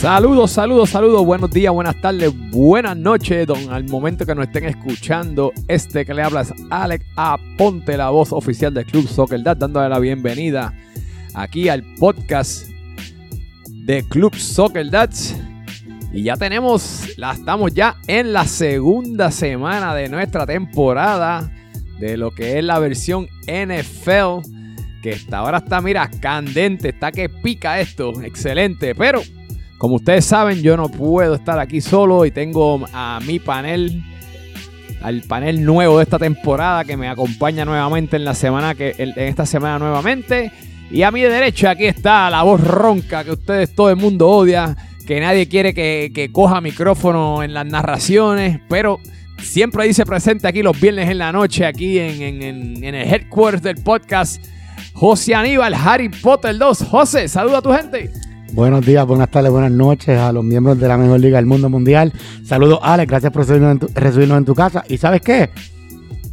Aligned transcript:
Saludos, 0.00 0.52
saludos, 0.52 0.88
saludos, 0.88 1.26
buenos 1.26 1.50
días, 1.50 1.74
buenas 1.74 2.00
tardes, 2.00 2.32
buenas 2.50 2.96
noches, 2.96 3.46
don, 3.46 3.70
al 3.70 3.84
momento 3.84 4.24
que 4.24 4.34
nos 4.34 4.46
estén 4.46 4.64
escuchando, 4.64 5.52
este 5.68 6.06
que 6.06 6.14
le 6.14 6.22
habla 6.22 6.40
es 6.40 6.54
Alex 6.70 7.04
Aponte, 7.16 7.98
la 7.98 8.08
voz 8.08 8.32
oficial 8.32 8.72
del 8.72 8.86
Club 8.86 9.06
Soccer 9.06 9.42
Dad, 9.42 9.58
dándole 9.58 9.90
la 9.90 9.98
bienvenida 9.98 10.72
aquí 11.34 11.68
al 11.68 11.82
podcast 11.98 12.66
de 13.68 14.02
Club 14.08 14.34
Soccer 14.36 14.88
Dads. 14.88 15.36
Y 16.14 16.22
ya 16.22 16.38
tenemos, 16.38 17.06
la 17.18 17.32
estamos 17.32 17.74
ya 17.74 17.96
en 18.06 18.32
la 18.32 18.46
segunda 18.46 19.30
semana 19.30 19.94
de 19.94 20.08
nuestra 20.08 20.46
temporada 20.46 21.52
de 21.98 22.16
lo 22.16 22.30
que 22.30 22.56
es 22.56 22.64
la 22.64 22.78
versión 22.78 23.28
NFL. 23.42 24.48
Que 25.02 25.12
hasta 25.12 25.38
ahora 25.38 25.58
está, 25.58 25.82
mira, 25.82 26.08
candente, 26.20 26.88
está 26.88 27.12
que 27.12 27.28
pica 27.28 27.80
esto, 27.80 28.22
excelente. 28.22 28.94
Pero, 28.94 29.20
como 29.80 29.94
ustedes 29.94 30.26
saben, 30.26 30.60
yo 30.60 30.76
no 30.76 30.90
puedo 30.90 31.34
estar 31.34 31.58
aquí 31.58 31.80
solo 31.80 32.26
y 32.26 32.30
tengo 32.30 32.86
a 32.92 33.18
mi 33.26 33.38
panel, 33.38 34.04
al 35.00 35.22
panel 35.22 35.64
nuevo 35.64 35.96
de 35.96 36.02
esta 36.02 36.18
temporada 36.18 36.84
que 36.84 36.98
me 36.98 37.08
acompaña 37.08 37.64
nuevamente 37.64 38.16
en 38.16 38.26
la 38.26 38.34
semana 38.34 38.74
que, 38.74 38.94
en 38.98 39.14
esta 39.16 39.46
semana 39.46 39.78
nuevamente. 39.78 40.52
Y 40.90 41.00
a 41.00 41.10
mi 41.10 41.22
derecha 41.22 41.70
aquí 41.70 41.86
está 41.86 42.28
la 42.28 42.42
voz 42.42 42.60
ronca 42.60 43.24
que 43.24 43.30
ustedes 43.30 43.74
todo 43.74 43.88
el 43.88 43.96
mundo 43.96 44.28
odia, 44.28 44.76
que 45.06 45.18
nadie 45.18 45.48
quiere 45.48 45.72
que, 45.72 46.28
coja 46.30 46.60
micrófono 46.60 47.42
en 47.42 47.54
las 47.54 47.64
narraciones, 47.64 48.60
pero 48.68 49.00
siempre 49.38 49.86
dice 49.86 50.04
presente 50.04 50.46
aquí 50.46 50.62
los 50.62 50.78
viernes 50.78 51.08
en 51.08 51.16
la 51.16 51.32
noche, 51.32 51.64
aquí 51.64 51.98
en, 51.98 52.42
en 52.42 52.84
el 52.84 53.08
headquarters 53.10 53.62
del 53.62 53.76
podcast. 53.76 54.44
José 54.92 55.34
Aníbal, 55.34 55.72
Harry 55.72 56.10
Potter 56.10 56.58
2. 56.58 56.82
José, 56.82 57.28
saluda 57.28 57.58
a 57.58 57.62
tu 57.62 57.72
gente. 57.72 58.10
Buenos 58.52 58.84
días, 58.84 59.06
buenas 59.06 59.30
tardes, 59.30 59.50
buenas 59.52 59.70
noches 59.70 60.18
a 60.18 60.32
los 60.32 60.42
miembros 60.44 60.78
de 60.78 60.88
la 60.88 60.96
mejor 60.96 61.20
liga 61.20 61.36
del 61.36 61.46
mundo 61.46 61.68
mundial. 61.68 62.12
Saludos, 62.44 62.80
Alex, 62.82 63.08
gracias 63.08 63.32
por 63.32 63.42
recibirnos 63.42 63.72
en 63.72 63.78
tu, 63.78 63.88
recibirnos 63.94 64.38
en 64.38 64.44
tu 64.44 64.54
casa. 64.54 64.84
¿Y 64.88 64.96
sabes 64.98 65.20
qué? 65.20 65.50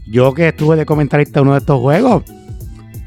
Yo 0.08 0.34
que 0.34 0.48
estuve 0.50 0.76
de 0.78 0.86
comentarista 0.86 1.40
en 1.40 1.44
uno 1.46 1.54
de 1.54 1.60
estos 1.60 1.80
juegos, 1.80 2.24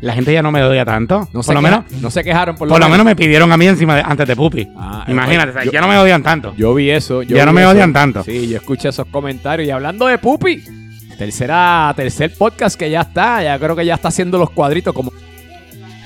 la 0.01 0.15
gente 0.15 0.33
ya 0.33 0.43
no 0.43 0.53
me 0.53 0.63
odia 0.63 0.85
tanto. 0.85 1.29
No 1.33 1.43
por 1.43 1.55
lo 1.55 1.61
menos, 1.63 1.85
no 2.01 2.11
se 2.11 2.23
quejaron 2.23 2.55
por 2.57 2.69
lo, 2.69 2.75
por 2.75 2.81
lo 2.81 2.89
menos 2.89 3.05
me 3.05 3.17
pidieron 3.17 3.51
a 3.51 3.57
mí 3.57 3.67
encima 3.67 3.97
de, 3.97 4.03
antes 4.03 4.29
de 4.29 4.37
Pupi. 4.37 4.69
Ah, 4.77 5.05
Imagínate, 5.09 5.51
o 5.51 5.55
sea, 5.55 5.65
yo- 5.65 5.73
ya 5.73 5.81
no 5.81 5.89
me 5.89 5.99
odian 5.99 6.23
tanto. 6.23 6.55
Yo 6.57 6.73
vi 6.73 6.91
eso. 6.91 7.23
yo 7.23 7.37
Ya 7.37 7.45
no 7.45 7.53
me 7.53 7.63
eso. 7.63 7.71
odian 7.71 7.93
tanto. 7.93 8.23
Sí, 8.23 8.49
yo 8.49 8.59
escuché 8.59 8.91
esos 8.91 9.07
comentarios. 9.07 9.67
Y 9.67 9.71
hablando 9.73 10.07
de 10.07 10.19
Pupi, 10.19 10.63
tercera, 11.19 11.93
tercer 11.97 12.33
podcast 12.39 12.79
que 12.79 12.89
ya 12.91 13.01
está. 13.03 13.43
Ya 13.43 13.59
creo 13.59 13.75
que 13.75 13.85
ya 13.85 13.95
está 13.97 14.09
haciendo 14.09 14.39
los 14.39 14.51
cuadritos 14.51 14.95
como 14.95 15.11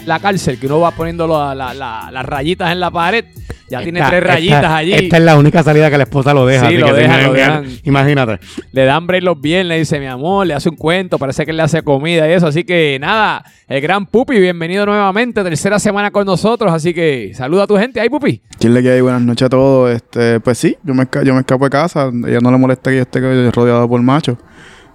la 0.07 0.19
cárcel, 0.21 0.59
que 0.59 0.67
uno 0.67 0.81
va 0.81 0.91
poniendo 0.93 1.27
la- 1.27 1.55
la- 1.55 1.75
la- 1.75 2.11
las 2.13 2.25
rayitas 2.27 2.73
en 2.73 2.81
la 2.81 2.91
pared. 2.91 3.25
Ya 3.71 3.83
tiene 3.83 4.01
tres 4.01 4.21
esta- 4.21 4.35
rayitas 4.35 4.65
allí. 4.67 4.93
Esta 4.93 5.17
es 5.17 5.23
la 5.23 5.39
única 5.39 5.63
salida 5.63 5.91
que 5.91 5.97
la 5.97 6.03
esposa 6.05 6.35
lo 6.35 6.45
deja. 6.45 6.69
Sí, 6.69 6.77
lo 6.77 6.87
que 6.87 6.93
dejan, 6.93 7.21
sí, 7.21 7.27
lo 7.27 7.33
dejan. 7.33 7.65
Imagínate. 7.85 8.39
Le 8.73 8.85
dan 8.85 9.07
break 9.07 9.23
los 9.23 9.41
viernes, 9.41 9.79
dice 9.79 9.99
mi 9.99 10.07
amor, 10.07 10.47
le 10.47 10.53
hace 10.55 10.69
un 10.69 10.77
cuento, 10.77 11.19
parece 11.19 11.45
que 11.47 11.51
él 11.51 11.57
le 11.57 11.63
hace 11.63 11.83
comida 11.83 12.29
y 12.29 12.33
eso. 12.33 12.47
Así 12.47 12.65
que 12.65 12.99
nada, 13.01 13.43
el 13.67 13.81
gran 13.81 14.05
Pupi, 14.07 14.39
bienvenido 14.39 14.85
nuevamente, 14.85 15.43
tercera 15.43 15.79
semana 15.79 16.11
con 16.11 16.27
nosotros. 16.27 16.73
Así 16.73 16.93
que 16.93 17.33
saluda 17.35 17.65
a 17.65 17.67
tu 17.67 17.77
gente 17.79 18.01
ahí, 18.01 18.11
Pupi. 18.11 18.43
¿Quién 18.61 18.75
le 18.75 18.83
quiere 18.83 19.01
buenas 19.01 19.23
noches 19.23 19.47
a 19.47 19.49
todos? 19.49 19.91
Este, 19.91 20.41
pues 20.41 20.59
sí, 20.59 20.77
yo 20.85 20.95
me, 20.95 21.07
yo 21.25 21.33
me 21.35 21.41
escapo 21.41 21.65
de 21.65 21.71
casa. 21.71 22.11
Ella 22.29 22.41
no 22.41 22.51
le 22.51 22.59
molesta 22.59 22.91
que 22.91 22.97
yo 22.97 23.03
esté 23.03 23.51
rodeado 23.51 23.89
por 23.89 24.01
machos. 24.03 24.37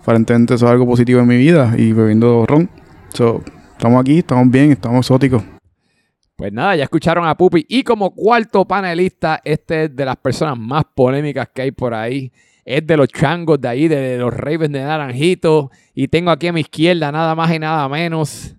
Aparentemente 0.01 0.53
eso 0.53 0.65
es 0.67 0.71
algo 0.71 0.85
positivo 0.85 1.19
en 1.19 1.27
mi 1.27 1.37
vida 1.37 1.73
y 1.75 1.91
bebiendo 1.91 2.45
ron. 2.47 2.69
So, 3.13 3.43
estamos 3.79 4.01
aquí, 4.01 4.17
estamos 4.17 4.51
bien, 4.51 4.73
estamos 4.73 5.05
exóticos. 5.05 5.41
Pues 6.35 6.51
nada, 6.51 6.75
ya 6.75 6.83
escucharon 6.83 7.25
a 7.25 7.35
Pupi. 7.35 7.65
Y 7.69 7.83
como 7.83 8.13
cuarto 8.13 8.65
panelista, 8.65 9.39
este 9.43 9.85
es 9.85 9.95
de 9.95 10.03
las 10.03 10.17
personas 10.17 10.57
más 10.57 10.83
polémicas 10.93 11.47
que 11.53 11.61
hay 11.61 11.71
por 11.71 11.93
ahí. 11.93 12.29
Es 12.65 12.85
de 12.85 12.97
los 12.97 13.07
changos 13.07 13.59
de 13.61 13.69
ahí, 13.69 13.87
de 13.87 14.17
los 14.17 14.33
Ravens 14.33 14.73
de 14.73 14.81
Naranjito. 14.81 15.71
Y 15.95 16.09
tengo 16.09 16.29
aquí 16.29 16.47
a 16.47 16.53
mi 16.53 16.59
izquierda 16.59 17.09
nada 17.11 17.35
más 17.35 17.53
y 17.53 17.59
nada 17.59 17.87
menos 17.87 18.53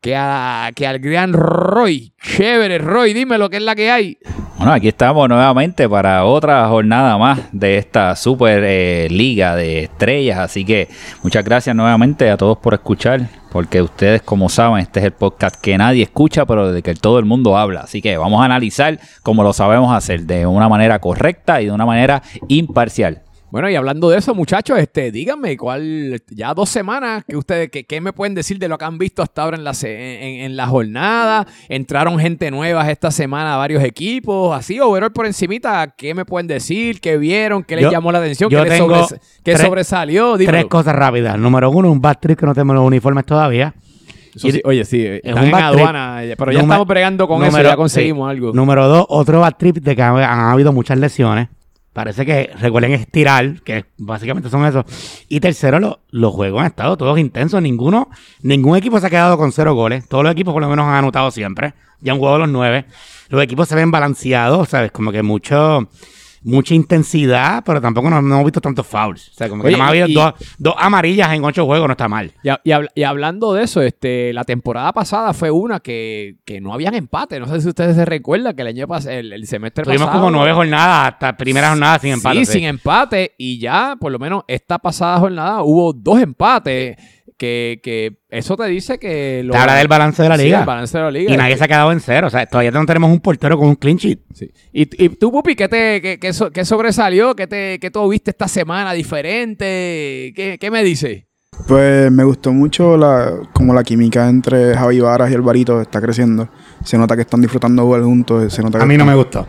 que, 0.00 0.14
a, 0.14 0.70
que 0.74 0.86
al 0.86 1.00
gran 1.00 1.32
Roy. 1.32 2.12
Chévere, 2.22 2.78
Roy, 2.78 3.12
dime 3.12 3.38
lo 3.38 3.50
que 3.50 3.56
es 3.56 3.62
la 3.62 3.74
que 3.74 3.90
hay. 3.90 4.18
Bueno, 4.56 4.72
aquí 4.72 4.86
estamos 4.86 5.28
nuevamente 5.28 5.88
para 5.88 6.24
otra 6.24 6.68
jornada 6.68 7.18
más 7.18 7.40
de 7.50 7.76
esta 7.76 8.14
super 8.14 8.62
eh, 8.64 9.08
liga 9.10 9.56
de 9.56 9.84
estrellas. 9.84 10.38
Así 10.38 10.64
que 10.64 10.88
muchas 11.24 11.44
gracias 11.44 11.74
nuevamente 11.74 12.30
a 12.30 12.36
todos 12.36 12.58
por 12.58 12.72
escuchar, 12.72 13.28
porque 13.50 13.82
ustedes, 13.82 14.22
como 14.22 14.48
saben, 14.48 14.78
este 14.78 15.00
es 15.00 15.06
el 15.06 15.12
podcast 15.12 15.60
que 15.60 15.76
nadie 15.76 16.04
escucha, 16.04 16.46
pero 16.46 16.72
de 16.72 16.82
que 16.82 16.94
todo 16.94 17.18
el 17.18 17.24
mundo 17.24 17.58
habla. 17.58 17.80
Así 17.80 18.00
que 18.00 18.16
vamos 18.16 18.40
a 18.40 18.44
analizar 18.44 19.00
como 19.22 19.42
lo 19.42 19.52
sabemos 19.52 19.92
hacer, 19.92 20.22
de 20.22 20.46
una 20.46 20.68
manera 20.68 21.00
correcta 21.00 21.60
y 21.60 21.66
de 21.66 21.72
una 21.72 21.84
manera 21.84 22.22
imparcial. 22.46 23.22
Bueno, 23.54 23.70
y 23.70 23.76
hablando 23.76 24.10
de 24.10 24.18
eso, 24.18 24.34
muchachos, 24.34 24.76
este, 24.80 25.12
díganme, 25.12 25.56
¿cuál, 25.56 26.20
ya 26.28 26.52
dos 26.54 26.68
semanas, 26.68 27.22
que 27.24 27.36
ustedes, 27.36 27.70
que, 27.70 27.84
qué 27.84 28.00
me 28.00 28.12
pueden 28.12 28.34
decir 28.34 28.58
de 28.58 28.66
lo 28.66 28.76
que 28.76 28.84
han 28.84 28.98
visto 28.98 29.22
hasta 29.22 29.44
ahora 29.44 29.56
en 29.56 29.62
la, 29.62 29.70
en, 29.84 30.40
en 30.40 30.56
la 30.56 30.66
jornada? 30.66 31.46
Entraron 31.68 32.18
gente 32.18 32.50
nueva 32.50 32.90
esta 32.90 33.12
semana 33.12 33.54
a 33.54 33.56
varios 33.56 33.84
equipos, 33.84 34.58
así, 34.58 34.80
overall 34.80 35.12
por 35.12 35.26
encimita, 35.26 35.94
¿qué 35.96 36.14
me 36.14 36.24
pueden 36.24 36.48
decir? 36.48 37.00
¿Qué 37.00 37.16
vieron? 37.16 37.62
¿Qué 37.62 37.76
les 37.76 37.84
Yo- 37.84 37.90
llamó 37.92 38.10
la 38.10 38.18
atención? 38.18 38.50
¿Qué, 38.50 38.56
les 38.60 38.80
sobres- 38.80 39.20
tres- 39.44 39.60
sobresalió? 39.60 40.36
Dímelo. 40.36 40.58
Tres 40.58 40.64
cosas 40.68 40.96
rápidas. 40.96 41.38
Número 41.38 41.70
uno, 41.70 41.92
un 41.92 42.00
bad 42.00 42.18
trip 42.20 42.36
que 42.40 42.46
no 42.46 42.54
tenemos 42.54 42.74
los 42.74 42.84
uniformes 42.84 43.24
todavía. 43.24 43.72
Eso 44.34 44.50
sí, 44.50 44.60
oye, 44.64 44.84
sí, 44.84 45.06
están 45.06 45.38
un 45.44 45.48
en 45.50 45.54
aduana, 45.54 46.22
pero 46.36 46.50
ya 46.50 46.58
Número- 46.58 46.60
estamos 46.72 46.88
bregando 46.88 47.28
con 47.28 47.40
eso, 47.40 47.52
número- 47.52 47.68
ya 47.68 47.76
conseguimos 47.76 48.26
sí. 48.26 48.30
algo. 48.32 48.52
Número 48.52 48.88
dos, 48.88 49.06
otro 49.08 49.38
bad 49.38 49.54
trip 49.56 49.76
de 49.76 49.94
que 49.94 50.02
han, 50.02 50.16
han 50.16 50.40
habido 50.50 50.72
muchas 50.72 50.98
lesiones. 50.98 51.46
Parece 51.94 52.26
que 52.26 52.50
recuerden 52.58 52.92
estirar, 52.92 53.62
que 53.62 53.86
básicamente 53.96 54.50
son 54.50 54.66
eso. 54.66 54.84
Y 55.28 55.40
tercero, 55.40 55.78
lo- 55.80 56.00
los 56.10 56.34
juegos 56.34 56.60
han 56.60 56.66
estado 56.66 56.96
todos 56.98 57.18
intensos. 57.18 57.62
Ninguno, 57.62 58.10
ningún 58.42 58.76
equipo 58.76 59.00
se 59.00 59.06
ha 59.06 59.10
quedado 59.10 59.38
con 59.38 59.52
cero 59.52 59.74
goles. 59.74 60.06
Todos 60.08 60.24
los 60.24 60.32
equipos 60.32 60.52
por 60.52 60.62
lo 60.62 60.68
menos 60.68 60.86
han 60.86 60.96
anotado 60.96 61.30
siempre. 61.30 61.72
Ya 62.00 62.12
han 62.12 62.18
jugado 62.18 62.38
los 62.40 62.48
nueve. 62.50 62.84
Los 63.28 63.42
equipos 63.42 63.68
se 63.68 63.76
ven 63.76 63.90
balanceados, 63.90 64.68
¿sabes? 64.68 64.90
Como 64.92 65.10
que 65.12 65.22
mucho, 65.22 65.88
mucha 66.44 66.74
intensidad, 66.74 67.62
pero 67.64 67.80
tampoco 67.80 68.10
no, 68.10 68.20
no 68.22 68.34
hemos 68.34 68.44
visto 68.44 68.60
tantos 68.60 68.86
fouls. 68.86 69.30
O 69.30 69.32
sea, 69.32 69.48
como 69.48 69.62
que 69.62 69.68
Oye, 69.68 69.76
nada 69.78 69.90
más 69.90 69.98
ha 69.98 70.02
habido 70.04 70.20
dos, 70.22 70.34
dos 70.58 70.74
amarillas 70.78 71.32
en 71.32 71.42
ocho 71.44 71.64
juegos, 71.66 71.88
no 71.88 71.92
está 71.92 72.06
mal. 72.06 72.32
Y, 72.42 72.48
y 72.48 72.72
habl- 72.72 72.90
y 72.94 73.02
hablando 73.02 73.54
de 73.54 73.64
eso, 73.64 73.80
este, 73.82 74.32
la 74.32 74.44
temporada 74.44 74.92
pasada 74.92 75.32
fue 75.32 75.50
una 75.50 75.80
que, 75.80 76.36
que 76.44 76.60
no 76.60 76.72
habían 76.74 76.94
empate. 76.94 77.40
No 77.40 77.48
sé 77.48 77.60
si 77.60 77.68
ustedes 77.68 77.96
se 77.96 78.04
recuerdan 78.04 78.54
que 78.54 78.62
el 78.62 78.68
año 78.68 78.86
pas- 78.86 79.06
el, 79.10 79.32
el 79.32 79.46
semestre 79.46 79.84
Tuvimos 79.84 80.06
pasado. 80.06 80.20
como 80.24 80.30
nueve 80.36 80.52
jornadas, 80.52 81.12
hasta 81.14 81.36
primera 81.36 81.70
jornada 81.70 81.98
sin 81.98 82.12
empate. 82.12 82.38
Sí, 82.40 82.44
sí. 82.46 82.52
sin 82.52 82.64
empate. 82.64 83.32
Y 83.38 83.58
ya, 83.58 83.96
por 83.98 84.12
lo 84.12 84.18
menos, 84.18 84.44
esta 84.46 84.78
pasada 84.78 85.18
jornada 85.18 85.62
hubo 85.62 85.92
dos 85.92 86.20
empates. 86.20 86.96
Que, 87.36 87.80
que 87.82 88.18
eso 88.30 88.56
te 88.56 88.64
dice 88.66 88.98
que. 88.98 89.42
Lo, 89.44 89.52
Te 89.54 89.58
habla 89.58 89.74
del 89.74 89.88
balance 89.88 90.22
de 90.22 90.28
la 90.28 90.36
Sí, 90.38 90.44
liga. 90.44 90.60
el 90.60 90.64
balance 90.66 90.96
de 90.96 91.02
la 91.04 91.10
liga. 91.10 91.32
Y 91.34 91.36
nadie 91.36 91.56
se 91.56 91.64
ha 91.64 91.68
quedado 91.68 91.90
en 91.90 91.98
cero. 92.00 92.28
O 92.28 92.30
sea, 92.30 92.46
todavía 92.46 92.70
no 92.70 92.86
tenemos 92.86 93.10
un 93.10 93.18
portero 93.20 93.58
con 93.58 93.68
un 93.68 93.74
clean 93.74 93.96
sheet. 93.96 94.20
Sí. 94.32 94.50
¿Y, 94.72 95.04
y 95.04 95.08
tú, 95.10 95.32
Pupi, 95.32 95.56
qué, 95.56 95.68
te, 95.68 96.00
qué, 96.00 96.18
qué 96.20 96.32
so- 96.32 96.50
qué 96.52 96.64
sobresalió? 96.64 97.34
¿Qué, 97.34 97.48
te, 97.48 97.78
¿Qué 97.80 97.90
tú 97.90 98.08
viste 98.08 98.30
esta 98.30 98.46
semana 98.46 98.92
diferente? 98.92 100.32
¿Qué, 100.36 100.58
qué 100.60 100.70
me 100.70 100.84
dice? 100.84 101.28
Pues 101.66 102.10
me 102.12 102.24
gustó 102.24 102.52
mucho 102.52 102.96
la, 102.96 103.32
como 103.52 103.72
la 103.72 103.82
química 103.84 104.28
entre 104.28 104.74
Javi 104.74 105.00
Varas 105.00 105.30
y 105.30 105.34
Alvarito 105.34 105.80
está 105.80 106.00
creciendo. 106.00 106.48
Se 106.84 106.98
nota 106.98 107.14
que 107.16 107.22
están 107.22 107.40
disfrutando 107.40 107.82
jugar 107.84 108.02
juntos. 108.02 108.52
Se 108.52 108.62
nota 108.62 108.78
que 108.78 108.84
A 108.84 108.86
mí 108.86 108.96
no 108.98 109.04
están- 109.04 109.16
me 109.16 109.22
gustó. 109.22 109.46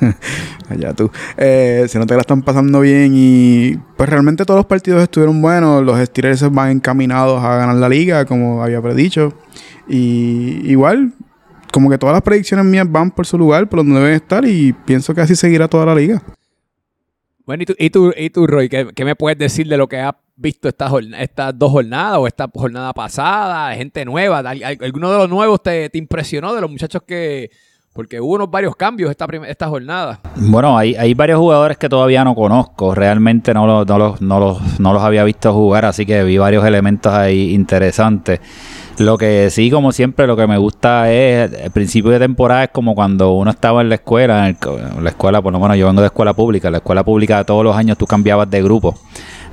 Allá 0.70 0.94
tú. 0.94 1.10
Eh, 1.36 1.84
se 1.88 1.98
nota 1.98 2.12
que 2.14 2.16
la 2.16 2.20
están 2.22 2.42
pasando 2.42 2.80
bien 2.80 3.12
y 3.14 3.76
pues 3.96 4.08
realmente 4.08 4.44
todos 4.44 4.58
los 4.58 4.66
partidos 4.66 5.02
estuvieron 5.02 5.42
buenos. 5.42 5.84
Los 5.84 5.98
Steelers 6.06 6.50
van 6.50 6.70
encaminados 6.70 7.42
a 7.44 7.56
ganar 7.56 7.76
la 7.76 7.88
liga, 7.88 8.24
como 8.24 8.62
había 8.62 8.80
predicho. 8.80 9.34
Y 9.88 10.62
igual, 10.70 11.12
como 11.72 11.90
que 11.90 11.98
todas 11.98 12.14
las 12.14 12.22
predicciones 12.22 12.64
mías 12.64 12.90
van 12.90 13.10
por 13.10 13.26
su 13.26 13.36
lugar, 13.36 13.68
por 13.68 13.80
donde 13.80 13.96
deben 14.00 14.14
estar 14.14 14.44
y 14.46 14.72
pienso 14.72 15.14
que 15.14 15.20
así 15.20 15.36
seguirá 15.36 15.68
toda 15.68 15.84
la 15.86 15.94
liga. 15.94 16.22
Bueno, 17.44 17.64
¿y 17.64 17.66
tú, 17.66 17.74
y 17.78 17.90
tú, 17.90 18.12
y 18.16 18.30
tú 18.30 18.46
Roy? 18.46 18.70
¿qué, 18.70 18.88
qué 18.94 19.04
me 19.04 19.14
puedes 19.16 19.38
decir 19.38 19.68
de 19.68 19.76
lo 19.76 19.86
que 19.88 20.00
has 20.00 20.14
visto 20.36 20.68
esta 20.68 20.90
estas 21.18 21.58
dos 21.58 21.70
jornadas 21.70 22.18
o 22.18 22.26
esta 22.26 22.48
jornada 22.52 22.92
pasada? 22.92 23.74
Gente 23.74 24.04
nueva. 24.04 24.38
¿Al- 24.38 24.62
al- 24.62 24.78
¿Alguno 24.80 25.10
de 25.12 25.18
los 25.18 25.28
nuevos 25.28 25.62
te, 25.62 25.88
te 25.90 25.98
impresionó 25.98 26.54
de 26.54 26.60
los 26.60 26.70
muchachos 26.70 27.02
que... 27.06 27.50
Porque 27.92 28.20
hubo 28.20 28.34
unos 28.34 28.50
varios 28.50 28.74
cambios 28.74 29.08
esta, 29.08 29.24
esta 29.46 29.68
jornada. 29.68 30.18
Bueno, 30.34 30.76
hay, 30.76 30.96
hay 30.96 31.14
varios 31.14 31.38
jugadores 31.38 31.78
que 31.78 31.88
todavía 31.88 32.24
no 32.24 32.34
conozco. 32.34 32.92
Realmente 32.92 33.54
no 33.54 33.68
los, 33.68 33.86
no, 33.86 33.98
los, 33.98 34.20
no, 34.20 34.40
los, 34.40 34.80
no 34.80 34.92
los 34.92 35.00
había 35.00 35.22
visto 35.22 35.52
jugar, 35.54 35.84
así 35.84 36.04
que 36.04 36.24
vi 36.24 36.36
varios 36.36 36.64
elementos 36.66 37.12
ahí 37.12 37.54
interesantes. 37.54 38.40
Lo 38.98 39.16
que 39.16 39.48
sí, 39.50 39.70
como 39.70 39.92
siempre, 39.92 40.26
lo 40.26 40.36
que 40.36 40.48
me 40.48 40.58
gusta 40.58 41.12
es 41.12 41.52
el 41.52 41.70
principio 41.70 42.10
de 42.10 42.18
temporada 42.18 42.64
es 42.64 42.70
como 42.70 42.96
cuando 42.96 43.30
uno 43.32 43.52
estaba 43.52 43.80
en 43.80 43.88
la 43.88 43.94
escuela, 43.94 44.48
en 44.48 44.56
la 45.04 45.10
escuela, 45.10 45.40
por 45.40 45.52
lo 45.52 45.60
menos 45.60 45.76
yo 45.76 45.86
vengo 45.86 46.00
de 46.00 46.08
escuela 46.08 46.32
pública, 46.32 46.66
en 46.68 46.72
la 46.72 46.78
escuela 46.78 47.04
pública 47.04 47.44
todos 47.44 47.62
los 47.62 47.76
años 47.76 47.96
tú 47.96 48.06
cambiabas 48.06 48.50
de 48.50 48.60
grupo. 48.60 48.96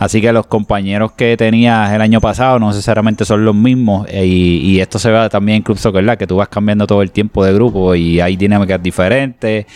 Así 0.01 0.19
que 0.19 0.33
los 0.33 0.47
compañeros 0.47 1.11
que 1.11 1.37
tenías 1.37 1.93
el 1.93 2.01
año 2.01 2.19
pasado 2.19 2.57
no 2.57 2.69
necesariamente 2.69 3.23
son 3.23 3.45
los 3.45 3.53
mismos. 3.53 4.07
eh, 4.09 4.25
y, 4.25 4.57
y 4.71 4.79
esto 4.79 4.97
se 4.97 5.11
ve 5.11 5.29
también 5.29 5.57
en 5.57 5.61
Club 5.61 5.77
Soccer 5.77 6.01
Live, 6.03 6.17
que 6.17 6.25
tú 6.25 6.37
vas 6.37 6.47
cambiando 6.49 6.87
todo 6.87 7.03
el 7.03 7.11
tiempo 7.11 7.45
de 7.45 7.53
grupo 7.53 7.93
y 7.93 8.19
hay 8.19 8.35
dinámicas 8.35 8.81
diferentes. 8.81 9.67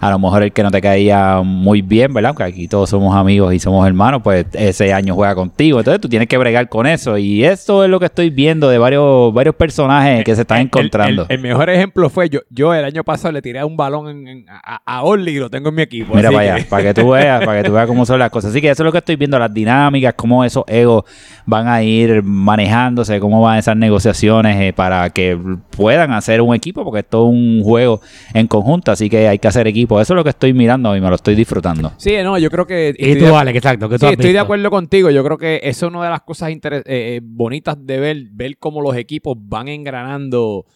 A 0.00 0.08
lo 0.10 0.18
mejor 0.18 0.42
el 0.42 0.52
que 0.52 0.62
no 0.62 0.70
te 0.70 0.80
caía 0.80 1.42
muy 1.44 1.82
bien, 1.82 2.14
¿verdad? 2.14 2.30
Porque 2.30 2.44
aquí 2.44 2.66
todos 2.66 2.88
somos 2.88 3.14
amigos 3.14 3.52
y 3.52 3.58
somos 3.58 3.86
hermanos, 3.86 4.22
pues 4.24 4.46
ese 4.54 4.90
año 4.94 5.14
juega 5.14 5.34
contigo. 5.34 5.80
Entonces 5.80 6.00
tú 6.00 6.08
tienes 6.08 6.28
que 6.28 6.38
bregar 6.38 6.66
con 6.70 6.86
eso. 6.86 7.18
Y 7.18 7.44
eso 7.44 7.84
es 7.84 7.90
lo 7.90 8.00
que 8.00 8.06
estoy 8.06 8.30
viendo 8.30 8.70
de 8.70 8.78
varios, 8.78 9.34
varios 9.34 9.54
personajes 9.54 10.24
que 10.24 10.34
se 10.34 10.40
están 10.40 10.60
El- 10.60 10.64
encontrando. 10.64 11.26
El, 11.28 11.36
el 11.36 11.42
mejor 11.42 11.68
ejemplo 11.68 12.08
fue 12.08 12.30
yo. 12.30 12.40
Yo 12.48 12.72
el 12.72 12.86
año 12.86 13.04
pasado 13.04 13.32
le 13.32 13.42
tiré 13.42 13.62
un 13.62 13.76
balón 13.76 14.08
en- 14.08 14.28
en- 14.28 14.46
a, 14.48 14.80
a 14.86 15.02
Orly 15.02 15.32
y 15.32 15.38
lo 15.40 15.50
tengo 15.50 15.68
en 15.68 15.74
mi 15.74 15.82
equipo. 15.82 16.14
Mira 16.14 16.30
para 16.30 16.42
que- 16.44 16.50
allá, 16.52 16.66
para 16.70 16.82
que 16.84 16.94
tú 16.94 17.10
veas, 17.10 17.44
para 17.44 17.62
que 17.62 17.68
tú 17.68 17.74
veas 17.74 17.86
cómo 17.86 18.06
son 18.06 18.18
las 18.18 18.30
cosas. 18.30 18.50
Así 18.50 18.62
que 18.62 18.70
eso 18.70 18.82
es 18.82 18.84
lo 18.86 18.92
que 18.92 18.98
estoy 18.98 19.16
viendo, 19.16 19.38
las 19.38 19.52
dinámicas, 19.52 19.73
cómo 20.16 20.44
esos 20.44 20.64
egos 20.66 21.04
van 21.46 21.68
a 21.68 21.82
ir 21.82 22.22
manejándose, 22.22 23.20
cómo 23.20 23.40
van 23.42 23.58
esas 23.58 23.76
negociaciones 23.76 24.60
eh, 24.60 24.72
para 24.72 25.10
que 25.10 25.38
puedan 25.70 26.12
hacer 26.12 26.40
un 26.40 26.54
equipo, 26.54 26.84
porque 26.84 27.00
esto 27.00 27.24
es 27.26 27.32
un 27.32 27.62
juego 27.62 28.00
en 28.32 28.46
conjunto, 28.46 28.92
así 28.92 29.08
que 29.10 29.28
hay 29.28 29.38
que 29.38 29.48
hacer 29.48 29.66
equipo. 29.66 30.00
Eso 30.00 30.14
es 30.14 30.16
lo 30.16 30.24
que 30.24 30.30
estoy 30.30 30.52
mirando 30.54 30.96
y 30.96 31.00
me 31.00 31.08
lo 31.08 31.16
estoy 31.16 31.34
disfrutando. 31.34 31.92
Sí, 31.96 32.14
no, 32.22 32.38
yo 32.38 32.50
creo 32.50 32.66
que. 32.66 32.94
Y 32.96 33.10
estoy 33.12 33.20
tú, 33.20 33.26
de- 33.26 33.36
Alex, 33.36 33.56
exacto. 33.56 33.88
que 33.88 33.98
tú 33.98 34.06
Sí, 34.06 34.12
estoy 34.12 34.32
de 34.32 34.38
acuerdo 34.38 34.70
contigo. 34.70 35.10
Yo 35.10 35.22
creo 35.24 35.38
que 35.38 35.60
eso 35.62 35.86
es 35.86 35.92
una 35.92 36.04
de 36.04 36.10
las 36.10 36.22
cosas 36.22 36.50
interes- 36.50 36.82
eh, 36.86 37.16
eh, 37.16 37.20
bonitas 37.22 37.76
de 37.84 37.98
ver, 38.00 38.16
ver 38.32 38.56
cómo 38.58 38.80
los 38.80 38.96
equipos 38.96 39.36
van 39.38 39.68
engranando 39.68 40.66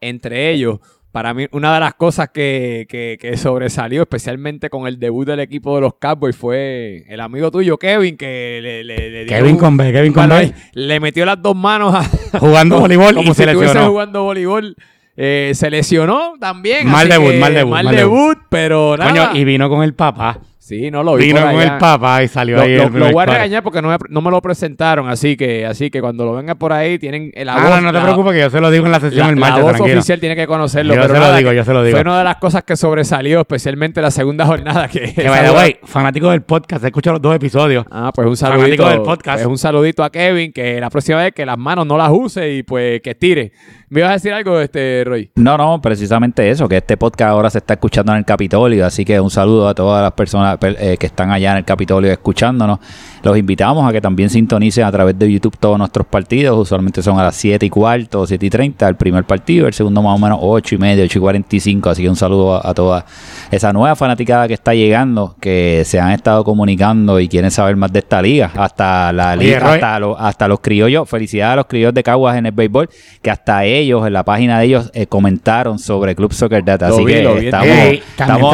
entre 0.00 0.50
ellos. 0.52 0.78
Para 1.12 1.34
mí, 1.34 1.46
una 1.50 1.74
de 1.74 1.80
las 1.80 1.94
cosas 1.94 2.28
que, 2.32 2.86
que- 2.88 3.18
que 3.20 3.36
sobresalió, 3.36 4.02
especialmente 4.02 4.70
con 4.70 4.86
el 4.86 5.00
debut 5.00 5.26
del 5.26 5.40
equipo 5.40 5.74
de 5.74 5.80
los 5.80 5.94
Cowboys, 5.94 6.36
fue 6.36 7.04
el 7.08 7.20
amigo 7.20 7.50
tuyo, 7.50 7.78
Kevin, 7.78 8.16
que 8.16 8.60
le, 8.62 8.84
le- 8.84 9.10
le 9.10 9.24
dio 9.24 9.36
Kevin 9.36 9.54
un- 9.54 9.60
con 9.60 9.76
B, 9.76 9.92
Kevin 9.92 10.12
con 10.12 10.28
B. 10.28 10.52
le 10.74 11.00
metió 11.00 11.26
las 11.26 11.42
dos 11.42 11.56
manos 11.56 11.94
a, 11.94 12.04
Jugando 12.38 12.78
voleibol 12.80 13.14
como 13.16 13.32
y 13.32 13.34
si 13.34 13.42
se 13.42 13.50
estuviese 13.50 13.78
jugando 13.80 14.22
voleibol. 14.22 14.76
Eh, 15.16 15.50
se 15.54 15.68
lesionó 15.68 16.34
también. 16.40 16.86
Mal 16.86 17.10
así 17.10 17.18
debut, 17.20 17.32
que 17.32 17.38
mal 17.40 17.54
debut, 17.54 17.72
Mal 17.72 17.84
mal 17.86 17.96
debut, 17.96 18.38
pero 18.48 18.96
nada. 18.96 19.10
Coño, 19.10 19.36
y 19.40 19.44
vino 19.44 19.68
con 19.68 19.82
el 19.82 19.94
papá. 19.94 20.38
Sí, 20.70 20.90
no 20.90 21.02
lo 21.02 21.16
vi 21.16 21.26
Vino 21.26 21.40
con 21.42 21.60
el 21.60 21.78
papá 21.78 22.22
y 22.22 22.28
salió 22.28 22.56
Lo, 22.56 22.62
ahí. 22.62 22.76
lo- 22.76 22.82
el 22.84 22.86
lo 22.86 22.92
primer 22.92 23.12
voy 23.12 23.22
a 23.22 23.26
regañar 23.26 23.62
porque 23.62 23.82
no 23.82 23.88
me, 23.88 23.96
no 24.08 24.20
me 24.20 24.30
lo 24.30 24.40
presentaron, 24.40 25.08
así 25.08 25.36
que 25.36 25.66
así 25.66 25.90
que 25.90 26.00
cuando 26.00 26.24
lo 26.24 26.32
vengan 26.34 26.56
por 26.56 26.72
ahí 26.72 26.98
tienen 26.98 27.32
el 27.34 27.48
Ah, 27.48 27.80
no, 27.80 27.80
no 27.80 27.92
te 27.92 28.00
preocupes 28.00 28.32
que 28.34 28.40
yo 28.40 28.50
se 28.50 28.60
lo 28.60 28.70
digo 28.70 28.86
en 28.86 28.92
la 28.92 29.00
sesión 29.00 29.26
La, 29.26 29.32
el 29.32 29.34
la 29.34 29.40
martes, 29.40 29.62
voz 29.64 29.72
tranquilo. 29.72 29.98
oficial 29.98 30.20
tiene 30.20 30.36
que 30.36 30.46
conocerlo. 30.46 30.94
Yo 30.94 31.02
pero 31.02 31.14
se 31.14 31.20
lo 31.20 31.36
digo, 31.36 31.52
yo 31.52 31.64
se 31.64 31.72
lo 31.72 31.82
digo. 31.82 31.96
Fue 31.96 32.02
una 32.02 32.18
de 32.18 32.24
las 32.24 32.36
cosas 32.36 32.62
que 32.62 32.76
sobresalió, 32.76 33.40
especialmente 33.40 34.00
la 34.00 34.10
segunda 34.12 34.46
jornada 34.46 34.86
que 34.88 35.12
Que 35.12 35.22
the 35.22 35.50
way, 35.50 35.76
fanático 35.84 36.30
del 36.30 36.42
podcast, 36.42 36.84
he 36.84 36.86
escuchado 36.86 37.14
los 37.14 37.22
dos 37.22 37.34
episodios. 37.34 37.84
Ah, 37.90 38.12
pues 38.14 38.28
un 38.28 38.36
Fanático 38.36 38.60
saludito 38.62 38.88
del 38.88 39.02
podcast. 39.02 39.38
pues 39.38 39.46
un 39.46 39.58
saludito 39.58 40.04
a 40.04 40.10
Kevin 40.10 40.52
que 40.52 40.80
la 40.80 40.88
próxima 40.90 41.18
vez 41.18 41.32
que 41.34 41.44
las 41.44 41.58
manos 41.58 41.84
no 41.86 41.98
las 41.98 42.10
use 42.12 42.52
y 42.52 42.62
pues 42.62 43.00
que 43.00 43.14
tire. 43.16 43.50
¿Me 43.90 44.00
ibas 44.00 44.10
a 44.10 44.14
decir 44.14 44.32
algo 44.32 44.60
este 44.60 45.02
Roy? 45.04 45.30
No, 45.34 45.58
no, 45.58 45.80
precisamente 45.82 46.48
eso, 46.48 46.68
que 46.68 46.76
este 46.76 46.96
podcast 46.96 47.30
ahora 47.30 47.50
se 47.50 47.58
está 47.58 47.74
escuchando 47.74 48.12
en 48.12 48.18
el 48.18 48.24
Capitolio, 48.24 48.86
así 48.86 49.04
que 49.04 49.18
un 49.18 49.30
saludo 49.30 49.68
a 49.68 49.74
todas 49.74 50.00
las 50.00 50.12
personas 50.12 50.58
per- 50.58 50.76
eh, 50.78 50.96
que 50.96 51.06
están 51.06 51.32
allá 51.32 51.50
en 51.52 51.56
el 51.58 51.64
Capitolio 51.64 52.12
escuchándonos. 52.12 52.78
Los 53.22 53.36
invitamos 53.36 53.88
a 53.88 53.92
que 53.92 54.00
también 54.00 54.30
sintonicen 54.30 54.84
a 54.84 54.92
través 54.92 55.18
de 55.18 55.30
YouTube 55.30 55.56
todos 55.58 55.78
nuestros 55.78 56.06
partidos, 56.06 56.58
usualmente 56.58 57.02
son 57.02 57.18
a 57.18 57.24
las 57.24 57.36
7 57.36 57.66
y 57.66 57.70
cuarto, 57.70 58.26
7 58.26 58.46
y 58.46 58.50
30 58.50 58.88
el 58.88 58.96
primer 58.96 59.24
partido, 59.24 59.66
el 59.66 59.74
segundo 59.74 60.02
más 60.02 60.14
o 60.14 60.18
menos 60.18 60.38
8 60.40 60.74
y 60.74 60.78
medio, 60.78 61.04
8 61.04 61.18
y 61.18 61.20
45, 61.20 61.90
así 61.90 62.02
que 62.02 62.08
un 62.08 62.16
saludo 62.16 62.56
a, 62.56 62.68
a 62.70 62.74
toda 62.74 63.04
esa 63.50 63.72
nueva 63.72 63.94
fanaticada 63.96 64.48
que 64.48 64.54
está 64.54 64.74
llegando, 64.74 65.34
que 65.40 65.82
se 65.84 66.00
han 66.00 66.12
estado 66.12 66.44
comunicando 66.44 67.20
y 67.20 67.28
quieren 67.28 67.50
saber 67.50 67.76
más 67.76 67.92
de 67.92 67.98
esta 67.98 68.22
liga, 68.22 68.50
hasta 68.56 69.12
la 69.12 69.32
Oye, 69.32 69.44
liga, 69.48 69.60
Roy. 69.60 69.74
hasta, 69.74 69.98
lo- 70.00 70.18
hasta 70.18 70.48
los 70.48 70.60
criollos, 70.60 71.08
felicidades 71.08 71.52
a 71.52 71.56
los 71.56 71.66
criollos 71.66 71.92
de 71.94 72.02
Caguas 72.02 72.36
en 72.36 72.46
el 72.46 72.52
béisbol, 72.52 72.88
que 73.20 73.30
hasta 73.30 73.64
ellos, 73.64 74.06
en 74.06 74.12
la 74.12 74.24
página 74.24 74.58
de 74.58 74.64
ellos, 74.66 74.90
eh, 74.94 75.06
comentaron 75.06 75.78
sobre 75.78 76.14
Club 76.14 76.32
Soccer 76.32 76.64
Data. 76.64 76.88
Así 76.88 77.04
vi, 77.04 77.12
que 77.12 77.44
estamos, 77.46 77.66
Ey, 77.66 78.02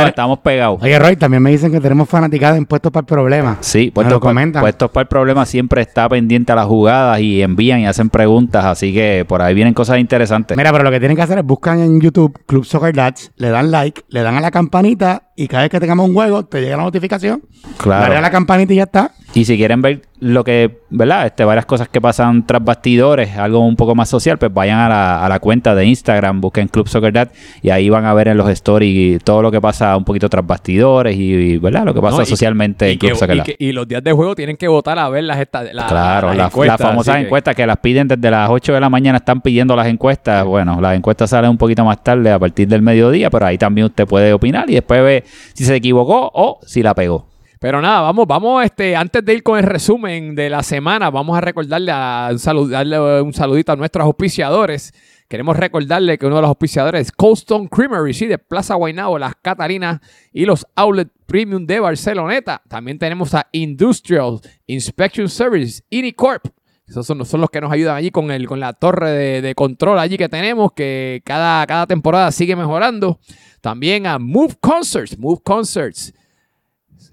estamos, 0.07 0.39
pegados. 0.41 0.81
Oye, 0.83 0.99
Roy, 0.99 1.17
también 1.17 1.43
me 1.43 1.51
dicen 1.51 1.71
que 1.71 1.81
tenemos 1.81 2.09
fanaticada 2.09 2.57
en 2.57 2.67
puestos 2.67 2.91
para 2.93 3.03
el 3.03 3.07
problema. 3.07 3.59
Sí, 3.61 3.91
para, 3.91 4.19
comentan. 4.19 4.56
Puestos 4.61 4.91
para 4.91 5.03
el 5.03 5.09
problema 5.09 5.47
siempre 5.47 5.83
está 5.83 6.09
pendiente 6.09 6.53
a 6.53 6.57
las 6.57 6.67
jugadas 6.67 7.21
y 7.21 7.43
envían 7.43 7.81
y 7.81 7.87
hacen 7.87 8.11
preguntas, 8.11 8.65
así 8.65 8.93
que 8.93 9.25
por 9.27 9.43
ahí 9.43 9.55
vienen 9.55 9.75
cosas 9.75 9.99
interesantes. 9.99 10.57
Mira, 10.57 10.73
pero 10.73 10.85
lo 10.85 10.91
que 10.91 10.99
tienen 10.99 11.17
que 11.17 11.23
hacer 11.23 11.39
es 11.39 11.45
buscar 11.45 11.79
en 11.79 12.01
YouTube 12.01 12.39
Club 12.47 12.65
Soccer 12.65 12.95
Dads, 12.95 13.33
le 13.37 13.51
dan 13.51 13.71
like, 13.71 14.03
le 14.09 14.23
dan 14.23 14.37
a 14.37 14.41
la 14.41 14.51
campanita 14.51 15.26
y 15.37 15.49
cada 15.49 15.65
vez 15.65 15.71
que 15.71 15.79
tengamos 15.81 16.09
un 16.09 16.15
juego 16.15 16.45
te 16.45 16.61
llega 16.63 16.77
la 16.79 16.85
notificación. 16.85 17.43
Claro. 17.79 18.03
Dale 18.05 18.17
a 18.17 18.21
la 18.21 18.31
campanita 18.31 18.73
y 18.73 18.77
ya 18.77 18.85
está. 18.85 19.13
Y 19.35 19.45
si 19.45 19.57
quieren 19.59 19.83
ver 19.83 20.01
lo 20.19 20.45
que, 20.45 20.81
¿verdad? 20.89 21.27
Este, 21.27 21.45
varias 21.45 21.67
cosas 21.67 21.89
que 21.91 22.01
pasan 22.01 22.47
tras 22.47 22.65
bastidores, 22.65 23.37
algo 23.37 23.59
un 23.61 23.77
poco 23.77 23.95
más 23.95 24.09
social, 24.09 24.39
pues 24.39 24.51
vayan 24.55 24.79
a 24.79 24.89
la, 24.89 25.27
a 25.27 25.29
la 25.29 25.41
cuenta 25.41 25.75
de 25.75 25.85
Instagram, 25.85 26.41
busquen 26.41 26.69
Club 26.69 26.89
Soccer 26.89 27.13
Dad 27.13 27.29
y 27.61 27.69
ahí 27.69 27.91
van 27.91 28.07
a 28.07 28.15
ver 28.15 28.29
en 28.29 28.39
los 28.39 28.49
stories 28.49 29.23
todo 29.23 29.43
lo 29.43 29.51
que 29.51 29.61
pasa 29.61 29.95
un 29.95 30.05
poquito 30.05 30.31
tras 30.31 30.47
bastidores 30.47 31.17
y, 31.17 31.33
y, 31.35 31.59
¿verdad? 31.59 31.85
Lo 31.85 31.93
que 31.93 32.01
pasa 32.01 32.17
No, 32.19 32.23
y- 32.23 32.27
socialmente 32.27 32.89
y, 32.89 32.93
en 32.93 32.99
Club 32.99 33.11
que- 33.13 33.19
Soccer 33.19 33.35
y 33.35 33.39
Dad. 33.39 33.45
que- 33.45 33.57
y 33.59 33.73
los 33.73 33.87
días 33.87 34.03
de 34.03 34.13
juego 34.13 34.35
tienen 34.35 34.57
que 34.57 34.69
votar 34.69 34.99
a 34.99 35.07
ver 35.11 35.25
las 35.25 35.39
esta, 35.39 35.63
la- 35.65 35.87
Claro, 35.87 36.29
las 36.29 36.37
la- 36.39 36.47
encuestas, 36.47 36.81
las 36.81 36.89
famosas 36.89 37.15
así 37.15 37.21
que- 37.23 37.27
encuestas 37.27 37.55
que 37.57 37.67
las 37.67 37.77
piden 37.79 38.09
desde 38.09 38.31
las 38.31 38.49
8 38.49 38.73
de 38.73 38.81
la 38.81 38.89
mañana, 38.89 39.19
están 39.19 39.43
pidiendo 39.43 39.77
las 39.77 39.87
encuestas. 39.89 40.47
Bueno, 40.47 40.81
las 40.81 40.97
encuestas 40.97 41.29
salen 41.29 41.51
un 41.51 41.59
poquito 41.59 41.85
más 41.85 42.03
tarde, 42.03 42.31
a 42.31 42.39
partir 42.39 42.67
del 42.69 42.81
mediodía, 42.81 43.29
pero 43.29 43.45
ahí 43.45 43.59
también 43.59 43.87
usted 43.89 44.07
puede 44.07 44.33
opinar 44.33 44.71
y 44.71 44.75
después 44.75 45.03
ve 45.03 45.25
si 45.55 45.65
se 45.65 45.77
equivocó 45.77 46.31
o 46.35 46.61
si 46.67 46.83
la 46.83 46.95
pegó. 46.95 47.29
Pero 47.59 47.81
nada, 47.81 48.03
vamos, 48.03 48.27
vamos, 48.27 48.65
este, 48.65 48.95
antes 48.95 49.25
de 49.25 49.35
ir 49.35 49.43
con 49.43 49.59
el 49.59 49.65
resumen 49.65 50.35
de 50.35 50.51
la 50.51 50.63
semana, 50.63 51.11
vamos 51.11 51.37
a 51.39 51.41
recordarle 51.41 51.91
a 51.91 52.31
un, 52.31 52.71
darle 52.71 53.23
un 53.23 53.33
saludito 53.33 53.73
a 53.73 53.77
nuestros 53.77 54.05
auspiciadores. 54.05 54.93
Queremos 55.29 55.57
recordarle 55.57 56.19
que 56.19 56.27
uno 56.27 56.37
de 56.37 56.43
los 56.43 56.49
auspiciadores 56.49 57.01
es 57.01 57.13
Cold 57.13 57.39
Stone 57.39 57.69
Creamery, 57.69 58.15
sí, 58.15 58.27
de 58.27 58.39
Plaza 58.39 58.75
Guaynabo, 58.75 59.19
Las 59.19 59.35
Catarinas 59.41 60.01
y 60.33 60.45
los 60.45 60.67
Outlet 60.77 61.09
Premium 61.27 61.67
de 61.67 61.81
Barceloneta. 61.81 62.63
También 62.69 62.99
tenemos 62.99 63.35
a 63.35 63.49
Industrial 63.53 64.39
Inspection 64.67 65.29
Service, 65.29 65.83
Inicorp. 65.91 66.47
Esos 66.87 67.05
son, 67.05 67.27
son 67.27 67.41
los 67.41 67.51
que 67.51 67.61
nos 67.61 67.73
ayudan 67.73 67.97
allí 67.97 68.13
con, 68.13 68.31
el, 68.31 68.47
con 68.47 68.61
la 68.61 68.73
torre 68.73 69.11
de, 69.11 69.43
de 69.43 69.55
control 69.57 69.99
allí 69.99 70.17
que 70.17 70.29
tenemos, 70.29 70.71
que 70.73 71.21
cada, 71.25 71.67
cada 71.67 71.89
temporada 71.89 72.31
sigue 72.31 72.55
mejorando. 72.55 73.19
También 73.67 74.07
a 74.07 74.21
Move 74.21 74.55
Concerts, 74.61 75.19
Move 75.19 75.41
Concerts. 75.43 76.15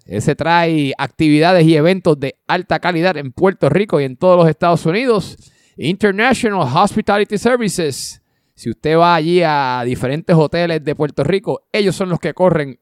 Ese 0.05 0.35
trae 0.35 0.93
actividades 0.99 1.65
y 1.65 1.75
eventos 1.75 2.19
de 2.19 2.35
alta 2.45 2.77
calidad 2.77 3.17
en 3.17 3.31
Puerto 3.31 3.69
Rico 3.69 3.99
y 3.99 4.03
en 4.03 4.15
todos 4.15 4.37
los 4.37 4.47
Estados 4.47 4.85
Unidos. 4.85 5.35
International 5.77 6.61
Hospitality 6.61 7.39
Services. 7.39 8.21
Si 8.53 8.69
usted 8.69 8.95
va 8.95 9.15
allí 9.15 9.41
a 9.43 9.81
diferentes 9.83 10.35
hoteles 10.35 10.83
de 10.83 10.93
Puerto 10.93 11.23
Rico, 11.23 11.67
ellos 11.71 11.95
son 11.95 12.09
los 12.09 12.19
que 12.19 12.35
corren 12.35 12.79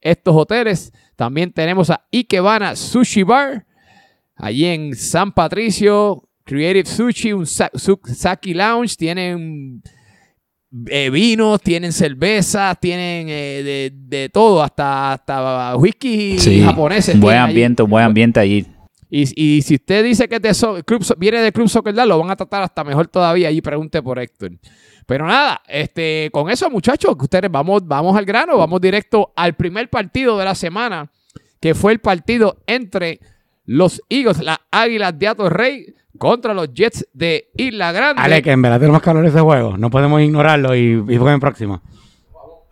estos 0.00 0.34
hoteles. 0.34 0.90
También 1.14 1.52
tenemos 1.52 1.90
a 1.90 2.06
Ikebana 2.10 2.74
Sushi 2.74 3.22
Bar. 3.22 3.66
Allí 4.34 4.64
en 4.64 4.96
San 4.96 5.32
Patricio, 5.32 6.26
Creative 6.44 6.86
Sushi, 6.88 7.34
un 7.34 7.44
Saki 7.44 8.54
Lounge. 8.54 8.96
Tienen 8.96 9.82
eh, 10.86 11.10
vinos, 11.10 11.60
tienen 11.60 11.92
cervezas, 11.92 12.78
tienen 12.80 13.28
eh, 13.28 13.62
de, 13.62 13.92
de 14.18 14.28
todo, 14.28 14.62
hasta, 14.62 15.12
hasta 15.14 15.76
whisky 15.76 16.38
japoneses. 16.64 17.14
un 17.14 17.20
buen 17.20 17.36
allí. 17.36 17.48
ambiente, 17.50 17.82
un 17.82 17.90
buen 17.90 18.04
ambiente 18.04 18.40
allí. 18.40 18.66
Y, 19.12 19.56
y 19.56 19.62
si 19.62 19.74
usted 19.74 20.04
dice 20.04 20.28
que 20.28 20.38
de 20.38 20.54
so- 20.54 20.82
Club 20.84 21.02
So- 21.02 21.16
viene 21.18 21.40
de 21.40 21.50
Club 21.50 21.68
Soccer 21.68 21.92
lo 21.94 22.18
van 22.20 22.30
a 22.30 22.36
tratar 22.36 22.62
hasta 22.62 22.84
mejor 22.84 23.08
todavía. 23.08 23.48
Allí 23.48 23.60
pregunte 23.60 24.00
por 24.02 24.20
Héctor. 24.20 24.52
Pero 25.06 25.26
nada, 25.26 25.60
este, 25.66 26.30
con 26.32 26.48
eso, 26.48 26.70
muchachos, 26.70 27.16
ustedes 27.18 27.50
vamos, 27.50 27.84
vamos 27.84 28.16
al 28.16 28.24
grano, 28.24 28.56
vamos 28.56 28.80
directo 28.80 29.32
al 29.34 29.54
primer 29.54 29.90
partido 29.90 30.38
de 30.38 30.44
la 30.44 30.54
semana, 30.54 31.10
que 31.60 31.74
fue 31.74 31.90
el 31.90 31.98
partido 31.98 32.62
entre 32.68 33.18
los 33.64 34.00
Eagles, 34.08 34.38
las 34.44 34.58
Águilas 34.70 35.18
de 35.18 35.26
Ato 35.26 35.48
Rey, 35.50 35.92
contra 36.20 36.52
los 36.52 36.72
Jets 36.74 37.08
de 37.14 37.50
Isla 37.56 37.92
Grande. 37.92 38.20
Ale, 38.22 38.42
que 38.42 38.50
en 38.50 38.60
verdad 38.60 38.78
tenemos 38.78 39.00
que 39.00 39.08
hablar 39.08 39.24
de 39.24 39.30
ese 39.30 39.40
juego. 39.40 39.78
No 39.78 39.88
podemos 39.88 40.20
ignorarlo 40.20 40.76
y, 40.76 41.02
y 41.08 41.14
en 41.14 41.40
próximo. 41.40 41.80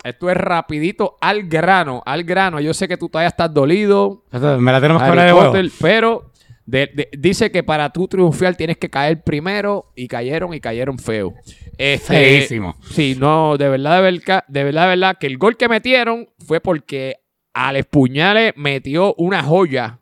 Esto 0.05 0.31
es 0.31 0.37
rapidito 0.37 1.17
al 1.21 1.49
grano, 1.49 2.02
al 2.05 2.25
grano. 2.25 2.61
Yo 2.61 2.75
sé 2.75 2.87
que 2.87 2.99
tú 2.99 3.09
todavía 3.09 3.28
estás 3.28 3.52
dolido, 3.52 4.23
Eso, 4.31 4.55
en 4.57 4.64
verdad 4.64 4.83
tenemos 4.83 5.02
que 5.02 5.09
hablar 5.09 5.26
de 5.26 5.33
juego. 5.33 5.55
Pero 5.81 6.31
de- 6.67 6.90
de- 6.95 7.09
dice 7.19 7.50
que 7.50 7.62
para 7.62 7.90
tú 7.90 8.07
triunfar 8.07 8.55
tienes 8.55 8.76
que 8.76 8.90
caer 8.90 9.23
primero 9.25 9.87
y 9.97 10.07
cayeron 10.09 10.52
y 10.52 10.61
cayeron 10.61 10.99
feo. 10.99 11.33
Este, 11.78 12.14
Feísimo. 12.14 12.76
Sí, 12.90 13.17
no, 13.19 13.57
de 13.57 13.71
verdad, 13.71 13.97
de 13.97 14.02
verdad, 14.02 14.45
de 14.47 14.64
verdad, 14.64 14.83
de 14.83 14.88
verdad, 14.88 15.17
que 15.19 15.26
el 15.26 15.38
gol 15.38 15.57
que 15.57 15.69
metieron 15.69 16.28
fue 16.47 16.61
porque 16.61 17.17
Alex 17.55 17.87
Puñales 17.90 18.52
metió 18.57 19.14
una 19.14 19.43
joya. 19.43 20.00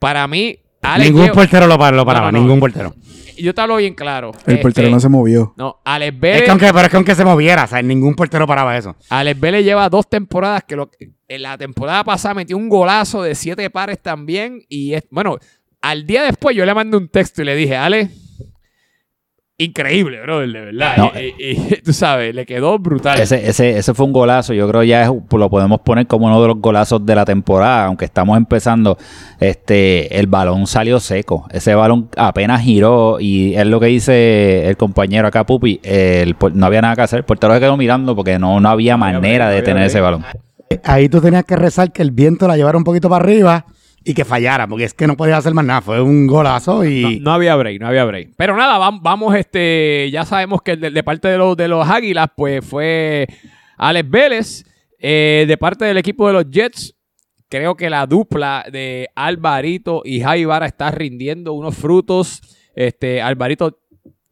Para 0.00 0.26
mí, 0.26 0.58
Alex 0.82 1.10
Ningún 1.12 1.30
portero 1.30 1.66
lo, 1.66 1.76
lo 1.92 2.04
paraba, 2.04 2.26
No, 2.26 2.32
no, 2.32 2.38
no. 2.38 2.38
ningún 2.44 2.60
portero. 2.60 2.94
yo 3.38 3.54
te 3.54 3.60
hablo 3.60 3.76
bien 3.76 3.94
claro. 3.94 4.32
El 4.46 4.54
Este, 4.54 4.56
portero 4.58 4.90
no 4.90 5.00
se 5.00 5.08
movió. 5.08 5.54
No, 5.56 5.76
Alex 5.84 6.14
Es 6.14 6.20
Vélez, 6.20 6.42
que 6.42 6.50
aunque, 6.50 6.66
pero 6.72 6.80
es 6.82 6.88
que 6.90 6.96
aunque 6.96 7.14
se 7.14 7.24
moviera, 7.24 7.64
o 7.64 7.66
sea, 7.68 7.80
ningún 7.82 8.14
portero 8.14 8.46
paraba 8.46 8.76
eso. 8.76 8.96
Alex 9.08 9.38
Vélez 9.40 9.64
lleva 9.64 9.88
dos 9.88 10.08
temporadas 10.08 10.64
que 10.64 10.76
lo, 10.76 10.90
en 11.28 11.42
la 11.42 11.56
temporada 11.56 12.04
pasada 12.04 12.34
metió 12.34 12.56
un 12.56 12.68
golazo 12.68 13.22
de 13.22 13.34
siete 13.34 13.70
pares 13.70 14.00
también 14.02 14.62
y 14.68 14.94
es, 14.94 15.04
bueno, 15.10 15.38
Al 15.80 16.06
día 16.06 16.22
después 16.24 16.54
yo 16.56 16.64
le 16.64 16.74
mandé 16.74 16.96
un 16.96 17.08
texto 17.08 17.42
y 17.42 17.44
le 17.44 17.56
dije, 17.56 17.76
Ale, 17.76 18.10
increíble, 19.64 20.20
brother, 20.22 20.48
de 20.52 20.60
verdad. 20.60 20.96
No. 20.96 21.12
Y, 21.18 21.34
y- 21.42 21.50
y, 21.74 21.80
tú 21.84 21.92
sabes, 21.92 22.34
le 22.34 22.44
quedó 22.46 22.78
brutal. 22.78 23.20
Ese, 23.20 23.48
ese, 23.48 23.78
ese 23.78 23.94
fue 23.94 24.06
un 24.06 24.12
golazo. 24.12 24.52
Yo 24.54 24.68
creo 24.68 24.82
ya 24.82 25.02
es- 25.02 25.08
lo 25.08 25.50
podemos 25.50 25.80
poner 25.80 26.06
como 26.06 26.26
uno 26.26 26.40
de 26.42 26.48
los 26.48 26.58
golazos 26.58 27.04
de 27.04 27.14
la 27.14 27.24
temporada. 27.24 27.86
Aunque 27.86 28.04
estamos 28.04 28.36
empezando, 28.36 28.96
este, 29.40 30.18
el 30.18 30.26
balón 30.26 30.66
salió 30.66 31.00
seco. 31.00 31.46
Ese 31.50 31.74
balón 31.74 32.08
apenas 32.16 32.62
giró 32.62 33.18
y 33.20 33.54
es 33.54 33.66
lo 33.66 33.80
que 33.80 33.86
dice 33.86 34.68
el 34.68 34.76
compañero 34.76 35.28
acá, 35.28 35.44
Pupi. 35.44 35.80
el 35.82 36.36
no 36.54 36.66
había 36.66 36.80
nada 36.82 36.96
que 36.96 37.02
hacer. 37.02 37.18
El 37.18 37.24
portero 37.24 37.54
se 37.54 37.60
quedó 37.60 37.76
mirando 37.76 38.14
porque 38.14 38.38
no, 38.38 38.60
no 38.60 38.68
había 38.68 38.96
manera 38.96 39.48
de 39.50 39.62
tener 39.62 39.84
ese 39.84 40.00
balón. 40.00 40.24
Ahí 40.84 41.08
tú 41.08 41.20
tenías 41.20 41.44
que 41.44 41.56
rezar 41.56 41.92
que 41.92 42.02
el 42.02 42.10
viento 42.12 42.48
la 42.48 42.56
llevara 42.56 42.78
un 42.78 42.84
poquito 42.84 43.08
para 43.10 43.22
arriba 43.24 43.66
y 44.04 44.14
que 44.14 44.24
fallara, 44.24 44.66
porque 44.66 44.84
es 44.84 44.94
que 44.94 45.06
no 45.06 45.16
podía 45.16 45.36
hacer 45.36 45.54
más 45.54 45.64
nada. 45.64 45.80
Fue 45.80 46.00
un 46.00 46.26
golazo 46.26 46.84
y. 46.84 47.20
no 47.20 47.32
había 47.32 47.54
break, 47.56 47.80
no 47.80 47.88
había 47.88 48.04
break. 48.04 48.30
Pero 48.36 48.56
nada, 48.56 48.78
vam- 48.78 49.00
vamos, 49.02 49.34
este, 49.36 50.08
ya 50.12 50.24
sabemos 50.24 50.62
que 50.62 50.76
de, 50.76 51.02
parte 51.02 51.28
de 51.28 51.38
los, 51.38 51.56
de 51.56 51.68
los 51.68 51.88
Águilas, 51.88 52.28
pues 52.36 52.64
fue 52.64 53.26
Alex 53.78 54.10
Vélez. 54.10 54.64
Eh, 55.04 55.44
de 55.48 55.56
parte 55.56 55.84
del 55.84 55.96
equipo 55.98 56.26
de 56.28 56.32
los 56.32 56.50
Jets, 56.50 56.94
creo 57.48 57.76
que 57.76 57.90
la 57.90 58.06
dupla 58.06 58.64
de 58.70 59.08
Alvarito 59.16 60.02
y 60.04 60.20
Javi 60.20 60.44
Vara 60.44 60.66
está 60.66 60.90
rindiendo 60.92 61.52
unos 61.54 61.74
frutos. 61.76 62.40
Este, 62.74 63.20
Alvarito 63.20 63.78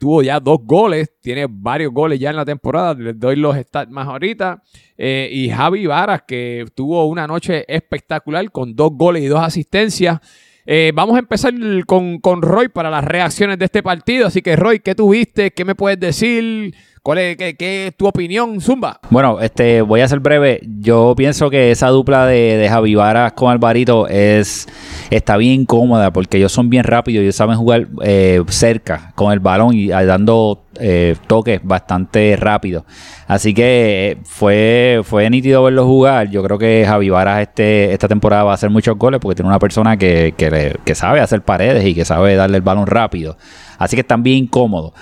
tuvo 0.01 0.23
ya 0.23 0.41
dos 0.41 0.61
goles, 0.65 1.13
tiene 1.21 1.47
varios 1.47 1.93
goles 1.93 2.19
ya 2.19 2.31
en 2.31 2.37
la 2.37 2.47
temporada, 2.47 2.95
les 2.95 3.21
doy 3.21 3.37
los 3.37 3.55
stats 3.55 3.93
más 3.93 4.09
ahorita. 4.09 4.63
Eh, 4.97 5.29
y 5.31 5.51
Javi 5.51 5.87
Varas, 5.87 6.23
que 6.27 6.65
tuvo 6.75 7.05
una 7.05 7.27
noche 7.27 7.67
espectacular 7.69 8.51
con 8.51 8.75
dos 8.75 8.93
goles 8.95 9.23
y 9.23 9.27
dos 9.27 9.41
asistencias. 9.41 10.19
Eh, 10.65 10.93
vamos 10.95 11.17
a 11.17 11.19
empezar 11.19 11.53
con, 11.87 12.19
con 12.19 12.41
Roy 12.41 12.69
para 12.69 12.89
las 12.89 13.05
reacciones 13.05 13.59
de 13.59 13.67
este 13.67 13.83
partido. 13.83 14.27
Así 14.27 14.41
que, 14.41 14.57
Roy, 14.57 14.81
¿qué 14.81 14.95
tuviste? 14.95 15.51
¿Qué 15.51 15.67
me 15.67 15.75
puedes 15.75 16.01
decir? 16.01 16.75
¿Cuál 17.03 17.17
es, 17.17 17.37
qué, 17.39 17.55
qué 17.55 17.87
es 17.87 17.97
tu 17.97 18.07
opinión, 18.07 18.61
Zumba? 18.61 19.01
Bueno, 19.09 19.41
este, 19.41 19.81
voy 19.81 20.03
a 20.03 20.09
ser 20.09 20.21
breve. 20.21 20.61
Yo 20.81 21.15
pienso 21.17 21.49
que 21.49 21.71
esa 21.71 21.89
dupla 21.89 22.27
de, 22.27 22.59
de 22.59 22.69
Javi 22.69 22.95
Varas 22.95 23.33
con 23.33 23.51
Alvarito 23.51 24.07
es, 24.07 24.69
está 25.09 25.39
bien 25.39 25.65
cómoda 25.65 26.13
porque 26.13 26.37
ellos 26.37 26.53
son 26.53 26.69
bien 26.69 26.85
rápidos, 26.85 27.23
ellos 27.23 27.37
saben 27.37 27.57
jugar 27.57 27.89
eh, 28.03 28.43
cerca 28.49 29.13
con 29.15 29.33
el 29.33 29.41
balón 29.41 29.75
y 29.75 29.91
ah, 29.93 30.05
dando 30.05 30.67
eh, 30.79 31.17
toques 31.27 31.61
bastante 31.65 32.37
rápidos. 32.37 32.85
Así 33.27 33.55
que 33.55 34.11
eh, 34.11 34.19
fue, 34.25 35.01
fue 35.03 35.31
nítido 35.31 35.65
verlo 35.65 35.87
jugar. 35.87 36.29
Yo 36.29 36.43
creo 36.43 36.59
que 36.59 36.85
Javi 36.87 37.09
Varas 37.09 37.41
este, 37.41 37.95
esta 37.95 38.09
temporada 38.09 38.45
va 38.45 38.51
a 38.51 38.55
hacer 38.57 38.69
muchos 38.69 38.99
goles 38.99 39.21
porque 39.21 39.37
tiene 39.37 39.49
una 39.49 39.59
persona 39.59 39.97
que, 39.97 40.35
que, 40.37 40.77
que 40.85 40.95
sabe 40.95 41.21
hacer 41.21 41.41
paredes 41.41 41.83
y 41.87 41.95
que 41.95 42.05
sabe 42.05 42.35
darle 42.35 42.59
el 42.59 42.63
balón 42.63 42.87
rápido. 42.87 43.39
Así 43.79 43.97
que 43.97 44.03
están 44.03 44.23
bien 44.23 44.47
cómodos. 44.47 44.93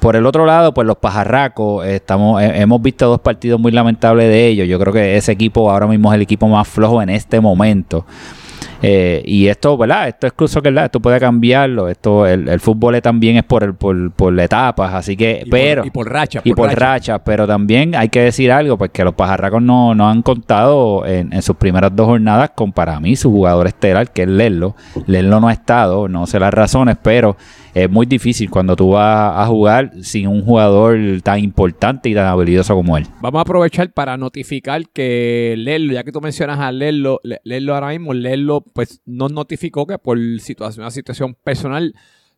Por 0.00 0.16
el 0.16 0.26
otro 0.26 0.46
lado, 0.46 0.72
pues 0.74 0.86
los 0.86 0.96
pajarracos, 0.98 1.84
eh, 1.86 1.96
estamos, 1.96 2.40
eh, 2.42 2.52
hemos 2.60 2.80
visto 2.80 3.06
dos 3.08 3.20
partidos 3.20 3.60
muy 3.60 3.72
lamentables 3.72 4.28
de 4.28 4.46
ellos. 4.46 4.68
Yo 4.68 4.78
creo 4.78 4.92
que 4.92 5.16
ese 5.16 5.32
equipo 5.32 5.70
ahora 5.70 5.86
mismo 5.86 6.12
es 6.12 6.16
el 6.16 6.22
equipo 6.22 6.46
más 6.48 6.68
flojo 6.68 7.02
en 7.02 7.10
este 7.10 7.40
momento. 7.40 8.04
Eh, 8.80 9.22
y 9.24 9.48
esto, 9.48 9.76
¿verdad? 9.76 10.06
Esto 10.06 10.28
es 10.28 10.32
incluso 10.32 10.62
que 10.62 10.68
esto 10.68 11.00
puede 11.00 11.18
cambiarlo. 11.18 11.88
Esto, 11.88 12.26
el, 12.28 12.48
el 12.48 12.60
fútbol 12.60 13.00
también 13.02 13.36
es 13.36 13.42
por, 13.42 13.64
el- 13.64 13.74
por, 13.74 14.12
por 14.12 14.38
etapas, 14.38 14.94
así 14.94 15.16
que, 15.16 15.42
Y 15.44 15.50
pero 15.50 15.82
por, 15.82 15.86
y 15.88 15.90
por 15.90 16.08
racha. 16.12 16.40
y 16.44 16.52
por 16.54 16.70
rachas, 16.78 17.20
pero 17.24 17.46
también 17.46 17.96
hay 17.96 18.08
que 18.08 18.20
decir 18.22 18.52
algo, 18.52 18.78
pues 18.78 18.90
que 18.92 19.02
los 19.02 19.14
pajarracos 19.14 19.62
no, 19.62 19.96
no 19.96 20.08
han 20.08 20.22
contado 20.22 21.04
en, 21.06 21.32
en 21.32 21.42
sus 21.42 21.56
primeras 21.56 21.94
dos 21.94 22.06
jornadas 22.06 22.50
con 22.54 22.72
para 22.72 23.00
mí 23.00 23.16
su 23.16 23.30
jugador 23.32 23.66
estelar, 23.66 24.12
que 24.12 24.22
es 24.22 24.28
Lerlo. 24.28 24.76
Lerlo 25.06 25.40
no 25.40 25.48
ha 25.48 25.52
estado, 25.52 26.06
no 26.06 26.26
sé 26.28 26.38
las 26.38 26.54
razones, 26.54 26.96
pero 27.02 27.36
es 27.84 27.90
muy 27.90 28.06
difícil 28.06 28.50
cuando 28.50 28.76
tú 28.76 28.90
vas 28.90 29.32
a 29.36 29.46
jugar 29.46 29.92
sin 30.02 30.26
un 30.28 30.42
jugador 30.44 30.98
tan 31.22 31.38
importante 31.40 32.08
y 32.08 32.14
tan 32.14 32.26
habilidoso 32.26 32.74
como 32.74 32.96
él. 32.96 33.06
Vamos 33.20 33.38
a 33.38 33.42
aprovechar 33.42 33.92
para 33.92 34.16
notificar 34.16 34.88
que 34.90 35.54
Lerlo, 35.56 35.92
ya 35.94 36.04
que 36.04 36.12
tú 36.12 36.20
mencionas 36.20 36.58
a 36.60 36.70
Lerlo, 36.72 37.20
Le- 37.22 37.40
Lerlo 37.44 37.74
ahora 37.74 37.88
mismo, 37.88 38.14
Lerlo 38.14 38.62
pues 38.72 39.00
nos 39.06 39.32
notificó 39.32 39.86
que 39.86 39.98
por 39.98 40.18
situación, 40.40 40.82
una 40.84 40.90
situación 40.90 41.34
personal 41.42 41.94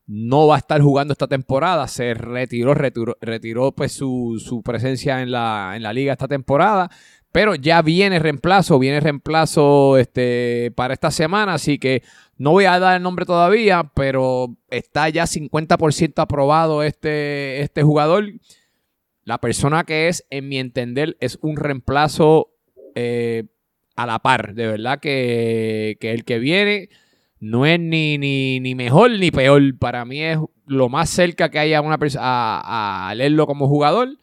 no 0.06 0.49
va 0.49 0.56
a 0.56 0.59
estar 0.59 0.80
jugando 0.80 1.12
esta 1.12 1.28
temporada, 1.28 1.87
se 1.87 2.14
retiró, 2.14 2.75
retiró, 2.75 3.16
retiró 3.20 3.73
pues 3.73 3.92
su, 3.92 4.42
su 4.44 4.61
presencia 4.62 5.23
en 5.23 5.30
la, 5.30 5.75
en 5.76 5.85
la 5.85 5.92
liga 5.92 6.12
esta 6.12 6.26
temporada, 6.26 6.90
pero 7.33 7.55
ya 7.55 7.83
viene 7.83 8.19
reemplazo, 8.19 8.79
viene 8.79 9.01
reemplazo 9.01 9.99
este, 9.99 10.73
para 10.75 10.95
esta 10.95 11.11
semana, 11.11 11.55
así 11.55 11.79
que 11.79 12.03
no 12.37 12.53
voy 12.53 12.65
a 12.65 12.79
dar 12.79 12.97
el 12.97 13.03
nombre 13.03 13.25
todavía, 13.25 13.91
pero 13.95 14.57
está 14.71 15.09
ya 15.09 15.25
50% 15.25 16.15
aprobado 16.17 16.83
este, 16.83 17.61
este 17.61 17.83
jugador. 17.83 18.33
La 19.25 19.39
persona 19.39 19.85
que 19.85 20.09
es, 20.09 20.27
en 20.31 20.49
mi 20.49 20.59
entender, 20.59 21.17
es 21.21 21.39
un 21.43 21.57
reemplazo 21.57 22.49
eh, 22.95 23.45
a 23.95 24.07
la 24.07 24.19
par. 24.21 24.55
De 24.55 24.67
verdad 24.67 24.99
que, 24.99 25.99
que 26.01 26.13
el 26.13 26.25
que 26.25 26.39
viene 26.39 26.89
no 27.39 27.67
es 27.67 27.79
ni, 27.79 28.19
ni, 28.19 28.59
ni 28.59 28.75
mejor 28.75 29.11
ni 29.13 29.31
peor. 29.31 29.79
Para 29.79 30.05
mí 30.05 30.23
es 30.23 30.39
lo 30.67 30.89
más 30.89 31.11
cerca 31.11 31.51
que 31.51 31.59
haya 31.59 31.81
una 31.83 31.99
persona 31.99 32.61
a 33.09 33.15
leerlo 33.15 33.47
como 33.47 33.69
jugador. 33.69 34.17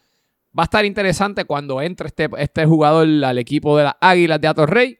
Va 0.57 0.63
a 0.63 0.65
estar 0.65 0.85
interesante 0.85 1.45
cuando 1.45 1.81
entre 1.81 2.07
este, 2.07 2.29
este 2.37 2.65
jugador 2.65 3.07
al 3.23 3.37
equipo 3.37 3.77
de 3.77 3.83
las 3.83 3.95
Águilas 4.01 4.41
de 4.41 4.47
Atorrey. 4.47 4.97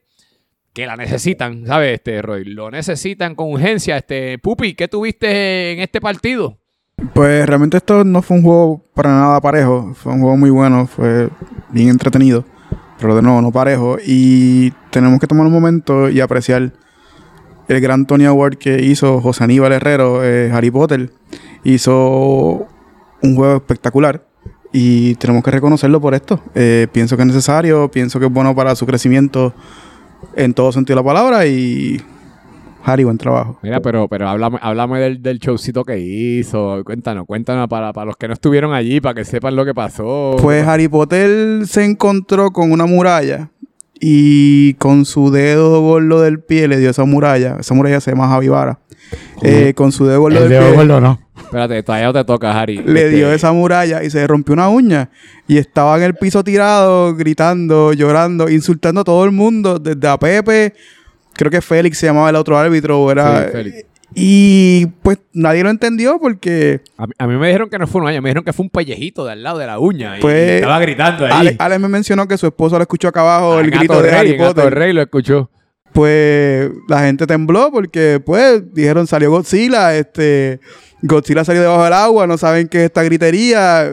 Que 0.72 0.86
la 0.86 0.96
necesitan, 0.96 1.66
¿sabes, 1.66 1.96
este 1.96 2.22
Roy? 2.22 2.46
Lo 2.46 2.70
necesitan 2.70 3.34
con 3.34 3.52
urgencia. 3.52 3.98
Este, 3.98 4.38
Pupi, 4.38 4.76
¿qué 4.76 4.88
tuviste 4.88 5.72
en 5.72 5.80
este 5.80 6.00
partido? 6.00 6.60
Pues 7.14 7.48
realmente 7.48 7.78
esto 7.78 8.04
no 8.04 8.22
fue 8.22 8.38
un 8.38 8.44
juego 8.44 8.86
para 8.94 9.10
nada 9.10 9.42
parejo. 9.42 9.94
Fue 9.96 10.14
un 10.14 10.22
juego 10.22 10.38
muy 10.38 10.52
bueno, 10.52 10.86
fue 10.86 11.30
bien 11.70 11.90
entretenido. 11.90 12.46
Pero 13.00 13.16
de 13.16 13.24
nuevo, 13.24 13.42
no 13.42 13.52
parejo. 13.52 13.98
Y 14.06 14.72
tenemos 14.92 15.20
que 15.20 15.26
tomar 15.26 15.48
un 15.48 15.54
momento 15.54 16.10
y 16.10 16.20
apreciar 16.20 16.72
el 17.68 17.82
gran 17.82 18.06
Tony 18.06 18.26
Award 18.26 18.58
que 18.58 18.84
hizo 18.84 19.22
José 19.22 19.46
Aníbal 19.46 19.74
Herrero, 19.74 20.24
eh, 20.24 20.52
Harry 20.52 20.70
Potter. 20.70 21.12
Hizo 21.64 22.68
un 23.24 23.36
juego 23.36 23.56
espectacular. 23.56 24.28
Y 24.72 25.16
tenemos 25.16 25.44
que 25.44 25.52
reconocerlo 25.52 26.02
por 26.02 26.14
esto. 26.14 26.42
Eh, 26.54 26.88
pienso 26.92 27.16
que 27.16 27.24
es 27.24 27.28
necesario, 27.28 27.90
pienso 27.90 28.20
que 28.20 28.26
es 28.26 28.32
bueno 28.32 28.56
para 28.56 28.76
su 28.76 28.86
crecimiento 28.86 29.54
en 30.36 30.54
todo 30.54 30.72
sentido 30.72 30.96
de 30.98 31.04
la 31.04 31.08
palabra. 31.08 31.46
Y 31.46 32.02
Harry, 32.84 33.04
buen 33.04 33.18
trabajo. 33.18 33.60
Mira, 33.64 33.82
pero, 33.82 34.08
pero 34.08 34.30
háblame, 34.30 34.60
háblame 34.62 35.00
del, 35.00 35.22
del 35.22 35.40
showcito 35.40 35.84
que 35.84 36.00
hizo. 36.00 36.84
Cuéntanos, 36.86 37.26
cuéntanos 37.26 37.68
para, 37.68 37.92
para 37.94 38.06
los 38.06 38.18
que 38.18 38.28
no 38.28 38.34
estuvieron 38.34 38.74
allí, 38.74 39.02
para 39.02 39.16
que 39.16 39.26
sepan 39.26 39.56
lo 39.56 39.66
que 39.66 39.74
pasó. 39.74 40.36
Pues 40.42 40.66
Harry 40.68 40.88
Potter 40.88 41.68
se 41.68 41.84
encontró 41.84 42.52
con 42.52 42.72
una 42.72 42.86
muralla 42.86 43.50
y 44.00 44.76
con 44.76 45.06
su 45.06 45.32
dedo 45.32 45.82
gordo 45.82 46.22
del 46.22 46.40
pie 46.40 46.68
le 46.68 46.78
dio 46.78 46.90
esa 46.90 47.04
muralla. 47.06 47.58
Esa 47.60 47.74
muralla 47.74 48.00
se 48.00 48.12
llama 48.12 48.30
Javivara. 48.30 48.80
Eh, 49.42 49.74
con 49.76 49.92
su 49.92 50.06
dedo 50.06 50.22
gordo 50.22 50.38
El 50.38 50.44
del 50.44 50.52
dedo 50.52 50.68
pie 50.70 50.76
gordo 50.78 51.02
no. 51.02 51.20
Espérate, 51.48 51.82
todavía 51.84 52.08
no 52.08 52.14
te 52.14 52.24
toca, 52.26 52.60
Harry. 52.60 52.78
le 52.78 53.06
Este, 53.06 53.10
dio 53.10 53.32
esa 53.32 53.52
muralla 53.52 54.04
y 54.04 54.10
se 54.10 54.20
le 54.20 54.28
rompió 54.28 54.54
una 54.54 54.70
uña. 54.70 55.10
Y 55.48 55.58
estaba 55.58 55.98
en 55.98 56.04
el 56.04 56.14
piso 56.16 56.44
tirado, 56.44 57.16
gritando, 57.16 57.94
llorando, 57.94 58.50
insultando 58.50 59.02
a 59.02 59.04
todo 59.04 59.24
el 59.26 59.32
mundo, 59.32 59.80
desde 59.80 60.08
a 60.08 60.18
Pepe. 60.18 60.74
Creo 61.34 61.50
que 61.52 61.62
Félix 61.62 61.98
se 62.00 62.08
llamaba 62.08 62.30
el 62.30 62.36
otro 62.36 62.58
árbitro. 62.58 63.10
Era, 63.12 63.46
Sí, 63.46 63.52
Félix. 63.52 63.86
Y 64.16 64.86
pues 65.04 65.20
nadie 65.34 65.64
lo 65.64 65.70
entendió 65.70 66.18
porque 66.20 66.82
A, 66.98 67.06
mí- 67.08 67.14
a 67.18 67.28
mí 67.28 67.36
me 67.36 67.48
dijeron 67.48 67.70
que 67.70 67.78
no 67.78 67.88
fue 67.88 68.02
una 68.02 68.10
uña, 68.12 68.22
me 68.22 68.30
dijeron 68.30 68.44
que 68.46 68.54
fue 68.54 68.64
un 68.64 68.70
pellejito 68.70 69.26
de 69.26 69.34
al 69.34 69.44
lado 69.44 69.58
de 69.60 69.68
la 69.68 69.80
uña. 69.80 70.18
y- 70.18 70.22
Pues, 70.22 70.50
y 70.50 70.54
estaba 70.56 70.80
gritando 70.80 71.26
ahí. 71.26 71.32
Ale, 71.34 71.56
Ale 71.60 71.78
me 71.80 71.88
mencionó 71.90 72.28
que 72.28 72.38
su 72.38 72.48
esposo 72.48 72.78
lo 72.78 72.82
escuchó 72.84 73.10
acá 73.10 73.22
abajo, 73.22 73.60
el 73.60 73.70
Gato 73.70 73.80
grito 73.80 74.02
de 74.02 74.10
Rey, 74.10 74.20
Harry 74.20 74.38
Gato 74.38 74.56
Potter. 74.56 74.74
Rey 74.74 74.94
lo 74.94 75.02
escuchó. 75.02 75.50
Pues 75.98 76.70
la 76.88 77.00
gente 77.00 77.26
tembló 77.26 77.72
porque 77.72 78.22
pues 78.24 78.72
dijeron 78.72 79.08
salió 79.08 79.32
Godzilla, 79.32 79.96
este 79.96 80.60
Godzilla 81.02 81.44
salió 81.44 81.64
debajo 81.64 81.86
del 81.86 81.94
agua, 81.94 82.28
no 82.28 82.38
saben 82.38 82.68
qué 82.68 82.78
es 82.78 82.84
esta 82.84 83.02
gritería, 83.02 83.92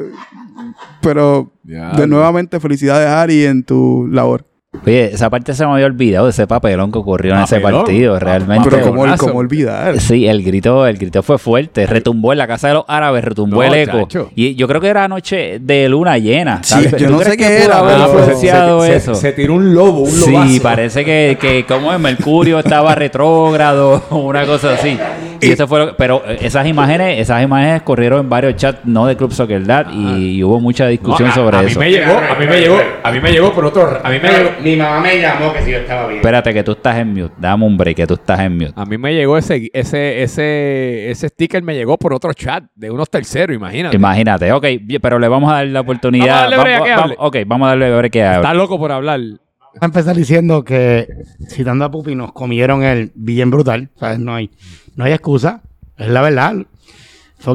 pero 1.00 1.50
de 1.62 2.06
nuevamente 2.06 2.61
felicidades 2.61 3.08
Harry 3.08 3.46
en 3.46 3.64
tu 3.64 4.06
labor. 4.11 4.44
Oye, 4.86 5.06
esa 5.14 5.30
parte 5.30 5.54
se 5.54 5.64
me 5.66 5.72
había 5.72 5.86
olvidado 5.86 6.26
de 6.26 6.30
ese 6.30 6.46
papelón 6.46 6.90
que 6.92 6.98
ocurrió 6.98 7.34
en 7.34 7.42
ese 7.42 7.60
partido, 7.60 8.18
realmente. 8.18 8.68
Pero 8.68 8.90
como, 9.16 9.38
olvidar. 9.38 10.00
Sí, 10.00 10.26
el 10.26 10.42
grito, 10.42 10.86
el 10.86 10.98
grito 10.98 11.22
fue 11.22 11.38
fuerte, 11.38 11.86
retumbó 11.86 12.32
en 12.32 12.38
la 12.38 12.46
casa 12.46 12.68
de 12.68 12.74
los 12.74 12.84
árabes, 12.88 13.24
retumbó 13.24 13.56
No, 13.56 13.62
el 13.62 13.74
eco. 13.74 14.00
chacho. 14.02 14.30
Y 14.34 14.54
yo 14.54 14.66
creo 14.68 14.80
que 14.80 14.88
era 14.88 15.08
noche 15.08 15.58
de 15.60 15.88
luna 15.88 16.18
llena. 16.18 16.60
Sí, 16.62 16.86
yo 16.98 17.08
¿Tú 17.08 17.12
no 17.14 17.20
sé 17.20 17.30
que 17.32 17.36
qué 17.36 17.64
era, 17.64 17.78
haber 17.78 17.98
influenciado 17.98 18.82
se, 18.82 18.96
eso? 18.96 19.14
Se, 19.14 19.20
se 19.20 19.32
tiró 19.32 19.54
un 19.54 19.74
lobo, 19.74 20.00
un 20.00 20.20
lobazo. 20.20 20.48
Sí, 20.48 20.60
parece 20.60 21.04
que, 21.04 21.38
que 21.40 21.64
como 21.66 21.92
es, 21.92 22.00
Mercurio 22.00 22.58
estaba 22.58 22.94
retrógrado 22.94 24.02
o 24.10 24.16
una 24.18 24.44
cosa 24.46 24.74
así. 24.74 24.98
Y 25.46 25.52
eso 25.52 25.66
fue 25.68 25.78
lo- 25.80 25.96
pero 25.96 26.22
eh, 26.26 26.38
esas 26.42 26.66
imágenes, 26.66 27.18
esas 27.20 27.42
imágenes 27.42 27.82
corrieron 27.82 28.20
en 28.20 28.28
varios 28.28 28.56
chats, 28.56 28.80
no 28.84 29.06
de 29.06 29.16
Club 29.16 29.32
Soccer 29.32 29.64
Dad, 29.66 29.86
y, 29.92 30.42
hubo 30.42 30.60
mucha 30.60 30.86
discusión 30.86 31.28
No, 31.28 31.32
a- 31.32 31.34
sobre 31.36 31.56
a 31.56 31.60
mí 31.62 31.66
eso. 31.70 31.80
me 31.80 31.90
llegó, 31.90 32.12
a 32.12 32.34
mí 32.38 32.46
me 32.46 32.60
llegó, 32.60 32.76
a 33.02 33.10
mí 33.12 33.20
me 33.20 33.30
llegó 33.32 33.52
por 33.52 33.64
otro, 33.66 34.00
a 34.02 34.08
mí 34.10 34.18
me 34.22 34.28
llegó, 34.30 34.50
Mi 34.62 34.76
mamá 34.76 35.00
me 35.00 35.20
llamó 35.20 35.52
que 35.52 35.62
si 35.62 35.70
yo 35.72 35.78
estaba 35.78 36.06
bien. 36.06 36.18
Espérate, 36.18 36.52
que 36.54 36.62
tú 36.62 36.72
estás 36.72 36.96
en 36.98 37.12
mute. 37.14 37.34
Dame 37.38 37.64
un 37.64 37.76
break, 37.76 37.96
que 37.96 38.06
tú 38.06 38.14
estás 38.14 38.40
en 38.40 38.56
mute. 38.56 38.72
a 38.76 38.84
mí 38.84 38.98
me 38.98 39.14
llegó 39.14 39.36
ese, 39.38 39.70
ese, 39.72 40.22
ese, 40.22 41.10
ese 41.10 41.28
sticker 41.28 41.62
me 41.62 41.74
llegó 41.74 41.96
por 41.98 42.12
otro 42.14 42.32
chat 42.32 42.64
de 42.74 42.90
unos 42.90 43.08
terceros, 43.10 43.54
imagínate. 43.56 43.96
Imagínate, 43.96 44.52
ok, 44.52 44.66
bien, 44.82 45.00
pero 45.00 45.18
le 45.18 45.28
vamos 45.28 45.50
a 45.52 45.56
dar 45.56 45.66
la 45.66 45.80
oportunidad. 45.80 46.26
Vamos 46.26 46.38
a 46.38 46.56
darle 46.56 46.56
break 46.62 46.80
a 46.80 46.84
que 46.84 46.90
Va- 46.90 46.96
va- 46.96 47.02
hable. 47.04 47.14
ok, 47.18 47.36
vamos 47.46 47.66
a 47.66 47.68
darle 47.70 47.96
break 47.96 48.12
que 48.12 48.22
hable. 48.24 48.36
Está 48.36 48.54
loco 48.54 48.78
por 48.78 48.92
hablar. 48.92 49.20
A 49.80 49.86
empezar 49.86 50.16
diciendo 50.16 50.64
que, 50.64 51.08
citando 51.48 51.84
a 51.84 51.90
Pupi, 51.90 52.14
nos 52.14 52.32
comieron 52.32 52.84
el 52.84 53.10
bien 53.14 53.50
brutal. 53.50 53.90
¿sabes? 53.98 54.18
No 54.18 54.34
hay, 54.34 54.50
no 54.96 55.04
hay 55.04 55.12
excusa. 55.12 55.62
Es 55.96 56.08
la 56.08 56.22
verdad. 56.22 56.66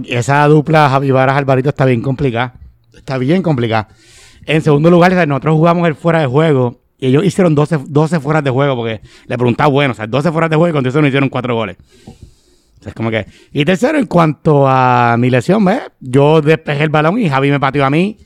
Esa 0.08 0.48
dupla 0.48 0.90
Javi 0.90 1.12
Varas 1.12 1.38
Alvarito 1.38 1.70
está 1.70 1.86
bien 1.86 2.02
complicada. 2.02 2.56
Está 2.96 3.18
bien 3.18 3.42
complicada. 3.42 3.88
En 4.46 4.62
segundo 4.62 4.90
lugar, 4.90 5.12
¿sabes? 5.12 5.28
nosotros 5.28 5.56
jugamos 5.56 5.88
el 5.88 5.96
fuera 5.96 6.20
de 6.20 6.28
juego. 6.28 6.82
Y 7.00 7.08
ellos 7.08 7.24
hicieron 7.24 7.56
12, 7.56 7.80
12 7.88 8.20
fueras 8.20 8.44
de 8.44 8.50
juego 8.50 8.76
porque 8.76 9.02
le 9.26 9.38
preguntaba, 9.38 9.70
bueno, 9.70 9.94
o 9.94 9.96
sea, 9.96 10.06
12 10.06 10.32
fueras 10.32 10.50
de 10.50 10.58
juego 10.58 10.70
y 10.70 10.74
con 10.74 10.86
eso 10.86 11.02
no 11.02 11.08
hicieron 11.08 11.30
4 11.30 11.56
goles. 11.56 11.78
O 12.06 12.84
sea, 12.84 12.90
es 12.90 12.94
como 12.94 13.10
que... 13.10 13.26
Y 13.54 13.64
tercero, 13.64 13.98
en 13.98 14.06
cuanto 14.06 14.68
a 14.68 15.16
mi 15.18 15.30
lesión, 15.30 15.64
¿ves? 15.64 15.82
Yo 16.02 16.42
despejé 16.42 16.84
el 16.84 16.90
balón 16.90 17.18
y 17.20 17.30
Javi 17.30 17.52
me 17.52 17.60
pateó 17.60 17.86
a 17.86 17.90
mí 17.90 18.18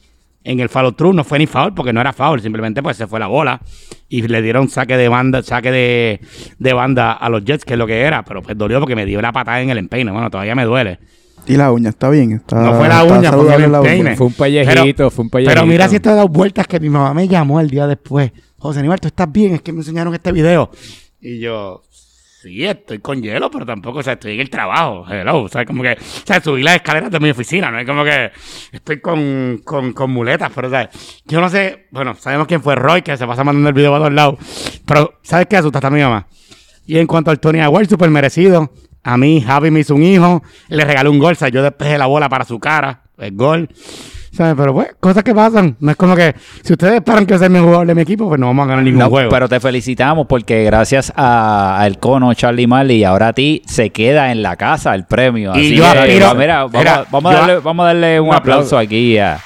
en 0.43 0.59
el 0.59 0.69
follow 0.69 0.91
through. 0.93 1.13
No 1.15 1.23
fue 1.23 1.39
ni 1.39 1.47
foul 1.47 1.73
porque 1.73 1.93
no 1.93 2.01
era 2.01 2.13
foul, 2.13 2.41
simplemente 2.41 2.81
pues 2.83 2.97
se 2.97 3.07
fue 3.07 3.19
la 3.19 3.27
bola 3.27 3.62
y 4.09 4.21
le 4.21 4.41
dieron 4.41 4.69
saque 4.69 4.97
de 4.97 5.07
banda, 5.07 5.41
saque 5.43 5.71
de, 5.71 6.19
de 6.59 6.73
banda 6.73 7.13
a 7.13 7.29
los 7.29 7.43
Jets, 7.43 7.65
que 7.65 7.73
es 7.73 7.79
lo 7.79 7.88
que 7.88 8.01
era, 8.01 8.23
pero 8.23 8.41
pues 8.41 8.57
dolió 8.57 8.79
porque 8.79 8.95
me 8.95 9.05
dio 9.05 9.21
la 9.21 9.31
patada 9.31 9.62
en 9.62 9.69
el 9.69 9.77
empeine. 9.77 10.12
Bueno, 10.12 10.29
todavía 10.29 10.55
me 10.55 10.65
duele. 10.65 11.00
Y 11.45 11.57
la 11.57 11.71
uña 11.71 11.89
está 11.89 12.09
bien. 12.09 12.31
Está, 12.33 12.62
No 12.62 12.75
fue 12.75 12.88
la 12.88 13.03
uña, 13.03 13.31
fue 13.33 13.55
el 13.55 13.71
la 13.71 13.81
uña. 13.81 13.91
empeine. 13.91 14.15
Fue 14.15 14.27
un 14.27 14.33
pellejito, 14.33 15.09
fue 15.09 15.23
un 15.25 15.29
pellejito. 15.29 15.53
Pero 15.53 15.65
mira 15.67 15.89
si 15.89 15.97
esto 15.97 16.09
ha 16.12 16.15
dado 16.15 16.27
vueltas 16.29 16.67
que 16.67 16.79
mi 16.79 16.89
mamá 16.89 17.13
me 17.13 17.27
llamó 17.27 17.59
el 17.59 17.69
día 17.69 17.85
después. 17.88 18.31
José 18.57 18.79
Aníbal, 18.79 19.00
¿tú 19.01 19.07
estás 19.09 19.29
bien? 19.31 19.55
Es 19.55 19.62
que 19.62 19.73
me 19.73 19.79
enseñaron 19.79 20.13
este 20.13 20.31
video. 20.31 20.69
Y 21.19 21.39
yo, 21.39 21.81
sí, 22.43 22.65
estoy 22.65 23.00
con 23.00 23.21
hielo, 23.21 23.50
pero 23.50 23.65
tampoco, 23.65 24.00
o 24.00 24.03
sea, 24.03 24.13
estoy 24.13 24.33
en 24.33 24.41
el 24.41 24.50
trabajo. 24.50 25.05
Hello, 25.09 25.43
o 25.43 25.47
sea, 25.47 25.65
como 25.65 25.81
que, 25.81 25.93
o 25.93 26.25
sea, 26.25 26.41
subí 26.41 26.62
las 26.62 26.75
escaleras 26.75 27.09
de 27.09 27.19
mi 27.19 27.29
oficina, 27.29 27.71
no 27.71 27.79
es 27.79 27.88
como 27.88 28.03
que 28.03 28.31
estoy 28.71 29.00
con, 29.00 29.62
con, 29.63 29.93
con 29.93 30.12
muletas, 30.12 30.51
pero, 30.53 30.67
o 30.67 30.89
yo 31.25 31.39
no 31.39 31.50
sé, 31.50 31.88
bueno, 31.91 32.15
sabemos 32.15 32.47
quién 32.47 32.62
fue 32.62 32.75
Roy, 32.75 33.01
que 33.01 33.15
se 33.15 33.25
pasa 33.25 33.43
mandando 33.45 33.69
el 33.69 33.73
video 33.73 33.91
para 33.91 34.01
todos 34.01 34.13
lados, 34.13 34.81
pero, 34.85 35.19
¿sabes 35.23 35.47
qué 35.47 35.57
asusta 35.57 35.79
a 35.81 35.89
mi 35.89 36.01
mamá? 36.01 36.27
Y 36.85 36.97
en 36.97 37.07
cuanto 37.07 37.31
al 37.31 37.39
Tony 37.39 37.62
Award, 37.62 37.88
súper 37.88 38.09
merecido. 38.09 38.71
A 39.05 39.17
mí, 39.17 39.41
Javi 39.41 39.71
me 39.71 39.81
hizo 39.81 39.95
un 39.95 40.03
hijo, 40.03 40.43
le 40.67 40.83
regaló 40.83 41.12
un 41.12 41.19
gol, 41.19 41.33
o 41.33 41.35
sea, 41.35 41.50
yo 41.50 41.63
despejé 41.63 41.97
la 41.97 42.07
bola 42.07 42.27
para 42.29 42.43
su 42.45 42.59
cara, 42.59 43.03
el 43.17 43.35
gol. 43.35 43.69
¿Sabes? 44.34 44.56
Pero 44.58 44.74
pues, 44.74 44.88
cosas 45.00 45.24
que 45.24 45.34
pasan. 45.36 45.78
No 45.80 45.92
es 45.92 45.98
como 45.98 46.16
que, 46.16 46.34
si 46.63 46.74
ustedes 46.74 46.96
esperan 46.96 47.25
que 47.25 47.38
sea 47.38 47.46
el 47.48 47.54
mejor 47.54 47.68
jugador 47.68 47.88
de 47.88 47.96
mi 47.96 48.02
equipo, 48.02 48.28
pues 48.28 48.40
no 48.40 48.48
vamos 48.48 48.66
a 48.66 48.70
ganar 48.70 48.84
ningún 48.84 49.00
No, 49.00 49.10
juego. 49.10 49.30
pero 49.30 49.48
te 49.48 49.60
felicitamos 49.60 50.25
porque 50.28 50.63
gracias 50.63 51.13
a- 51.16 51.80
al 51.80 52.00
cono 52.00 52.34
Charlie 52.34 52.66
Marley 52.66 52.98
y 52.98 53.04
ahora 53.04 53.28
a 53.28 53.34
ti 53.34 53.62
se 53.68 53.92
queda 53.92 54.32
en 54.32 54.42
la 54.42 54.56
casa 54.56 54.96
el 54.96 55.06
premio. 55.06 55.52
Y 55.56 55.60
Así 55.68 55.75
yo 55.75 55.84
que, 55.84 56.00
aspiro- 56.00 56.36
mira, 56.36 56.63
vamos, 56.66 56.74
mira, 56.74 57.06
vamos 57.12 57.32
a 57.34 57.38
darle, 57.38 57.60
vamos 57.60 57.84
a 57.84 57.88
darle 57.88 58.20
un 58.20 58.30
un 58.30 58.34
aplauso 58.36 58.75
aplauso. 58.75 58.78
aquí 58.80 59.18
a 59.20 59.40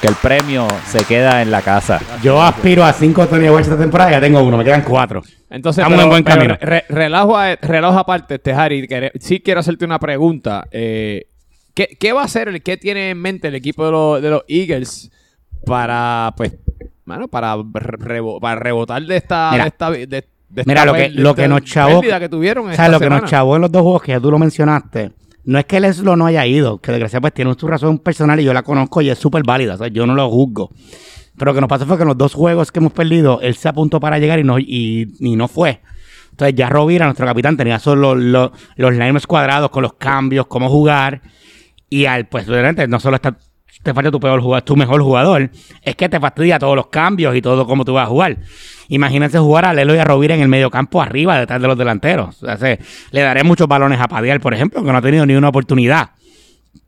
que 0.00 0.06
el 0.08 0.14
premio 0.16 0.66
se 0.86 1.04
queda 1.04 1.40
en 1.42 1.50
la 1.52 1.62
casa. 1.62 2.00
Yo 2.22 2.42
aspiro 2.42 2.84
a 2.84 2.92
cinco 2.92 3.26
Tony 3.26 3.46
Awards 3.46 3.68
esta 3.68 3.78
temporada 3.80 4.10
y 4.10 4.14
ya 4.14 4.20
tengo 4.20 4.42
uno, 4.42 4.56
me 4.56 4.64
quedan 4.64 4.82
cuatro. 4.82 5.22
Entonces, 5.50 5.78
Estamos 5.82 5.96
pero- 5.96 6.02
en 6.04 6.10
buen 6.10 6.22
camino. 6.24 6.56
re- 6.60 6.84
relajo, 6.88 7.36
a- 7.38 7.54
relajo 7.56 7.98
aparte, 7.98 8.40
Harry, 8.52 8.86
que 8.88 9.12
sí 9.20 9.40
quiero 9.40 9.60
hacerte 9.60 9.84
una 9.84 9.98
pregunta. 10.00 10.64
Eh, 10.72 11.24
¿qué, 11.86 11.96
qué 11.98 12.12
va 12.12 12.22
a 12.22 12.24
hacer, 12.24 12.48
el, 12.48 12.60
qué 12.62 12.76
tiene 12.76 13.10
en 13.10 13.20
mente 13.20 13.46
el 13.48 13.54
equipo 13.54 13.84
de 13.86 13.92
los, 13.92 14.20
de 14.22 14.30
los 14.30 14.42
Eagles 14.48 15.10
para, 15.64 16.34
pues, 16.36 16.56
bueno, 17.04 17.28
para, 17.28 17.54
rebo- 17.56 18.40
para 18.40 18.58
rebotar 18.60 19.02
de 19.02 19.16
esta, 19.16 19.50
Mira. 19.52 19.64
de 19.64 19.68
esta, 19.68 19.90
de, 19.90 20.06
de 20.08 20.16
esta 20.56 20.62
Mira, 20.66 20.84
lo 20.84 20.92
que- 20.94 21.08
lo 21.10 21.34
que 21.34 21.46
nos 21.46 21.62
chavó- 21.62 22.00
que 22.00 22.28
tuvieron 22.28 22.68
O 22.70 22.74
sea, 22.74 22.88
lo 22.88 22.98
que 22.98 23.08
nos 23.08 23.24
chavó 23.30 23.56
en 23.56 23.62
los 23.62 23.70
dos 23.72 23.82
juegos 23.82 24.02
que 24.02 24.12
ya 24.12 24.20
tú 24.20 24.30
lo 24.30 24.38
mencionaste, 24.38 25.12
no 25.44 25.58
es 25.58 25.64
que 25.66 25.78
Leslo 25.80 26.16
no 26.16 26.26
haya 26.26 26.44
ido, 26.46 26.78
que 26.78 26.90
desgraciadamente 26.92 27.30
pues 27.32 27.34
tiene 27.34 27.54
su 27.58 27.66
razón 27.68 27.98
personal 28.00 28.38
y 28.40 28.44
yo 28.44 28.52
la 28.52 28.62
conozco 28.62 29.00
y 29.00 29.08
es 29.10 29.18
súper 29.18 29.42
válida, 29.44 29.74
o 29.74 29.78
sea, 29.78 29.88
yo 29.88 30.04
no 30.06 30.14
lo 30.14 30.28
juzgo. 30.28 30.70
Pero 31.38 31.52
lo 31.52 31.54
que 31.54 31.60
nos 31.60 31.68
pasó 31.68 31.86
fue 31.86 31.96
que 31.96 32.02
en 32.02 32.08
los 32.08 32.18
dos 32.18 32.34
juegos 32.34 32.72
que 32.72 32.80
hemos 32.80 32.92
perdido, 32.92 33.40
él 33.40 33.54
se 33.54 33.68
apuntó 33.68 34.00
para 34.00 34.18
llegar 34.18 34.40
y 34.40 34.44
no, 34.44 34.58
y, 34.58 35.14
y 35.20 35.36
no 35.36 35.46
fue. 35.46 35.80
Entonces 36.32 36.54
ya 36.56 36.68
Rovira, 36.68 37.04
nuestro 37.06 37.24
capitán, 37.26 37.56
tenía 37.56 37.78
solo 37.78 38.14
los, 38.14 38.50
los 38.76 39.26
cuadrados 39.26 39.70
con 39.70 39.82
los 39.84 39.94
cambios, 39.94 40.46
cómo 40.48 40.68
jugar. 40.68 41.22
Y 41.90 42.06
al, 42.06 42.26
pues, 42.26 42.48
obviamente, 42.48 42.86
no 42.86 43.00
solo 43.00 43.16
está, 43.16 43.36
te 43.82 43.94
falta 43.94 44.10
tu 44.10 44.20
peor 44.20 44.40
jugador, 44.40 44.62
tu 44.62 44.76
mejor 44.76 45.02
jugador, 45.02 45.50
es 45.82 45.96
que 45.96 46.08
te 46.08 46.20
fastidia 46.20 46.58
todos 46.58 46.76
los 46.76 46.88
cambios 46.88 47.34
y 47.34 47.42
todo 47.42 47.66
cómo 47.66 47.84
tú 47.84 47.94
vas 47.94 48.06
a 48.06 48.08
jugar. 48.08 48.38
Imagínense 48.88 49.38
jugar 49.38 49.64
a 49.66 49.74
Lelo 49.74 49.94
y 49.94 49.98
a 49.98 50.04
Rovira 50.04 50.34
en 50.34 50.40
el 50.40 50.48
medio 50.48 50.70
campo 50.70 51.00
arriba, 51.02 51.38
detrás 51.38 51.60
de 51.60 51.68
los 51.68 51.78
delanteros. 51.78 52.40
Le 53.10 53.20
daré 53.20 53.44
muchos 53.44 53.68
balones 53.68 54.00
a 54.00 54.08
Padial, 54.08 54.40
por 54.40 54.54
ejemplo, 54.54 54.82
que 54.82 54.90
no 54.90 54.98
ha 54.98 55.02
tenido 55.02 55.26
ni 55.26 55.34
una 55.34 55.48
oportunidad. 55.48 56.10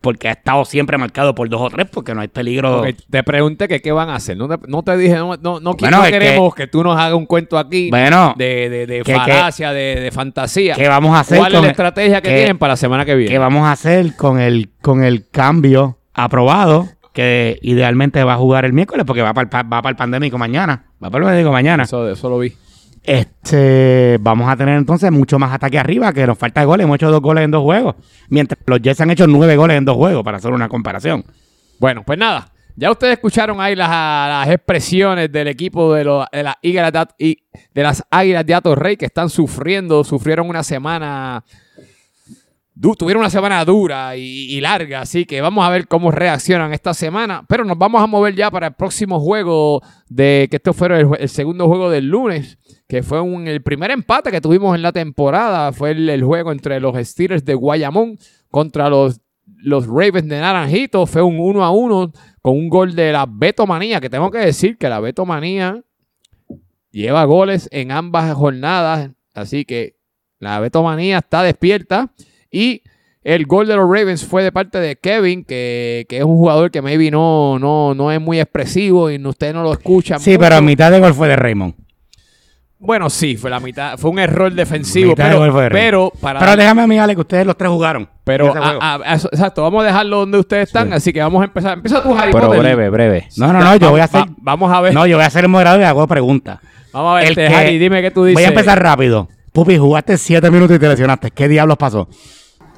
Porque 0.00 0.28
ha 0.28 0.32
estado 0.32 0.64
siempre 0.64 0.96
marcado 0.96 1.34
por 1.34 1.48
dos 1.50 1.60
o 1.60 1.68
tres, 1.68 1.86
porque 1.92 2.14
no 2.14 2.22
hay 2.22 2.28
peligro. 2.28 2.82
Te 3.10 3.22
pregunté 3.22 3.68
que 3.68 3.80
qué 3.82 3.92
van 3.92 4.08
a 4.08 4.14
hacer. 4.14 4.34
No 4.36 4.48
te, 4.48 4.56
no 4.66 4.82
te 4.82 4.96
dije, 4.96 5.16
no, 5.16 5.36
no, 5.36 5.60
no, 5.60 5.74
Bueno, 5.74 5.98
no 5.98 6.04
queremos 6.04 6.54
que, 6.54 6.66
tú 6.66 6.82
nos 6.82 6.96
hagas 6.98 7.12
un 7.14 7.26
cuento 7.26 7.58
aquí 7.58 7.90
Bueno, 7.90 8.34
de, 8.38 8.70
de, 8.70 8.86
de 8.86 9.02
que- 9.02 9.14
falacia, 9.14 9.72
de, 9.72 10.00
de 10.00 10.10
fantasía. 10.10 10.74
¿qué 10.74 10.88
vamos 10.88 11.14
a 11.14 11.20
hacer 11.20 11.36
¿Cuál 11.38 11.54
es 11.54 11.60
la 11.62 11.68
estrategia 11.68 12.22
que, 12.22 12.30
que- 12.30 12.36
tienen 12.36 12.56
para 12.58 12.72
la 12.72 12.76
semana 12.78 13.04
que 13.04 13.14
viene? 13.14 13.30
¿Qué 13.30 13.38
vamos 13.38 13.66
a 13.66 13.72
hacer 13.72 14.16
con 14.16 14.40
el, 14.40 14.70
con 14.80 15.04
el 15.04 15.28
cambio 15.28 15.98
aprobado? 16.14 16.88
Que 17.12 17.58
idealmente 17.62 18.22
va 18.24 18.34
a 18.34 18.36
jugar 18.36 18.64
el 18.64 18.72
miércoles 18.72 19.04
porque 19.04 19.20
va 19.20 19.34
para 19.34 19.48
el, 19.60 19.66
va 19.70 19.82
para 19.82 19.90
el 19.90 19.96
pandémico 19.96 20.38
mañana. 20.38 20.84
Va 21.02 21.10
para 21.10 21.24
el 21.24 21.28
pandémico 21.28 21.52
mañana. 21.52 21.82
Eso, 21.82 22.08
eso 22.08 22.30
lo 22.30 22.38
vi. 22.38 22.54
Este, 23.10 24.18
vamos 24.20 24.48
a 24.48 24.56
tener 24.56 24.78
entonces 24.78 25.10
mucho 25.10 25.36
más 25.36 25.52
ataque 25.52 25.80
arriba, 25.80 26.12
que 26.12 26.24
nos 26.24 26.38
falta 26.38 26.62
goles. 26.62 26.84
Hemos 26.84 26.94
hecho 26.94 27.10
dos 27.10 27.20
goles 27.20 27.42
en 27.42 27.50
dos 27.50 27.64
juegos. 27.64 27.96
Mientras 28.28 28.60
los 28.66 28.80
Jets 28.80 29.00
han 29.00 29.10
hecho 29.10 29.26
nueve 29.26 29.56
goles 29.56 29.78
en 29.78 29.84
dos 29.84 29.96
juegos, 29.96 30.22
para 30.22 30.36
hacer 30.36 30.52
una 30.52 30.68
comparación. 30.68 31.24
Bueno, 31.80 32.04
pues 32.06 32.16
nada. 32.20 32.52
Ya 32.76 32.88
ustedes 32.88 33.14
escucharon 33.14 33.60
ahí 33.60 33.74
las, 33.74 34.48
expresiones 34.48 35.32
del 35.32 35.48
equipo 35.48 35.92
de, 35.92 36.04
los, 36.04 36.24
de, 36.30 36.44
las 36.44 36.54
Águilas 38.12 38.46
de, 38.46 38.52
de 38.52 38.54
Atorrey 38.54 38.96
que 38.96 39.06
están 39.06 39.28
sufriendo, 39.28 40.04
sufrieron 40.04 40.48
una 40.48 40.62
semana, 40.62 41.44
tuvieron 42.80 43.20
una 43.20 43.30
semana 43.30 43.64
dura 43.64 44.16
y, 44.16 44.60
larga, 44.60 45.02
así 45.02 45.26
que 45.26 45.40
vamos 45.40 45.66
a 45.66 45.70
ver 45.70 45.86
cómo 45.86 46.10
reaccionan 46.10 46.72
esta 46.72 46.94
semana. 46.94 47.44
Pero 47.48 47.64
nos 47.64 47.76
vamos 47.76 48.02
a 48.02 48.06
mover 48.06 48.34
ya 48.34 48.50
para 48.50 48.68
el 48.68 48.74
próximo 48.74 49.20
juego 49.20 49.82
de 50.08 50.48
que 50.50 50.56
esto 50.56 50.72
fue 50.72 51.06
el, 51.18 51.28
segundo 51.28 51.66
juego 51.66 51.90
del 51.90 52.06
lunes, 52.06 52.58
que 52.88 53.02
fue 53.02 53.20
un- 53.20 53.46
el 53.46 53.62
primer 53.62 53.90
empate 53.90 54.30
que 54.30 54.40
tuvimos 54.40 54.74
en 54.74 54.82
la 54.82 54.92
temporada, 54.92 55.72
fue 55.72 55.90
el, 55.90 56.22
juego 56.24 56.52
entre 56.52 56.80
los 56.80 56.96
Steelers 57.06 57.44
de 57.44 57.54
Guayamón 57.54 58.18
contra 58.50 58.88
los 58.88 59.20
los 59.62 59.86
Ravens 59.86 60.28
de 60.28 60.40
Naranjito 60.40 61.06
fue 61.06 61.20
un 61.20 61.38
1 61.38 61.62
a 61.62 61.70
1 61.70 62.12
con 62.40 62.56
un 62.56 62.70
gol 62.70 62.94
de 62.94 63.12
la 63.12 63.26
Beto 63.28 63.66
Manía, 63.66 64.00
que 64.00 64.08
tengo 64.08 64.30
que 64.30 64.38
decir 64.38 64.78
que 64.78 64.88
la 64.88 65.00
Beto 65.00 65.26
Manía 65.26 65.82
lleva 66.90 67.24
goles 67.24 67.68
en 67.70 67.92
ambas 67.92 68.32
jornadas, 68.32 69.10
así 69.34 69.66
que 69.66 69.96
la 70.38 70.60
Beto 70.60 70.82
Manía 70.82 71.18
está 71.18 71.42
despierta 71.42 72.10
y 72.50 72.82
el 73.22 73.44
gol 73.46 73.66
de 73.68 73.76
los 73.76 73.84
Ravens 73.84 74.24
fue 74.24 74.42
de 74.42 74.50
parte 74.50 74.78
de 74.80 74.96
Kevin, 74.96 75.44
que, 75.44 76.06
que 76.08 76.18
es 76.18 76.24
un 76.24 76.36
jugador 76.36 76.70
que 76.70 76.80
maybe 76.82 77.10
no, 77.10 77.58
no, 77.58 77.94
no 77.94 78.10
es 78.10 78.20
muy 78.20 78.40
expresivo 78.40 79.10
y 79.10 79.18
no- 79.18 79.28
usted 79.30 79.52
no 79.52 79.62
lo 79.62 79.72
escucha 79.72 80.18
Sí, 80.18 80.30
mucho. 80.30 80.40
pero 80.40 80.56
a 80.56 80.60
mitad 80.60 80.90
de 80.90 81.00
gol 81.00 81.12
fue 81.14 81.28
de 81.28 81.36
Raymond. 81.36 81.74
Bueno, 82.82 83.10
sí, 83.10 83.36
fue 83.36 83.50
la 83.50 83.60
mitad, 83.60 83.98
fue 83.98 84.10
un 84.10 84.18
error 84.18 84.50
defensivo, 84.54 85.10
Mitad 85.10 85.24
de 85.24 85.30
pero, 85.32 85.40
gol 85.40 85.52
fue 85.52 85.62
de 85.64 85.68
pero 85.70 86.10
para 86.18 86.40
Pero 86.40 86.56
déjame 86.56 86.80
a 86.80 86.86
mí, 86.86 86.98
Ale, 86.98 87.14
que 87.14 87.20
ustedes 87.20 87.44
los 87.46 87.54
tres 87.58 87.70
jugaron. 87.70 88.08
pero 88.24 88.54
a- 88.56 88.94
a- 88.94 89.14
exacto, 89.16 89.62
vamos 89.62 89.82
a 89.82 89.86
dejarlo 89.88 90.20
donde 90.20 90.38
ustedes 90.38 90.68
están, 90.68 90.90
así 90.94 91.12
que 91.12 91.20
vamos 91.20 91.42
a 91.42 91.44
empezar. 91.44 91.74
Empieza 91.74 92.02
tú, 92.02 92.14
Harry 92.16 92.32
Pero 92.32 92.46
Potter. 92.46 92.60
breve, 92.62 92.88
breve. 92.88 93.28
no, 93.36 93.52
no, 93.52 93.60
no, 93.60 93.76
yo 93.76 93.84
Va- 93.88 93.90
voy 93.90 94.00
a 94.00 94.04
hacer. 94.04 94.20
va- 94.22 94.34
vamos 94.38 94.72
a 94.72 94.80
ver. 94.80 94.94
No, 94.94 95.06
yo 95.06 95.18
voy 95.18 95.26
a 95.26 95.30
ser 95.30 95.44
el 95.44 95.50
moderador 95.50 95.82
y 95.82 95.84
hago 95.84 96.06
preguntas. 96.06 96.58
vamos 96.90 97.12
a 97.12 97.14
ver, 97.16 97.24
El 97.24 97.30
este, 97.38 97.54
Harry, 97.54 97.78
dime 97.78 98.00
qué 98.00 98.10
tú 98.10 98.24
dices. 98.24 98.36
Voy 98.36 98.44
a 98.44 98.48
empezar 98.48 98.82
rápido. 98.82 99.28
Pupi, 99.52 99.76
jugaste 99.76 100.16
siete 100.16 100.50
minutos 100.50 100.74
y 100.76 100.78
te 100.78 100.88
lesionaste. 100.88 101.30
¿Qué 101.32 101.48
diablos 101.48 101.76
pasó? 101.76 102.08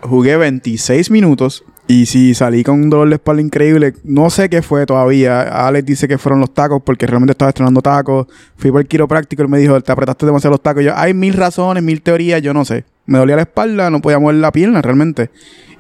Jugué 0.03 0.37
26 0.37 1.11
minutos 1.11 1.65
y 1.89 2.07
si 2.07 2.35
salí 2.35 2.65
con 2.65 2.81
un 2.81 2.91
dolor 2.91 3.09
de 3.09 3.17
espalda 3.17 3.43
increíble, 3.43 3.95
no 4.05 4.31
sé 4.31 4.49
qué 4.49 4.63
fue 4.63 4.87
todavía. 4.87 5.43
Alex 5.67 5.85
dice 5.87 6.09
que 6.09 6.19
fueron 6.19 6.41
los 6.41 6.53
tacos 6.55 6.81
porque 6.85 7.07
realmente 7.07 7.33
estaba 7.33 7.51
estrenando 7.51 7.83
tacos. 7.83 8.27
Fui 8.57 8.71
por 8.71 8.81
el 8.81 8.87
quiropráctico 8.87 9.43
y 9.43 9.45
él 9.45 9.49
me 9.51 9.59
dijo, 9.59 9.81
te 9.81 9.93
apretaste 9.93 10.27
demasiado 10.27 10.53
los 10.53 10.63
tacos. 10.63 10.83
Y 10.83 10.87
yo, 10.87 10.93
hay 10.97 11.13
mil 11.15 11.35
razones, 11.35 11.83
mil 11.83 12.03
teorías, 12.03 12.41
yo 12.43 12.55
no 12.55 12.65
sé. 12.65 12.85
Me 13.05 13.19
dolía 13.19 13.35
la 13.35 13.43
espalda, 13.43 13.91
no 13.91 14.01
podía 14.01 14.21
mover 14.21 14.37
la 14.37 14.53
pierna 14.53 14.81
realmente. 14.81 15.31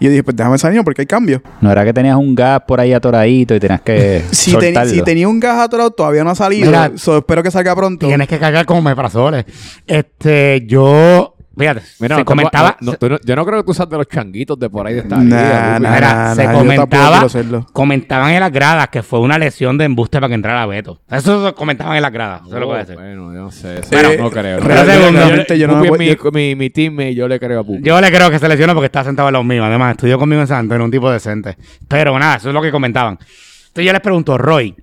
Y 0.01 0.07
yo 0.07 0.11
dije, 0.11 0.25
pues 0.25 0.37
déjame 0.37 0.59
salir 0.59 0.83
porque 0.83 1.03
hay 1.03 1.07
cambios. 1.07 1.41
No 1.61 1.71
era 1.71 1.85
que 1.85 1.93
tenías 1.93 2.17
un 2.17 2.35
gas 2.35 2.63
por 2.67 2.81
ahí 2.81 2.93
atoradito 2.93 3.55
y 3.55 3.61
tenías 3.61 3.81
que 3.83 4.25
Si, 4.33 4.51
soltarlo. 4.51 4.91
si 4.93 5.03
tenía 5.03 5.29
un 5.29 5.39
gas 5.39 5.59
atorado, 5.61 5.93
todavía 5.93 6.25
no 6.25 6.31
ha 6.31 6.35
salido. 6.35 6.67
Mira, 6.67 6.91
So, 6.97 7.19
espero 7.19 7.45
que 7.45 7.53
salga 7.53 7.77
pronto. 7.77 8.09
Tienes 8.09 8.27
que 8.27 8.41
cargar 8.41 8.67
con 8.67 8.83
meprazoles. 8.83 9.45
Este, 9.87 10.65
yo 10.67 11.32
fíjate, 11.57 11.83
Mira, 12.01 12.17
se 12.17 12.25
comentaba, 12.25 12.77
no, 12.81 12.93
no, 12.93 12.99
tú 12.99 13.09
no- 13.09 13.19
yo 13.25 13.37
no 13.37 13.45
creo 13.45 13.59
que 13.62 13.67
tú 13.67 13.75
seas 13.75 13.88
de 13.88 13.97
los 13.99 14.09
changuitos 14.09 14.59
de 14.59 14.71
por 14.71 14.87
ahí 14.87 14.95
de 14.95 15.01
esta 15.01 15.17
Nah, 15.17 15.23
Pupi. 15.23 15.31
nah, 15.33 15.79
Mira, 15.95 16.01
nah, 16.15 16.35
se 16.35 16.45
yo 16.45 16.53
comentaba, 16.53 17.27
comentaban 17.73 18.33
en 18.33 18.41
las 18.41 18.53
gradas 18.53 18.88
que 18.88 19.03
fue 19.03 19.21
una 19.21 19.38
lesión 19.38 19.77
de 19.79 19.85
embuste 19.85 20.19
para 20.19 20.29
que 20.29 20.35
entrara 20.35 20.65
Beto. 20.67 21.01
Eso 21.11 21.55
comentaban 21.55 21.97
en 21.97 22.03
las 22.03 22.12
gradas. 22.12 22.43
Eso 22.47 22.55
es 22.55 22.61
lo 22.61 22.67
voy 22.67 22.77
a 22.77 22.79
decir. 22.81 22.95
Bueno, 22.97 23.33
yo 23.35 23.41
no 23.41 23.51
sé. 23.51 23.81
Bueno, 23.91 24.09
no 24.25 24.31
creo. 24.31 24.61
realmente- 24.61 25.11
realmente 25.19 25.59
yo 25.59 25.67
no 25.69 25.83
es 25.85 25.88
voy- 25.91 25.99
mi, 25.99 26.31
mi, 26.33 26.55
mi 26.55 26.71
teammate, 26.71 27.15
yo 27.15 27.29
le 27.29 27.38
creo 27.38 27.61
a 27.61 27.65
Pupi. 27.65 27.83
Yo 27.83 28.01
le 28.01 28.11
creo 28.11 28.31
que 28.31 28.38
se 28.38 28.49
lesionó 28.49 28.75
porque 28.75 28.87
está 28.87 29.05
sentado 29.05 29.29
en 29.29 29.35
los 29.35 29.45
míos. 29.45 29.65
Además, 29.67 29.93
estudió 29.93 30.19
conmigo 30.19 30.41
en 30.41 30.47
San 30.49 30.59
Antonio, 30.61 30.85
un 30.85 30.91
tipo 30.91 31.11
decente. 31.11 31.57
Pero 31.88 32.19
nada, 32.19 32.37
eso 32.37 32.49
es 32.49 32.55
lo 32.55 32.62
que 32.62 32.71
comentaban. 32.71 33.19
Entonces 33.19 33.87
yo 33.87 33.93
les 33.93 34.01
pregunto, 34.03 34.37
Roy, 34.38 34.75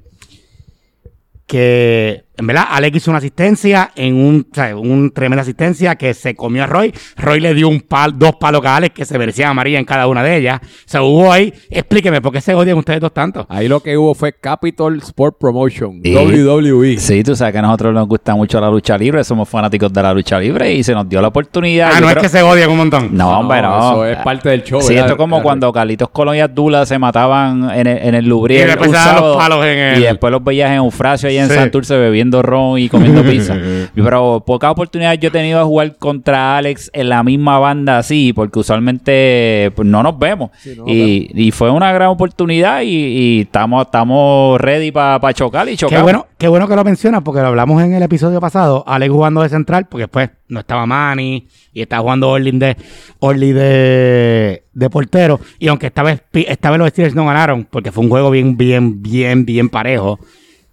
que 1.48 2.26
en 2.40 2.48
verdad 2.48 2.64
Alex 2.72 2.98
hizo 2.98 3.12
una 3.12 3.18
asistencia 3.20 3.92
en 3.96 4.16
un, 4.16 4.48
o 4.52 4.56
sea, 4.56 4.76
un 4.76 5.12
tremenda 5.12 5.42
asistencia 5.42 5.96
que 5.96 6.14
se 6.14 6.36
comió 6.36 6.64
a 6.64 6.68
Roy. 6.68 6.94
Roy 7.18 7.40
le 7.40 7.54
dio 7.54 7.68
un 7.68 7.82
pal, 7.82 8.18
dos 8.18 8.36
palos 8.40 8.66
a 8.66 8.78
Alex 8.78 8.96
que 8.96 9.06
se 9.06 9.18
merecían 9.20 9.50
amarilla 9.50 9.78
en 9.80 9.86
cada 9.86 10.08
una 10.08 10.24
de 10.24 10.38
ellas. 10.38 10.60
O 10.64 10.68
sea, 10.86 11.02
hubo 11.04 11.32
ahí, 11.32 11.54
explíqueme 11.70 12.22
por 12.22 12.32
qué 12.34 12.42
se 12.42 12.54
odian 12.54 12.78
ustedes 12.78 13.00
dos 13.02 13.14
tanto. 13.14 13.46
Ahí 13.50 13.68
lo 13.68 13.82
que 13.82 13.98
hubo 13.98 14.14
fue 14.16 14.34
Capital 14.34 14.98
Sport 14.98 15.38
Promotion, 15.40 16.00
Y- 16.04 16.16
WWE. 16.16 16.98
Sí, 16.98 17.24
tú 17.24 17.36
sabes 17.36 17.52
que 17.54 17.60
a 17.60 17.62
nosotros 17.62 17.94
nos 17.94 18.08
gusta 18.08 18.36
mucho 18.36 18.60
la 18.62 18.70
lucha 18.70 18.98
libre, 18.98 19.24
somos 19.24 19.48
fanáticos 19.50 19.92
de 19.92 20.02
la 20.02 20.14
lucha 20.14 20.40
libre 20.40 20.74
y 20.74 20.84
se 20.84 20.94
nos 20.94 21.08
dio 21.08 21.22
la 21.22 21.28
oportunidad. 21.30 21.92
Ah, 21.94 22.00
no 22.00 22.10
es 22.10 22.16
que 22.18 22.30
se 22.30 22.42
odian 22.42 22.70
un 22.70 22.78
montón. 22.78 23.10
No, 23.12 23.40
hombre, 23.40 23.62
no. 23.62 23.78
Eso 23.78 24.06
es 24.06 24.18
parte 24.18 24.50
del 24.50 24.64
show. 24.64 24.82
Sí, 24.82 24.90
¿verdad? 24.94 25.06
esto 25.06 25.14
es 25.14 25.18
como 25.18 25.42
cuando 25.42 25.72
Carlitos 25.74 26.10
Colón 26.10 26.36
y 26.36 26.40
Abdullah 26.40 26.86
se 26.86 26.98
mataban 27.00 27.70
en 27.72 27.88
el, 27.88 27.98
en 27.98 28.16
el 28.16 28.26
Lubriel 28.28 28.64
Y 28.64 28.68
después 28.68 28.92
los 28.92 29.38
palos 29.38 29.66
en 29.66 29.78
el- 29.78 30.00
Y 30.00 30.04
después 30.04 30.32
los 30.32 30.44
veías 30.44 30.70
en 30.70 30.78
Eufrasio 30.78 31.30
allá 31.30 31.44
en 31.44 31.50
Sí. 31.50 31.56
Santurce 31.56 31.98
bebiendo 31.98 32.29
ron 32.32 32.80
y 32.80 32.90
comiendo 32.90 33.24
pizza. 33.24 33.58
Pero 33.96 34.44
pocas 34.46 34.72
oportunidades 34.72 35.20
yo 35.20 35.30
he 35.30 35.32
tenido 35.32 35.60
de 35.60 35.66
jugar 35.66 35.98
contra 35.98 36.58
Alex 36.58 36.90
en 36.94 37.10
la 37.10 37.24
misma 37.24 37.60
banda 37.60 37.98
así, 37.98 38.34
porque 38.34 38.60
usualmente 38.60 39.72
pues, 39.76 39.88
no 39.88 40.04
nos 40.04 40.18
vemos. 40.18 40.52
Sí, 40.60 40.76
no 40.78 40.84
nos 40.86 40.94
y, 40.94 41.30
y 41.34 41.52
fue 41.52 41.70
una 41.72 41.92
gran 41.92 42.10
oportunidad 42.10 42.82
y, 42.82 42.88
y 42.88 43.42
estamos, 43.42 43.86
estamos 43.86 44.60
ready 44.62 44.92
para 44.92 45.34
chocar 45.34 45.68
y 45.68 45.72
Qué 45.72 45.78
chocar. 45.78 46.04
bueno, 46.04 46.28
qué 46.38 46.48
bueno 46.48 46.68
que 46.68 46.76
lo 46.76 46.84
mencionas 46.84 47.22
porque 47.24 47.42
lo 47.42 47.48
hablamos 47.48 47.82
en 47.84 47.94
el 47.94 48.04
episodio 48.04 48.40
pasado. 48.40 48.84
Alex 48.88 49.12
jugando 49.12 49.42
de 49.42 49.50
central 49.50 49.88
porque 49.90 50.04
después 50.04 50.30
no 50.48 50.60
estaba 50.60 50.86
Manny 50.86 51.48
y 51.74 51.82
estaba 51.82 52.02
jugando 52.02 52.30
Orlin 52.30 52.60
de, 52.60 52.76
Orly 53.20 53.52
de, 53.52 54.64
de 54.74 54.90
portero. 54.90 55.40
Y 55.60 55.68
aunque 55.68 55.88
esta 55.88 56.04
vez, 56.04 56.22
esta 56.34 56.70
vez 56.72 56.80
los 56.80 56.90
Steelers 56.90 57.16
no 57.16 57.26
ganaron 57.26 57.66
porque 57.70 57.92
fue 57.92 58.04
un 58.04 58.10
juego 58.10 58.32
bien, 58.32 58.58
bien, 58.58 59.02
bien, 59.02 59.46
bien 59.46 59.70
parejo. 59.70 60.20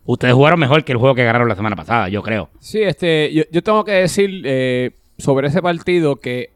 Ustedes 0.06 0.34
jugaron 0.34 0.60
mejor 0.60 0.84
que 0.84 0.92
el 0.92 0.98
juego 0.98 1.14
que 1.14 1.24
ganaron 1.24 1.48
la 1.48 1.56
semana 1.56 1.76
pasada, 1.76 2.08
yo 2.08 2.22
creo. 2.22 2.48
Sí, 2.60 2.80
este, 2.82 3.32
yo, 3.32 3.42
yo 3.50 3.62
tengo 3.62 3.84
que 3.84 3.92
decir 3.92 4.42
eh, 4.44 4.92
sobre 5.18 5.48
ese 5.48 5.60
partido 5.60 6.16
que 6.16 6.50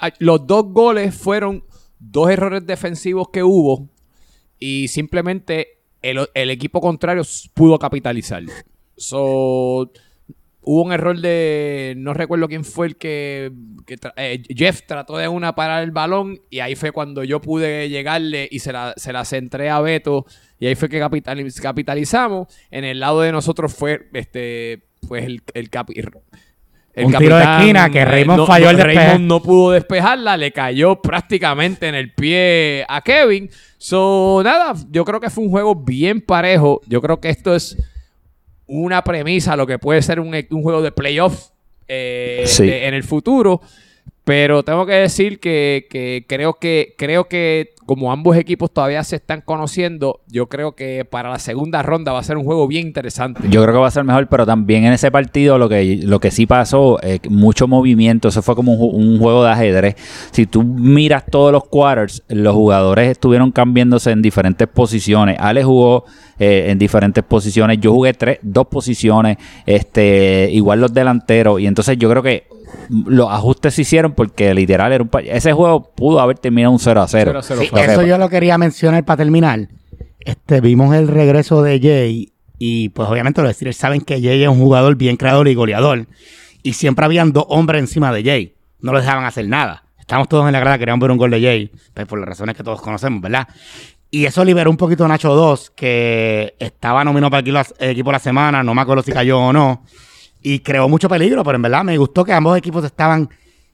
ah, 0.00 0.10
los 0.18 0.46
dos 0.46 0.64
goles 0.66 1.14
fueron 1.14 1.64
dos 1.98 2.30
errores 2.30 2.66
defensivos 2.66 3.28
que 3.32 3.42
hubo 3.42 3.88
y 4.58 4.88
simplemente 4.88 5.78
el, 6.02 6.26
el 6.34 6.50
equipo 6.50 6.80
contrario 6.80 7.22
pudo 7.54 7.78
capitalizar. 7.78 8.42
So, 8.96 9.90
hubo 10.68 10.82
un 10.82 10.92
error 10.92 11.18
de, 11.20 11.94
no 11.96 12.12
recuerdo 12.14 12.48
quién 12.48 12.64
fue 12.64 12.88
el 12.88 12.96
que, 12.96 13.52
eh, 14.16 14.42
Jeff 14.48 14.82
trató 14.86 15.16
de 15.16 15.28
una 15.28 15.54
parar 15.54 15.84
el 15.84 15.92
balón 15.92 16.40
y 16.50 16.58
ahí 16.58 16.74
fue 16.74 16.92
cuando 16.92 17.22
yo 17.24 17.40
pude 17.40 17.88
llegarle 17.88 18.48
y 18.50 18.58
se 18.58 18.72
la, 18.72 18.92
se 18.96 19.12
la 19.12 19.24
centré 19.24 19.70
a 19.70 19.80
Beto 19.80 20.26
y 20.58 20.66
ahí 20.66 20.74
fue 20.74 20.88
que 20.88 21.00
capitaliz- 21.02 21.60
capitalizamos. 21.60 22.48
En 22.70 22.84
el 22.84 23.00
lado 23.00 23.20
de 23.20 23.32
nosotros 23.32 23.74
fue 23.74 24.08
este 24.12 24.82
pues 25.08 25.24
el, 25.24 25.42
el 25.54 25.70
capi- 25.70 25.96
el 25.96 27.04
Un 27.04 27.12
tiro 27.12 27.36
de 27.36 27.44
esquina 27.44 27.90
que 27.90 28.04
Raymond 28.04 28.38
no- 28.38 28.46
falló 28.46 28.70
el 28.70 28.76
despeje. 28.76 28.98
Raymond 28.98 29.26
no 29.26 29.42
pudo 29.42 29.72
despejarla, 29.72 30.36
le 30.36 30.50
cayó 30.52 31.00
prácticamente 31.02 31.88
en 31.88 31.94
el 31.94 32.12
pie 32.14 32.84
a 32.88 33.02
Kevin. 33.02 33.50
So, 33.78 34.40
nada, 34.42 34.74
yo 34.90 35.04
creo 35.04 35.20
que 35.20 35.28
fue 35.30 35.44
un 35.44 35.50
juego 35.50 35.74
bien 35.74 36.20
parejo. 36.22 36.80
Yo 36.86 37.00
creo 37.02 37.20
que 37.20 37.28
esto 37.28 37.54
es 37.54 37.76
una 38.66 39.04
premisa, 39.04 39.52
a 39.52 39.56
lo 39.56 39.66
que 39.66 39.78
puede 39.78 40.02
ser 40.02 40.18
un, 40.20 40.34
un 40.50 40.62
juego 40.62 40.82
de 40.82 40.90
playoff 40.90 41.50
eh, 41.86 42.44
Sí. 42.46 42.66
de- 42.66 42.86
en 42.88 42.94
el 42.94 43.04
futuro. 43.04 43.60
Pero 44.24 44.64
tengo 44.64 44.86
que 44.86 44.94
decir 44.94 45.38
que, 45.38 45.86
que 45.88 46.24
creo 46.26 46.54
que 46.54 46.94
creo 46.98 47.28
que 47.28 47.74
como 47.86 48.10
ambos 48.10 48.36
equipos 48.36 48.72
todavía 48.72 49.04
se 49.04 49.14
están 49.14 49.40
conociendo, 49.40 50.18
yo 50.26 50.48
creo 50.48 50.72
que 50.72 51.04
para 51.04 51.30
la 51.30 51.38
segunda 51.38 51.80
ronda 51.84 52.10
va 52.10 52.18
a 52.18 52.24
ser 52.24 52.36
un 52.36 52.44
juego 52.44 52.66
bien 52.66 52.88
interesante. 52.88 53.42
Yo 53.48 53.62
creo 53.62 53.74
que 53.74 53.78
va 53.78 53.86
a 53.86 53.92
ser 53.92 54.02
mejor, 54.02 54.26
pero 54.26 54.44
también 54.44 54.84
en 54.84 54.92
ese 54.92 55.12
partido 55.12 55.58
lo 55.58 55.68
que, 55.68 56.00
lo 56.02 56.18
que 56.18 56.32
sí 56.32 56.44
pasó, 56.46 56.98
eh, 57.04 57.20
mucho 57.30 57.68
movimiento, 57.68 58.26
eso 58.26 58.42
fue 58.42 58.56
como 58.56 58.72
un, 58.72 58.80
ju- 58.80 58.94
un 58.96 59.18
juego 59.20 59.44
de 59.44 59.50
ajedrez. 59.52 59.94
Si 60.32 60.46
tú 60.46 60.64
miras 60.64 61.24
todos 61.30 61.52
los 61.52 61.62
quarters, 61.68 62.24
los 62.26 62.52
jugadores 62.56 63.08
estuvieron 63.12 63.52
cambiándose 63.52 64.10
en 64.10 64.22
diferentes 64.22 64.66
posiciones. 64.66 65.36
Ale 65.38 65.62
jugó 65.62 66.04
eh, 66.40 66.66
en 66.70 66.78
diferentes 66.80 67.22
posiciones, 67.22 67.78
yo 67.80 67.92
jugué 67.92 68.12
tres, 68.14 68.40
dos 68.42 68.66
posiciones, 68.66 69.36
este, 69.64 70.48
igual 70.50 70.80
los 70.80 70.92
delanteros, 70.92 71.60
y 71.60 71.68
entonces 71.68 71.96
yo 71.96 72.10
creo 72.10 72.24
que 72.24 72.48
los 72.88 73.30
ajustes 73.30 73.74
se 73.74 73.82
hicieron 73.82 74.12
porque 74.12 74.52
literal 74.54 74.92
era 74.92 75.02
un 75.04 75.10
ese 75.24 75.52
juego 75.52 75.92
pudo 75.94 76.20
haber 76.20 76.38
terminado 76.38 76.72
un 76.72 76.78
0 76.78 77.00
a 77.02 77.08
0. 77.08 77.30
0 77.32 77.38
a 77.38 77.42
0 77.42 77.60
Sí, 77.62 77.66
fue. 77.68 77.84
eso 77.84 78.02
yo 78.02 78.18
lo 78.18 78.28
quería 78.28 78.58
mencionar 78.58 79.04
para 79.04 79.18
terminar. 79.18 79.68
Este, 80.20 80.60
vimos 80.60 80.94
el 80.94 81.08
regreso 81.08 81.62
de 81.62 81.80
Jay 81.80 82.32
y 82.58 82.88
pues 82.90 83.08
obviamente 83.08 83.42
los 83.42 83.52
Steelers 83.54 83.76
saben 83.76 84.00
que 84.00 84.20
Jay 84.20 84.42
es 84.42 84.48
un 84.48 84.58
jugador 84.58 84.96
bien 84.96 85.16
creador 85.16 85.46
y 85.48 85.54
goleador. 85.54 86.06
Y 86.62 86.72
siempre 86.72 87.04
habían 87.04 87.32
dos 87.32 87.44
hombres 87.48 87.80
encima 87.80 88.12
de 88.12 88.24
Jay. 88.24 88.54
No 88.80 88.92
lo 88.92 88.98
dejaban 89.00 89.24
hacer 89.24 89.46
nada. 89.48 89.84
Estamos 89.98 90.28
todos 90.28 90.46
en 90.46 90.52
la 90.52 90.60
grada, 90.60 90.78
queríamos 90.78 91.00
ver 91.02 91.10
un 91.10 91.18
gol 91.18 91.30
de 91.32 91.40
Jay, 91.40 91.70
pues 91.94 92.06
por 92.06 92.18
las 92.18 92.28
razones 92.28 92.56
que 92.56 92.62
todos 92.62 92.80
conocemos, 92.80 93.20
¿verdad? 93.20 93.46
Y 94.10 94.24
eso 94.24 94.44
liberó 94.44 94.70
un 94.70 94.76
poquito 94.76 95.04
a 95.04 95.08
Nacho 95.08 95.34
2, 95.34 95.70
que 95.70 96.54
estaba 96.60 97.04
nominado 97.04 97.30
para 97.30 97.40
el 97.40 97.46
equipo- 97.48 97.74
el 97.80 97.90
equipo 97.90 98.10
de 98.10 98.12
la 98.14 98.18
semana, 98.20 98.62
no 98.62 98.72
me 98.72 98.82
acuerdo 98.82 99.02
si 99.02 99.10
cayó 99.12 99.38
o 99.40 99.52
no. 99.52 99.84
Y 100.48 100.60
creó 100.60 100.88
mucho 100.88 101.08
peligro, 101.08 101.42
pero 101.42 101.56
en 101.56 101.62
verdad 101.62 101.82
me 101.82 101.98
gustó 101.98 102.24
que 102.24 102.32
ambos 102.32 102.56
equipos 102.56 102.84
estaban 102.84 103.28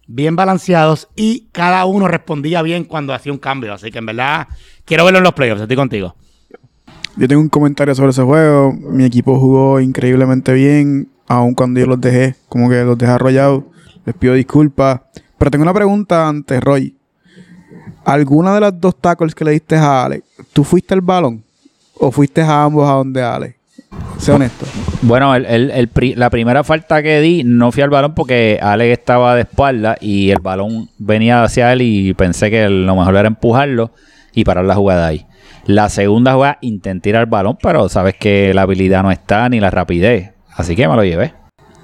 bien 0.07 0.37
balanceados 0.37 1.07
y 1.15 1.49
cada 1.53 1.85
uno 1.85 2.09
respondía 2.09 2.63
bien 2.63 2.85
cuando 2.85 3.13
hacía 3.13 3.31
un 3.31 3.39
cambio. 3.39 3.75
Así 3.75 3.91
que 3.91 3.99
en 3.99 4.07
verdad 4.07 4.49
quiero 4.87 5.05
verlo 5.05 5.19
en 5.19 5.25
los 5.25 5.35
playoffs, 5.35 5.61
estoy 5.61 5.77
contigo. 5.77 6.17
Yo 7.19 7.29
tengo 7.29 7.43
un 7.43 7.51
comentario 7.51 7.95
sobre 7.95 8.13
ese 8.13 8.23
juego. 8.23 8.73
Mi 8.73 9.05
equipo 9.05 9.39
jugó 9.39 9.81
increíblemente 9.81 10.55
bien, 10.55 11.11
aun 11.29 11.53
cuando 11.53 11.79
yo 11.79 11.85
los 11.85 12.01
dejé, 12.01 12.37
como 12.49 12.71
que 12.71 12.83
los 12.85 12.97
dejé 12.97 13.13
arrollados. 13.13 13.65
Les 14.07 14.15
pido 14.15 14.33
disculpas. 14.33 15.03
Pero 15.37 15.51
tengo 15.51 15.65
una 15.65 15.75
pregunta 15.75 16.27
antes, 16.27 16.59
Roy. 16.65 16.97
¿Alguna 18.03 18.55
de 18.55 18.61
las 18.63 18.81
dos 18.81 18.97
tackles 18.99 19.35
que 19.35 19.45
le 19.45 19.51
diste 19.51 19.77
a 19.77 20.07
Alex, 20.07 20.27
tú 20.55 20.65
fuiste 20.65 20.95
el 20.95 21.03
balón? 21.03 21.45
¿O 21.99 22.11
fuiste 22.11 22.41
a 22.41 22.65
ambos 22.65 22.89
a 22.89 22.95
donde 22.95 23.23
Alex? 23.23 23.62
Sé 24.19 24.33
honesto. 24.33 24.65
Bueno, 25.03 25.35
el, 25.35 25.45
el- 25.47 25.71
el 25.71 25.89
pri- 25.89 26.15
la 26.15 26.31
primera 26.31 26.63
falta 26.65 27.03
que 27.03 27.21
di 27.21 27.43
no 27.45 27.73
fui 27.73 27.83
al 27.83 27.91
balón 27.91 28.15
porque 28.15 28.59
Alex 28.63 28.99
estaba 28.99 29.35
de 29.35 29.43
espalda 29.43 29.97
y 30.01 30.31
el 30.31 30.39
balón 30.41 30.89
venía 30.99 31.43
hacia 31.43 31.73
él 31.73 31.83
y 31.83 32.15
pensé 32.15 32.51
que 32.51 32.69
lo 32.69 32.95
mejor 32.97 33.17
era 33.17 33.27
empujarlo 33.29 33.91
y 34.35 34.45
parar 34.45 34.65
la 34.65 34.75
jugada 34.75 35.07
ahí. 35.09 35.27
La 35.67 35.89
segunda 35.89 36.35
jugada 36.35 36.59
intenté 36.61 37.11
ir 37.11 37.17
al 37.17 37.27
balón, 37.27 37.59
pero 37.63 37.89
sabes 37.89 38.15
que 38.15 38.53
la 38.55 38.63
habilidad 38.63 39.03
no 39.03 39.11
está 39.11 39.49
ni 39.49 39.61
la 39.61 39.71
rapidez. 39.71 40.31
Así 40.55 40.75
que 40.77 40.87
me 40.89 40.97
lo 40.97 41.05
llevé. 41.05 41.35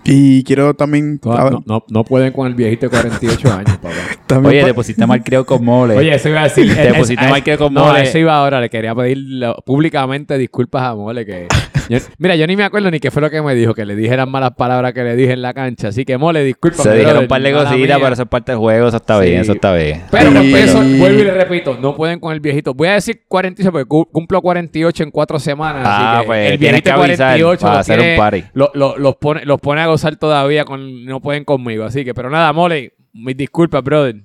Y 0.05 0.43
quiero 0.45 0.73
también... 0.75 1.21
No, 1.25 1.51
no, 1.51 1.63
no- 1.67 1.85
no 1.89 2.05
pueden 2.05 2.33
con 2.33 2.47
el 2.47 2.55
viejito 2.55 2.87
de 2.87 2.91
48 2.91 3.53
años, 3.53 3.77
papá. 3.79 3.95
también 4.27 4.51
Oye, 4.53 4.61
pa- 4.63 4.67
te 4.69 4.75
pusiste 4.75 5.07
mal 5.07 5.23
creo 5.23 5.45
con 5.45 5.63
mole. 5.65 5.97
Oye, 5.97 6.15
eso 6.15 6.29
iba 6.29 6.41
a 6.41 6.45
decir. 6.45 6.75
Te 6.75 6.89
es- 6.89 6.95
pusiste 6.97 7.25
es- 7.25 7.31
mal 7.31 7.43
que 7.43 7.59
con 7.59 7.75
No, 7.75 7.85
Mole. 7.87 8.03
eso 8.03 8.17
iba 8.19 8.35
ahora. 8.37 8.61
Le 8.61 8.71
quería 8.71 8.95
pedir 8.95 9.19
públicamente 9.67 10.39
disculpas 10.39 10.83
a 10.83 10.95
Mole. 10.95 11.27
Que 11.27 11.47
yo- 11.89 11.99
mira, 12.19 12.37
yo 12.37 12.47
ni 12.47 12.57
me 12.57 12.65
acuerdo 12.65 12.91
ni 12.91 13.01
qué 13.01 13.11
fue 13.11 13.23
lo 13.23 13.31
que 13.31 13.41
me 13.43 13.55
dijo. 13.55 13.75
Que 13.75 13.85
le 13.85 13.95
dijeran 13.97 14.31
malas 14.31 14.53
palabras 14.57 14.93
que 14.93 15.03
le 15.03 15.17
dije 15.17 15.33
en 15.33 15.43
la 15.43 15.55
cancha. 15.55 15.89
Así 15.89 16.05
que 16.05 16.17
Mole, 16.19 16.45
disculpa. 16.45 16.83
Se 16.83 16.93
dijeron 16.95 17.23
un 17.23 17.29
par 17.29 17.43
de 17.43 17.53
cositas, 17.53 17.99
pero 18.01 18.13
eso 18.13 18.23
es 18.23 18.29
parte 18.29 18.53
del 18.53 18.59
juego, 18.59 18.89
eso 18.89 18.97
está 18.97 19.21
Sí. 19.23 19.29
bien, 19.29 19.41
eso 19.41 19.53
está 19.53 19.75
bien. 19.75 20.03
Pero 20.11 20.43
Y- 20.43 20.55
eso, 20.55 20.79
vuelvo 20.79 21.21
y 21.21 21.25
le 21.25 21.33
repito, 21.33 21.79
no 21.81 21.95
pueden 21.97 22.21
con 22.21 22.33
el 22.33 22.41
viejito. 22.41 22.75
Voy 22.75 22.89
a 22.89 22.95
decir 22.95 23.23
46 23.29 23.71
porque 23.73 23.87
cu- 23.87 24.07
cumplo 24.11 24.41
48 24.43 25.03
en 25.03 25.11
cuatro 25.11 25.39
semanas. 25.39 25.83
Ah, 25.87 26.13
así 26.13 26.21
que 26.23 26.27
pues, 26.27 26.51
el 26.53 26.59
viejito 26.59 26.83
que 26.85 26.91
avisar 26.91 27.39
para 27.39 27.39
los 27.39 27.63
hacer 27.65 28.01
un 28.01 28.17
party. 28.17 28.45
lo- 28.55 28.71
lo- 28.75 28.97
los, 28.99 29.17
pone, 29.17 29.45
los 29.45 29.61
pone 29.61 29.81
a 29.81 29.87
gozar 29.87 30.17
todavía, 30.17 30.65
con, 30.65 31.05
no 31.05 31.21
pueden 31.21 31.45
conmigo. 31.45 31.85
Así 31.85 32.05
que, 32.05 32.15
pero 32.15 32.31
nada, 32.31 32.53
Mole, 32.53 32.93
mis 33.13 33.37
disculpas, 33.37 33.83
brother. 33.83 34.17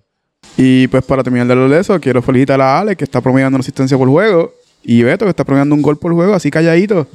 Y 0.57 0.87
pues 0.89 1.03
para 1.05 1.23
terminar 1.23 1.47
de 1.47 1.53
hablar 1.53 1.69
de 1.69 1.79
eso, 1.79 1.99
quiero 1.99 2.21
felicitar 2.21 2.59
a 2.61 2.79
Alex 2.79 2.97
que 2.97 3.03
está 3.05 3.21
promediando 3.21 3.55
una 3.55 3.61
asistencia 3.61 3.97
por 3.97 4.07
juego. 4.09 4.53
Y 4.83 5.01
Beto 5.01 5.25
que 5.25 5.29
está 5.29 5.45
promediando 5.45 5.73
un 5.75 5.81
gol 5.81 5.97
por 5.97 6.13
juego, 6.13 6.33
así 6.33 6.51
calladito. 6.51 7.07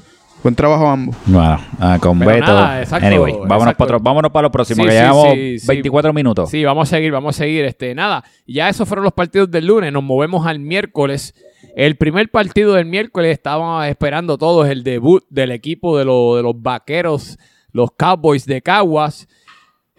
Buen 0.42 0.54
trabajo 0.54 0.86
ambos. 0.88 1.16
Bueno, 1.26 1.58
ah, 1.80 1.98
con 2.00 2.18
Pero 2.18 2.30
Beto. 2.30 2.46
nada, 2.46 2.80
exacto, 2.80 3.06
anyway, 3.06 3.34
vámonos 3.46 3.74
para 3.74 3.84
otro, 3.84 4.00
vámonos 4.00 4.30
para 4.30 4.42
lo 4.46 4.50
próximo, 4.52 4.82
Sí, 4.84 4.88
que 4.88 4.92
sí, 4.94 4.98
llevamos 4.98 5.32
sí, 5.32 5.58
sí. 5.58 5.66
24 5.66 6.12
minutos. 6.12 6.50
Sí, 6.50 6.64
vamos 6.64 6.88
a 6.88 6.96
seguir, 6.96 7.10
vamos 7.12 7.34
a 7.36 7.38
seguir. 7.38 7.64
Este, 7.64 7.94
nada, 7.94 8.22
ya 8.46 8.68
esos 8.68 8.86
fueron 8.88 9.04
los 9.04 9.12
partidos 9.12 9.50
del 9.50 9.66
lunes. 9.66 9.92
Nos 9.92 10.02
movemos 10.04 10.46
al 10.46 10.60
miércoles. 10.60 11.34
El 11.74 11.96
primer 11.96 12.30
partido 12.30 12.74
del 12.74 12.86
miércoles 12.86 13.32
estábamos 13.32 13.84
esperando 13.86 14.38
todos 14.38 14.68
el 14.68 14.84
debut 14.84 15.24
del 15.28 15.50
equipo 15.50 15.98
de, 15.98 16.04
lo- 16.04 16.36
de 16.36 16.42
los 16.44 16.60
vaqueros, 16.60 17.36
los 17.72 17.90
Cowboys 17.98 18.46
de 18.46 18.62
Caguas. 18.62 19.26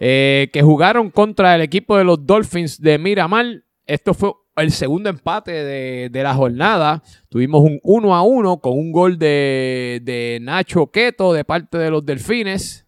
eh, 0.02 0.48
que 0.54 0.62
jugaron 0.62 1.10
contra 1.10 1.54
el 1.54 1.60
equipo 1.60 1.98
de 1.98 2.04
los 2.04 2.24
Dolphins 2.26 2.80
de 2.80 2.96
Miramar. 2.98 3.44
Esto 3.86 4.14
fue 4.14 4.32
el 4.56 4.72
segundo 4.72 5.10
empate 5.10 5.52
de, 5.52 6.08
de 6.10 6.22
la 6.22 6.34
jornada. 6.34 7.02
Tuvimos 7.28 7.62
un 7.62 7.80
1 7.82 8.14
a 8.14 8.22
1 8.22 8.60
con 8.60 8.78
un 8.78 8.92
gol 8.92 9.18
de, 9.18 10.00
de 10.02 10.38
Nacho 10.42 10.90
Queto 10.90 11.32
de 11.32 11.44
parte 11.44 11.78
de 11.78 11.90
los 11.90 12.04
Delfines. 12.04 12.86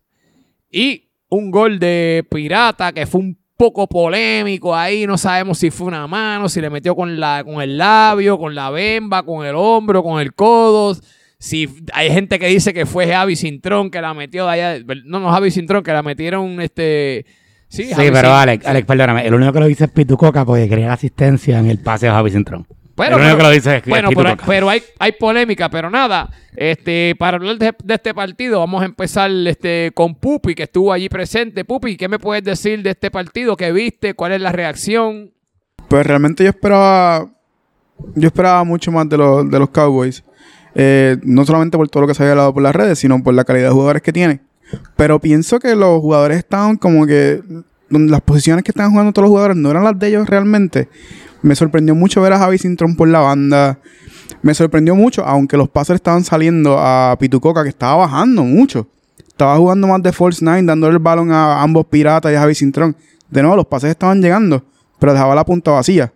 Y 0.70 1.10
un 1.28 1.50
gol 1.50 1.78
de 1.78 2.26
Pirata 2.30 2.92
que 2.92 3.06
fue 3.06 3.20
un 3.20 3.38
poco 3.56 3.86
polémico 3.86 4.74
ahí. 4.74 5.06
No 5.06 5.16
sabemos 5.16 5.58
si 5.58 5.70
fue 5.70 5.86
una 5.86 6.06
mano, 6.06 6.48
si 6.48 6.60
le 6.60 6.68
metió 6.68 6.94
con, 6.96 7.18
la, 7.18 7.42
con 7.44 7.62
el 7.62 7.78
labio, 7.78 8.38
con 8.38 8.54
la 8.54 8.70
bemba, 8.70 9.22
con 9.22 9.46
el 9.46 9.54
hombro, 9.54 10.02
con 10.02 10.20
el 10.20 10.34
codo. 10.34 10.96
Si 11.38 11.68
hay 11.92 12.10
gente 12.10 12.38
que 12.38 12.46
dice 12.46 12.72
que 12.72 12.86
fue 12.86 13.06
Javi 13.06 13.36
Cintrón 13.36 13.90
que 13.90 14.00
la 14.00 14.14
metió 14.14 14.46
de 14.46 14.50
allá. 14.52 14.84
No, 15.04 15.20
no, 15.20 15.30
Javi 15.30 15.50
Cintrón, 15.50 15.82
que 15.82 15.92
la 15.92 16.02
metieron 16.02 16.60
este. 16.60 17.24
Sí, 17.72 17.90
pero 17.96 18.34
Alex, 18.34 18.66
Alex, 18.66 18.86
perdóname. 18.86 19.26
El 19.26 19.34
único 19.34 19.52
que 19.52 19.60
lo 19.60 19.66
dice 19.66 19.84
es 19.84 19.90
Pitucoca 19.90 20.44
porque 20.44 20.68
quería 20.68 20.88
la 20.88 20.92
asistencia 20.94 21.58
en 21.58 21.66
el 21.70 21.78
pase 21.78 22.06
de 22.06 22.12
Javi 22.12 22.30
Centrón. 22.30 22.66
Bueno, 22.94 23.16
el 23.16 23.22
único 23.22 23.36
pero- 23.36 23.38
que 23.38 23.42
lo 23.44 23.50
dice 23.50 23.76
es 23.78 23.82
Bueno, 23.86 24.08
pero, 24.10 24.20
Pitucoca. 24.22 24.44
pero 24.46 24.68
hay, 24.68 24.82
hay 24.98 25.12
polémica, 25.12 25.70
pero 25.70 25.88
nada. 25.88 26.28
Este, 26.54 27.14
para 27.18 27.38
hablar 27.38 27.56
de, 27.56 27.72
de 27.82 27.94
este 27.94 28.12
partido, 28.12 28.58
vamos 28.60 28.82
a 28.82 28.84
empezar 28.84 29.30
este, 29.46 29.90
con 29.94 30.14
Pupi, 30.14 30.54
que 30.54 30.64
estuvo 30.64 30.92
allí 30.92 31.08
presente. 31.08 31.64
Pupi, 31.64 31.96
¿qué 31.96 32.08
me 32.08 32.18
puedes 32.18 32.44
decir 32.44 32.82
de 32.82 32.90
este 32.90 33.10
partido? 33.10 33.56
¿Qué 33.56 33.72
viste? 33.72 34.12
¿Cuál 34.12 34.32
es 34.32 34.42
la 34.42 34.52
reacción? 34.52 35.30
Pues 35.88 36.06
realmente 36.06 36.44
yo 36.44 36.50
esperaba. 36.50 37.26
Yo 38.14 38.26
esperaba 38.26 38.64
mucho 38.64 38.92
más 38.92 39.08
de 39.08 39.16
los, 39.16 39.50
de 39.50 39.58
los 39.58 39.70
Cowboys. 39.70 40.22
Eh, 40.74 41.16
no 41.22 41.44
solamente 41.46 41.76
por 41.78 41.88
todo 41.88 42.02
lo 42.02 42.06
que 42.08 42.14
se 42.14 42.22
había 42.22 42.32
hablado 42.32 42.52
por 42.52 42.62
las 42.62 42.74
redes, 42.74 42.98
sino 42.98 43.22
por 43.22 43.32
la 43.32 43.44
calidad 43.44 43.68
de 43.68 43.72
jugadores 43.72 44.02
que 44.02 44.12
tienen. 44.12 44.42
Pero 44.96 45.20
pienso 45.20 45.58
que 45.58 45.74
los 45.74 46.00
jugadores 46.00 46.38
estaban 46.38 46.76
como 46.76 47.06
que. 47.06 47.42
Las 47.88 48.22
posiciones 48.22 48.64
que 48.64 48.70
estaban 48.70 48.90
jugando 48.90 49.12
todos 49.12 49.24
los 49.24 49.30
jugadores 49.30 49.56
no 49.56 49.70
eran 49.70 49.84
las 49.84 49.98
de 49.98 50.08
ellos 50.08 50.26
realmente. 50.26 50.88
Me 51.42 51.54
sorprendió 51.54 51.94
mucho 51.94 52.22
ver 52.22 52.32
a 52.32 52.38
Javi 52.38 52.56
Sintron 52.56 52.96
por 52.96 53.08
la 53.08 53.20
banda. 53.20 53.78
Me 54.40 54.54
sorprendió 54.54 54.94
mucho, 54.94 55.24
aunque 55.24 55.56
los 55.58 55.68
pases 55.68 55.96
estaban 55.96 56.24
saliendo 56.24 56.78
a 56.78 57.16
Pitucoca, 57.18 57.62
que 57.62 57.68
estaba 57.68 57.96
bajando 57.96 58.44
mucho. 58.44 58.88
Estaba 59.28 59.56
jugando 59.56 59.86
más 59.88 60.02
de 60.02 60.12
False 60.12 60.44
Nine, 60.44 60.62
dándole 60.62 60.94
el 60.94 61.00
balón 61.00 61.32
a 61.32 61.62
ambos 61.62 61.86
piratas 61.86 62.32
y 62.32 62.34
a 62.34 62.40
Javi 62.40 62.54
Cintrón. 62.54 62.96
De 63.30 63.42
nuevo, 63.42 63.56
los 63.56 63.66
pases 63.66 63.90
estaban 63.90 64.22
llegando, 64.22 64.64
pero 64.98 65.12
dejaba 65.12 65.34
la 65.34 65.44
punta 65.44 65.70
vacía. 65.72 66.12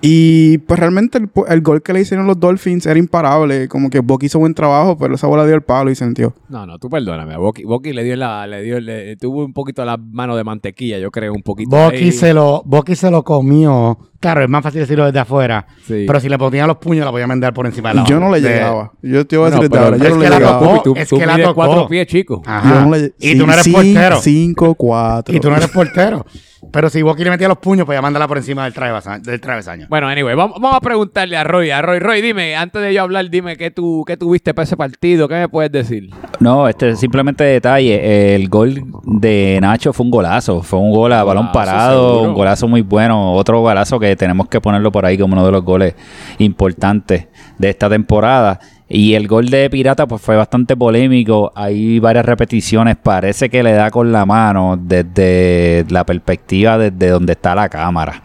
Y 0.00 0.58
pues 0.58 0.80
realmente 0.80 1.18
el, 1.18 1.30
el 1.48 1.60
gol 1.60 1.82
que 1.82 1.92
le 1.92 2.00
hicieron 2.00 2.26
los 2.26 2.40
Dolphins 2.40 2.86
era 2.86 2.98
imparable. 2.98 3.68
Como 3.68 3.90
que 3.90 4.00
Bucky 4.00 4.26
hizo 4.26 4.38
buen 4.38 4.54
trabajo, 4.54 4.96
pero 4.96 5.14
esa 5.14 5.26
bola 5.26 5.44
dio 5.44 5.54
el 5.54 5.62
palo 5.62 5.90
y 5.90 5.94
sentió. 5.94 6.34
No, 6.48 6.66
no, 6.66 6.78
tú 6.78 6.88
perdóname. 6.88 7.36
Boki, 7.36 7.64
Boki 7.64 7.92
le 7.92 8.04
dio 8.04 8.16
la, 8.16 8.46
le 8.46 8.62
dio, 8.62 8.80
le, 8.80 9.16
tuvo 9.16 9.44
un 9.44 9.52
poquito 9.52 9.84
la 9.84 9.96
mano 9.96 10.36
de 10.36 10.44
mantequilla, 10.44 10.98
yo 10.98 11.10
creo, 11.10 11.32
un 11.32 11.42
poquito. 11.42 11.76
Bucky 11.76 11.96
ahí. 11.96 12.12
se, 12.12 12.32
lo, 12.32 12.62
Bucky 12.64 12.96
se 12.96 13.10
lo 13.10 13.22
comió. 13.22 13.98
Claro, 14.22 14.42
es 14.42 14.48
más 14.48 14.62
fácil 14.62 14.80
decirlo 14.80 15.04
desde 15.04 15.18
afuera. 15.18 15.66
Sí. 15.86 16.04
Pero 16.06 16.20
si 16.20 16.28
le 16.28 16.38
ponía 16.38 16.66
los 16.66 16.76
puños, 16.78 17.04
la 17.04 17.10
podía 17.10 17.26
mandar 17.26 17.52
por 17.52 17.66
encima 17.66 17.88
de 17.90 17.96
la 17.96 18.04
Yo 18.04 18.18
no 18.20 18.30
le 18.30 18.40
llegaba. 18.40 18.92
Yo 19.02 19.26
te 19.26 19.36
iba 19.36 19.48
a 19.48 19.50
decir 19.50 19.76
ahora. 19.76 19.96
Yo 19.96 20.04
es 20.04 20.10
no 20.14 20.20
que 20.20 20.28
le 20.30 20.34
llegaba. 20.36 20.58
tocó. 20.60 20.82
Tú, 20.82 20.94
es 20.96 21.08
tú 21.08 21.18
que 21.18 21.26
la 21.26 21.36
tocó. 21.38 21.54
cuatro 21.54 21.88
pies, 21.88 22.06
chico. 22.06 22.40
Ajá. 22.46 22.68
Yo 22.74 22.80
no 22.86 22.96
le- 22.96 23.12
y 23.18 23.36
tú 23.36 23.46
no 23.46 23.52
eres 23.52 23.68
portero. 23.68 24.16
5, 24.16 24.74
4. 24.76 25.34
Y 25.34 25.40
tú 25.40 25.50
no 25.50 25.56
eres 25.56 25.68
portero. 25.70 26.24
Pero 26.70 26.88
si 26.88 27.02
Bucky 27.02 27.24
le 27.24 27.30
metía 27.30 27.48
los 27.48 27.58
puños, 27.58 27.84
podía 27.84 28.00
mandarla 28.00 28.28
por 28.28 28.38
encima 28.38 28.62
del, 28.62 28.72
travesa- 28.72 29.18
del 29.18 29.40
travesaño. 29.40 29.88
Bueno, 29.90 30.06
anyway, 30.06 30.36
vamos, 30.36 30.60
vamos 30.60 30.76
a 30.76 30.80
preguntarle 30.80 31.36
a 31.36 31.42
Roy. 31.42 31.70
A 31.72 31.82
Roy, 31.82 31.98
Roy, 31.98 32.22
dime, 32.22 32.54
antes 32.54 32.80
de 32.80 32.94
yo 32.94 33.02
hablar, 33.02 33.28
dime 33.28 33.56
qué 33.56 33.72
tú, 33.72 34.04
qué 34.06 34.16
tuviste 34.16 34.54
para 34.54 34.62
ese 34.62 34.76
partido, 34.76 35.26
qué 35.26 35.34
me 35.34 35.48
puedes 35.48 35.72
decir. 35.72 36.10
No, 36.38 36.68
este 36.68 36.94
simplemente 36.94 37.42
detalle. 37.42 38.36
El 38.36 38.48
gol 38.48 38.84
de 39.04 39.58
Nacho 39.60 39.92
fue 39.92 40.04
un 40.06 40.12
golazo. 40.12 40.62
Fue 40.62 40.78
un 40.78 40.92
gol 40.92 41.12
a 41.12 41.24
balón 41.24 41.50
parado, 41.50 42.10
seguro. 42.12 42.28
un 42.30 42.34
golazo 42.36 42.68
muy 42.68 42.82
bueno. 42.82 43.32
Otro 43.32 43.60
golazo 43.60 43.98
que 43.98 44.11
tenemos 44.16 44.48
que 44.48 44.60
ponerlo 44.60 44.92
por 44.92 45.06
ahí 45.06 45.18
como 45.18 45.34
uno 45.34 45.44
de 45.46 45.52
los 45.52 45.64
goles 45.64 45.94
importantes 46.38 47.28
de 47.58 47.70
esta 47.70 47.88
temporada. 47.88 48.60
Y 48.88 49.14
el 49.14 49.26
gol 49.26 49.48
de 49.48 49.70
Pirata 49.70 50.06
pues 50.06 50.20
fue 50.20 50.36
bastante 50.36 50.76
polémico. 50.76 51.50
Hay 51.54 51.98
varias 51.98 52.26
repeticiones. 52.26 52.96
Parece 52.96 53.48
que 53.48 53.62
le 53.62 53.72
da 53.72 53.90
con 53.90 54.12
la 54.12 54.26
mano 54.26 54.78
desde 54.78 55.86
la 55.88 56.04
perspectiva 56.04 56.76
desde 56.76 57.08
donde 57.08 57.32
está 57.32 57.54
la 57.54 57.70
cámara. 57.70 58.24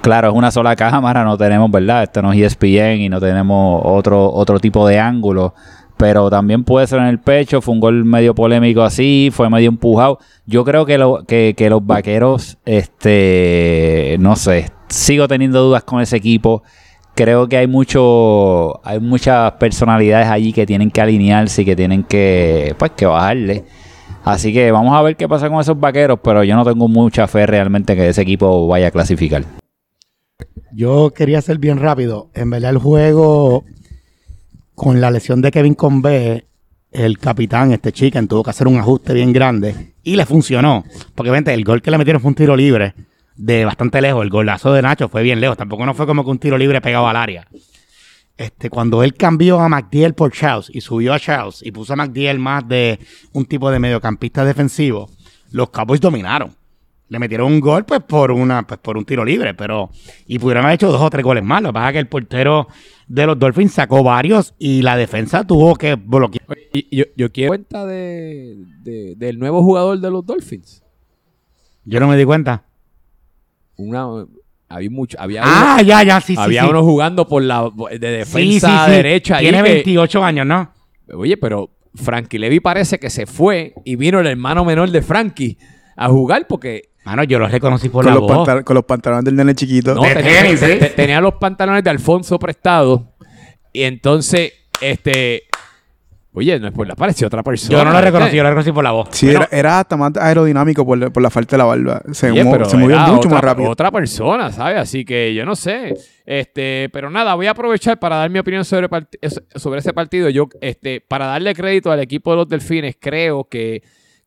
Claro, 0.00 0.28
es 0.28 0.34
una 0.34 0.50
sola 0.50 0.74
cámara, 0.76 1.24
no 1.24 1.36
tenemos, 1.36 1.70
¿verdad? 1.70 2.04
Esto 2.04 2.22
no 2.22 2.32
es 2.32 2.40
ESPN 2.40 3.02
y 3.02 3.08
no 3.10 3.20
tenemos 3.20 3.82
otro, 3.84 4.32
otro 4.32 4.58
tipo 4.58 4.88
de 4.88 4.98
ángulo. 4.98 5.54
Pero 5.98 6.30
también 6.30 6.64
puede 6.64 6.86
ser 6.86 7.00
en 7.00 7.06
el 7.06 7.18
pecho, 7.20 7.60
fue 7.60 7.74
un 7.74 7.80
gol 7.80 8.06
medio 8.06 8.34
polémico 8.34 8.80
así, 8.82 9.28
fue 9.30 9.50
medio 9.50 9.68
empujado. 9.68 10.18
Yo 10.46 10.64
creo 10.64 10.86
que, 10.86 11.54
que 11.54 11.68
los 11.68 11.86
vaqueros, 11.86 12.56
este, 12.64 14.16
no 14.18 14.36
sé, 14.36 14.70
sigo 14.90 15.26
teniendo 15.28 15.62
dudas 15.62 15.84
con 15.84 16.00
ese 16.00 16.16
equipo. 16.16 16.62
Creo 17.14 17.48
que 17.48 17.56
hay 17.56 17.66
mucho, 17.66 18.84
hay 18.86 19.00
muchas 19.00 19.52
personalidades 19.52 20.28
allí 20.28 20.52
que 20.52 20.66
tienen 20.66 20.90
que 20.90 21.00
alinearse 21.00 21.62
y 21.62 21.64
que 21.64 21.76
tienen 21.76 22.04
que, 22.04 22.74
pues, 22.78 22.92
que 22.92 23.06
bajarle. 23.06 23.64
Así 24.24 24.52
que 24.52 24.70
vamos 24.70 24.94
a 24.94 25.02
ver 25.02 25.16
qué 25.16 25.28
pasa 25.28 25.48
con 25.48 25.60
esos 25.60 25.78
vaqueros, 25.78 26.18
pero 26.22 26.44
yo 26.44 26.54
no 26.54 26.64
tengo 26.64 26.88
mucha 26.88 27.26
fe 27.26 27.46
realmente 27.46 27.96
que 27.96 28.08
ese 28.08 28.22
equipo 28.22 28.66
vaya 28.68 28.88
a 28.88 28.90
clasificar. 28.90 29.44
Yo 30.72 31.10
quería 31.10 31.40
ser 31.40 31.58
bien 31.58 31.78
rápido. 31.78 32.30
En 32.34 32.50
verdad, 32.50 32.70
el 32.70 32.78
juego, 32.78 33.64
con 34.74 35.00
la 35.00 35.10
lesión 35.10 35.40
de 35.42 35.50
Kevin 35.50 35.74
Convé, 35.74 36.46
el 36.92 37.18
capitán, 37.18 37.72
este 37.72 37.92
chicken, 37.92 38.28
tuvo 38.28 38.42
que 38.42 38.50
hacer 38.50 38.68
un 38.68 38.76
ajuste 38.76 39.14
bien 39.14 39.32
grande 39.32 39.94
y 40.02 40.16
le 40.16 40.26
funcionó. 40.26 40.84
Porque, 41.14 41.30
vente, 41.30 41.52
el 41.52 41.64
gol 41.64 41.82
que 41.82 41.90
le 41.90 41.98
metieron 41.98 42.22
fue 42.22 42.28
un 42.28 42.34
tiro 42.34 42.56
libre 42.56 42.94
de 43.36 43.64
bastante 43.64 44.00
lejos. 44.00 44.22
El 44.22 44.30
golazo 44.30 44.72
de 44.72 44.82
Nacho 44.82 45.08
fue 45.08 45.22
bien 45.22 45.40
lejos. 45.40 45.56
Tampoco 45.56 45.84
no 45.86 45.94
fue 45.94 46.06
como 46.06 46.24
que 46.24 46.30
un 46.30 46.38
tiro 46.38 46.58
libre 46.58 46.80
pegado 46.80 47.08
al 47.08 47.16
área. 47.16 47.46
Este, 48.36 48.70
cuando 48.70 49.02
él 49.02 49.14
cambió 49.14 49.60
a 49.60 49.68
McDill 49.68 50.14
por 50.14 50.32
Charles 50.32 50.70
y 50.72 50.80
subió 50.80 51.12
a 51.12 51.20
Charles 51.20 51.60
y 51.62 51.72
puso 51.72 51.92
a 51.92 51.96
McDill 51.96 52.38
más 52.38 52.66
de 52.66 52.98
un 53.32 53.44
tipo 53.44 53.70
de 53.70 53.78
mediocampista 53.78 54.44
defensivo, 54.44 55.10
los 55.52 55.68
Cowboys 55.70 56.00
dominaron. 56.00 56.54
Le 57.08 57.18
metieron 57.18 57.52
un 57.52 57.60
gol 57.60 57.84
pues 57.84 58.00
por 58.00 58.30
una 58.30 58.66
pues 58.66 58.78
por 58.80 58.96
un 58.96 59.04
tiro 59.04 59.24
libre, 59.24 59.52
pero 59.52 59.90
y 60.26 60.38
pudieron 60.38 60.64
haber 60.64 60.76
hecho 60.76 60.92
dos 60.92 61.02
o 61.02 61.10
tres 61.10 61.24
goles 61.24 61.42
más. 61.44 61.60
Lo 61.60 61.68
que 61.70 61.72
pasa 61.74 61.88
es 61.88 61.92
que 61.94 61.98
el 61.98 62.06
portero 62.08 62.68
de 63.08 63.26
los 63.26 63.36
Dolphins 63.38 63.72
sacó 63.72 64.02
varios 64.04 64.54
y 64.58 64.80
la 64.82 64.96
defensa 64.96 65.44
tuvo 65.44 65.74
que 65.74 65.96
bloquear. 65.96 66.46
Yo, 66.90 67.04
yo 67.16 67.32
quiero 67.32 67.48
cuenta 67.48 67.84
de, 67.84 68.64
de- 68.84 69.14
del 69.16 69.38
nuevo 69.40 69.60
jugador 69.62 69.98
de 69.98 70.08
los 70.10 70.24
Dolphins. 70.24 70.84
Yo 71.84 71.98
no 71.98 72.06
me 72.06 72.16
di 72.16 72.24
cuenta. 72.24 72.62
Una, 73.82 74.26
había 74.68 74.90
mucho, 74.90 75.16
había, 75.20 75.42
Ah, 75.44 75.76
uno, 75.78 75.82
ya, 75.82 76.02
ya, 76.02 76.20
sí, 76.20 76.34
sí. 76.36 76.40
había 76.40 76.62
sí. 76.64 76.68
uno 76.70 76.82
jugando 76.82 77.26
por 77.26 77.42
la 77.42 77.68
de 77.90 77.98
defensa 77.98 78.84
sí, 78.86 78.90
sí. 78.90 78.96
derecha. 78.96 79.36
ahí 79.38 79.44
Tiene 79.46 79.62
que- 79.62 79.72
28 79.74 80.22
años, 80.24 80.46
¿no? 80.46 80.72
Oye, 81.14 81.36
pero 81.36 81.70
Frankie 81.94 82.38
Levy 82.38 82.60
parece 82.60 82.98
que 83.00 83.10
se 83.10 83.26
fue 83.26 83.74
y 83.84 83.96
vino 83.96 84.20
el 84.20 84.26
hermano 84.26 84.64
menor 84.64 84.90
de 84.90 85.02
Frankie 85.02 85.58
a 85.96 86.08
jugar 86.08 86.46
porque 86.48 86.90
Mano, 87.04 87.24
yo 87.24 87.38
lo 87.38 87.48
reconocí 87.48 87.88
por 87.88 88.04
Con 88.04 88.12
la 88.14 88.20
los, 88.20 88.28
voz. 88.28 88.62
con 88.62 88.74
los 88.74 88.84
pantalones 88.84 89.24
del 89.24 89.34
nene 89.34 89.54
chiquito. 89.54 89.94
no, 89.94 90.02
tenía, 90.02 90.42
tenis, 90.42 90.62
¿eh? 90.62 90.92
tenía 90.94 91.18
los 91.20 91.34
pantalones 91.34 91.82
de 91.82 91.88
Alfonso 91.90 92.38
prestados 92.38 93.00
y 93.72 93.82
entonces, 93.84 94.52
este, 94.82 95.44
oye, 96.32 96.58
no 96.60 96.68
es 96.68 96.72
por 96.72 96.86
la 96.86 96.94
pareció 96.96 97.26
otra 97.26 97.42
persona. 97.42 97.78
Yo 97.78 97.84
no 97.84 97.90
lo 97.90 97.96
¿viste? 97.96 98.10
reconocí, 98.10 98.36
yo 98.36 98.42
lo 98.42 98.48
reconocí 98.50 98.72
por 98.72 98.84
la 98.84 98.90
voz. 98.92 99.08
Sí, 99.12 99.26
Bueno. 99.26 99.40
era, 99.50 99.58
era 99.58 99.78
hasta 99.80 99.96
más 99.96 100.16
aerodinámico 100.16 100.84
por, 100.86 100.98
la- 100.98 101.10
por 101.10 101.22
la 101.22 101.30
falta 101.30 101.56
de 101.56 101.58
la 101.58 101.64
barba. 101.64 102.02
Se, 102.12 102.30
Oye, 102.30 102.44
mo- 102.44 102.52
pero 102.52 102.64
se 102.66 102.76
movió 102.76 102.98
mucho 103.00 103.14
otra, 103.14 103.30
más 103.30 103.44
rápido. 103.44 103.70
Otra 103.70 103.90
persona, 103.90 104.52
¿sabes? 104.52 104.78
Así 104.78 105.04
que 105.04 105.34
yo 105.34 105.44
no 105.44 105.56
sé. 105.56 105.94
Este, 106.26 106.88
pero 106.92 107.10
nada, 107.10 107.34
voy 107.34 107.46
a 107.46 107.50
aprovechar 107.50 107.98
para 107.98 108.16
dar 108.16 108.30
mi 108.30 108.38
opinión 108.38 108.64
sobre, 108.64 108.88
sobre 109.56 109.80
ese 109.80 109.92
partido. 109.92 110.28
Yo, 110.28 110.48
este, 110.60 111.00
para 111.00 111.26
darle 111.26 111.54
crédito 111.54 111.90
al 111.90 112.00
equipo 112.00 112.30
de 112.30 112.36
los 112.36 112.48
Delfines, 112.48 112.96
creo 113.00 113.44
que 113.44 113.82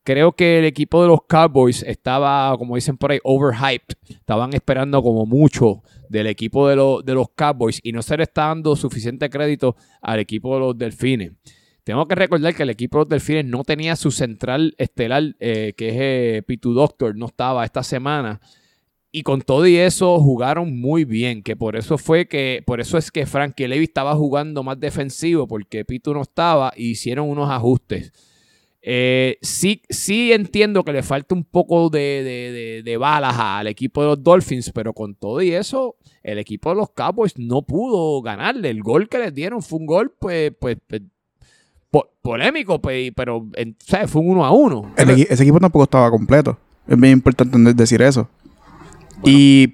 creo 0.06 0.34
que 0.34 0.60
el 0.60 0.66
equipo 0.66 1.02
de 1.02 1.08
los 1.08 1.20
Cowboys 1.30 1.82
estaba, 1.84 2.54
como 2.58 2.76
dicen 2.76 2.98
por 2.98 3.12
ahí, 3.14 3.20
overhyped. 3.24 3.96
Estaban 4.10 4.54
esperando 4.54 5.02
como 5.02 5.26
mucho 5.26 5.82
del 6.10 6.28
equipo 6.28 6.68
de, 6.68 6.76
los 6.76 7.06
de 7.06 7.14
los 7.14 7.28
Cowboys 7.34 7.80
y 7.82 7.94
no 7.94 8.02
se 8.02 8.18
le 8.18 8.24
está 8.24 8.48
dando 8.48 8.76
suficiente 8.76 9.30
crédito 9.30 9.78
al 10.02 10.20
equipo 10.20 10.56
de 10.56 10.60
los 10.60 10.78
Delfines. 10.78 11.32
Tengo 11.84 12.08
que 12.08 12.16
recordar 12.16 12.56
que 12.56 12.64
el 12.64 12.70
equipo 12.70 12.98
de 12.98 13.02
los 13.04 13.10
Delfines 13.10 13.46
no 13.46 13.64
tenía 13.64 13.96
su 13.96 14.12
central 14.12 14.74
estelar, 14.78 15.36
eh, 15.40 15.74
que 15.76 15.90
es 15.90 15.96
eh, 15.98 16.44
Pitu 16.48 16.74
Doctor, 16.74 17.16
no 17.18 17.26
estaba 17.26 17.66
esta 17.66 17.84
semana. 17.84 18.40
Y 19.12 19.24
con 19.24 19.42
todo 19.42 19.68
y 19.68 19.76
eso 19.76 20.18
jugaron 20.20 20.80
muy 20.80 21.06
bien, 21.06 21.44
que 21.44 21.56
por 21.56 21.76
eso 21.76 21.98
fue 22.00 22.28
que, 22.28 22.64
por 22.66 22.80
eso 22.80 22.98
es 22.98 23.12
que 23.12 23.26
Frankie 23.28 23.68
Levy 23.68 23.84
estaba 23.84 24.16
jugando 24.16 24.64
más 24.64 24.80
defensivo, 24.80 25.48
porque 25.48 25.86
Pitu 25.86 26.14
no 26.14 26.22
estaba, 26.22 26.74
y 26.76 26.92
hicieron 26.92 27.30
unos 27.30 27.50
ajustes. 27.52 28.12
Eh, 28.82 29.38
sí, 29.42 29.82
sí 29.90 30.34
entiendo 30.34 30.84
que 30.84 30.92
le 30.92 31.04
falta 31.04 31.36
un 31.36 31.44
poco 31.46 31.90
de, 31.90 32.00
de- 32.00 32.52
de- 32.52 32.84
de 32.84 32.98
balas 32.98 33.36
al 33.38 33.68
equipo 33.68 34.02
de 34.02 34.08
los 34.10 34.24
Dolphins, 34.24 34.72
pero 34.74 34.94
con 34.94 35.16
todo 35.16 35.42
y 35.42 35.52
eso, 35.54 35.96
el 36.22 36.38
equipo 36.40 36.70
de 36.70 36.76
los 36.78 36.90
Cowboys 36.92 37.38
no 37.38 37.62
pudo 37.62 38.22
ganarle. 38.22 38.70
El 38.70 38.82
gol 38.84 39.08
que 39.08 39.20
les 39.20 39.34
dieron 39.34 39.62
fue 39.62 39.80
un 39.80 39.86
gol, 39.86 40.14
pues, 40.20 40.52
pues, 40.60 40.78
pues, 40.88 41.02
po- 41.94 42.10
polémico, 42.24 42.82
pues, 42.82 43.12
pero 43.16 43.46
en- 43.54 43.76
¿sabes? 43.86 44.10
fue 44.10 44.22
un 44.24 44.30
uno 44.32 44.46
a 44.46 44.52
uno. 44.52 44.92
El 44.98 45.12
ese 45.30 45.44
equipo 45.44 45.60
tampoco 45.60 45.84
estaba 45.84 46.10
completo. 46.10 46.58
Es 46.88 47.00
bien 47.00 47.14
importante 47.14 47.58
de- 47.58 47.74
decir 47.76 48.02
eso. 48.02 48.28
Y 49.24 49.68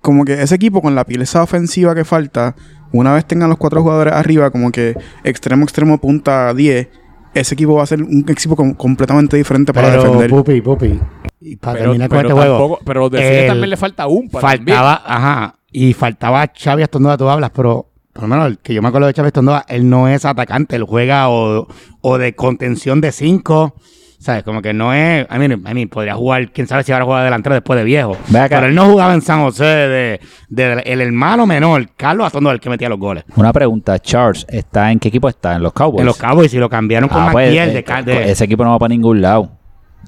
como 0.00 0.24
que 0.24 0.40
ese 0.42 0.54
equipo 0.54 0.80
con 0.80 0.94
la 0.94 1.04
pieza 1.04 1.42
ofensiva 1.42 1.94
que 1.94 2.04
falta, 2.04 2.56
una 2.92 3.12
vez 3.12 3.26
tengan 3.26 3.48
los 3.50 3.58
cuatro 3.58 3.82
jugadores 3.82 4.14
arriba, 4.14 4.50
como 4.50 4.70
que 4.72 4.96
extremo, 5.24 5.64
extremo, 5.64 5.98
punta 5.98 6.54
10, 6.54 6.88
ese 7.34 7.54
equipo 7.54 7.74
va 7.74 7.82
a 7.82 7.86
ser 7.86 8.02
un 8.02 8.24
equipo 8.26 8.56
com- 8.56 8.74
completamente 8.74 9.36
diferente 9.36 9.72
para 9.72 9.90
Pero, 9.90 10.02
defender. 10.04 10.30
Pupi, 10.30 10.60
Pupi. 10.62 10.98
Y 11.40 11.56
para 11.56 11.74
Pero, 11.74 11.84
terminar 11.90 12.08
con 12.08 12.18
este 12.18 12.32
juego. 12.32 12.78
pero 12.84 13.06
el- 13.12 13.46
también 13.46 13.70
le 13.70 13.76
falta 13.76 14.06
un 14.08 14.28
para 14.28 14.48
faltaba, 14.48 15.02
ajá, 15.04 15.54
y 15.70 15.92
faltaba 15.92 16.50
Xavi 16.56 16.82
Astondoa, 16.82 17.16
tú 17.16 17.28
hablas, 17.28 17.50
pero 17.54 17.87
por 18.18 18.28
lo 18.28 18.34
menos 18.34 18.46
el 18.48 18.58
que 18.58 18.74
yo 18.74 18.82
me 18.82 18.88
acuerdo 18.88 19.06
de 19.06 19.12
Xavi 19.14 19.28
Astondoa, 19.28 19.64
él 19.68 19.88
no 19.88 20.08
es 20.08 20.24
atacante, 20.24 20.74
él 20.74 20.82
juega 20.82 21.28
o, 21.28 21.68
o 22.00 22.18
de 22.18 22.34
contención 22.34 23.00
de 23.00 23.12
cinco, 23.12 23.76
¿sabes? 24.18 24.42
Como 24.42 24.60
que 24.60 24.74
no 24.74 24.92
es, 24.92 25.24
I 25.32 25.38
mean, 25.38 25.52
I 25.52 25.72
mean, 25.72 25.88
podría 25.88 26.16
jugar, 26.16 26.50
quién 26.50 26.66
sabe 26.66 26.82
si 26.82 26.90
ahora 26.90 27.04
juega 27.04 27.22
delantero 27.22 27.54
después 27.54 27.78
de 27.78 27.84
viejo. 27.84 28.16
Pero 28.48 28.66
él 28.66 28.74
no 28.74 28.86
jugaba 28.86 29.14
en 29.14 29.22
San 29.22 29.42
José 29.42 29.64
de, 29.64 30.20
de- 30.48 30.82
el 30.84 31.00
hermano 31.00 31.46
menor, 31.46 31.90
Carlos 31.96 32.26
Astondoa, 32.26 32.52
el 32.54 32.58
que 32.58 32.68
metía 32.70 32.88
los 32.88 32.98
goles. 32.98 33.22
Una 33.36 33.52
pregunta, 33.52 33.96
Charles, 34.00 34.44
¿está 34.48 34.90
en 34.90 34.98
qué 34.98 35.06
equipo 35.10 35.28
está? 35.28 35.54
¿En 35.54 35.62
los 35.62 35.72
Cowboys? 35.72 36.00
En 36.00 36.06
los 36.06 36.16
Cowboys, 36.16 36.52
y 36.52 36.58
lo 36.58 36.68
cambiaron 36.68 37.08
con 37.08 37.22
Ah, 37.22 37.28
pues, 37.30 37.54
eh, 37.54 37.84
de, 38.02 38.02
de- 38.02 38.30
ese 38.32 38.44
equipo 38.46 38.64
no 38.64 38.70
va 38.70 38.80
para 38.80 38.88
ningún 38.88 39.20
lado. 39.20 39.52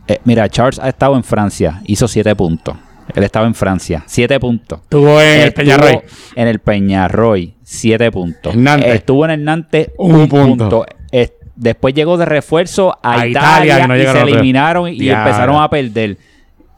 Eh, 0.08 0.18
mira, 0.24 0.48
Charles 0.48 0.80
ha 0.80 0.88
estado 0.88 1.14
en 1.14 1.22
Francia, 1.22 1.80
hizo 1.84 2.08
siete 2.08 2.34
puntos. 2.34 2.74
Él 3.14 3.24
estaba 3.24 3.44
en 3.46 3.54
Francia, 3.56 4.04
siete 4.06 4.38
puntos. 4.38 4.80
Estuvo 4.82 5.20
en 5.20 5.40
el 5.40 5.52
Peñarroy. 5.52 6.00
En 6.36 6.46
el 6.46 6.60
Peñarroy, 6.60 7.54
siete 7.72 8.10
puntos. 8.10 8.52
En 8.54 8.64
Nantes. 8.64 8.94
Estuvo 8.94 9.24
en 9.24 9.30
el 9.30 9.44
Nantes, 9.44 9.90
Un 9.96 10.14
un, 10.14 10.28
punto. 10.28 10.68
punto. 10.68 10.86
Es- 11.12 11.32
después 11.54 11.94
llegó 11.94 12.16
de 12.16 12.24
refuerzo 12.24 12.96
a, 13.02 13.20
A 13.20 13.26
Italia, 13.28 13.64
Italia, 13.76 13.80
que 13.82 13.88
no 13.88 13.96
y 13.96 14.02
se 14.06 14.20
eliminaron 14.22 14.88
y 14.92 15.08
empezaron 15.08 15.62
a 15.62 15.70
perder. 15.70 16.16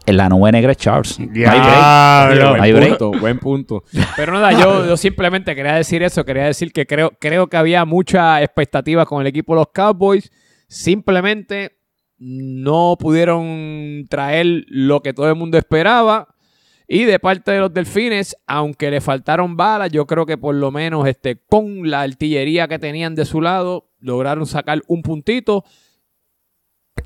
En 0.05 0.17
la 0.17 0.29
nube 0.29 0.51
negra 0.51 0.73
es 0.73 0.79
Charles. 0.79 1.17
Diablo. 1.33 2.57
Buen 2.59 2.75
break. 2.75 2.99
punto, 2.99 3.21
buen 3.21 3.39
punto. 3.39 3.85
Pero 4.17 4.33
nada, 4.33 4.51
yo, 4.53 4.85
yo 4.85 4.97
simplemente 4.97 5.55
quería 5.55 5.75
decir 5.75 6.03
eso, 6.03 6.25
quería 6.25 6.45
decir 6.47 6.73
que 6.73 6.87
creo, 6.87 7.13
creo 7.21 7.47
que 7.47 7.57
había 7.57 7.85
mucha 7.85 8.43
expectativa 8.43 9.07
con 9.07 9.21
el 9.21 9.29
equipo 9.29 9.55
de 9.55 9.61
los 9.61 9.69
Cowboys. 9.73 10.31
Simplemente 10.67 11.77
no 12.19 12.97
pudieron 12.99 14.07
traer 14.11 14.65
lo 14.67 15.01
que 15.03 15.13
todo 15.13 15.29
el 15.29 15.37
mundo 15.37 15.57
esperaba. 15.57 16.32
Y 16.95 17.05
de 17.07 17.19
parte 17.19 17.53
de 17.53 17.59
los 17.59 17.73
delfines, 17.73 18.37
aunque 18.47 18.91
le 18.91 19.01
faltaron 19.01 19.57
balas, 19.57 19.91
yo 19.91 20.07
creo 20.07 20.27
que 20.27 20.37
por 20.37 20.55
lo 20.55 20.71
menos 20.71 21.09
este, 21.09 21.39
con 21.49 21.91
la 21.91 22.03
artillería 22.03 22.69
que 22.69 22.79
tenían 22.79 23.15
de 23.15 23.25
su 23.25 23.41
lado, 23.41 23.89
lograron 23.99 24.45
sacar 24.45 24.83
un 24.89 25.01
puntito. 25.01 25.65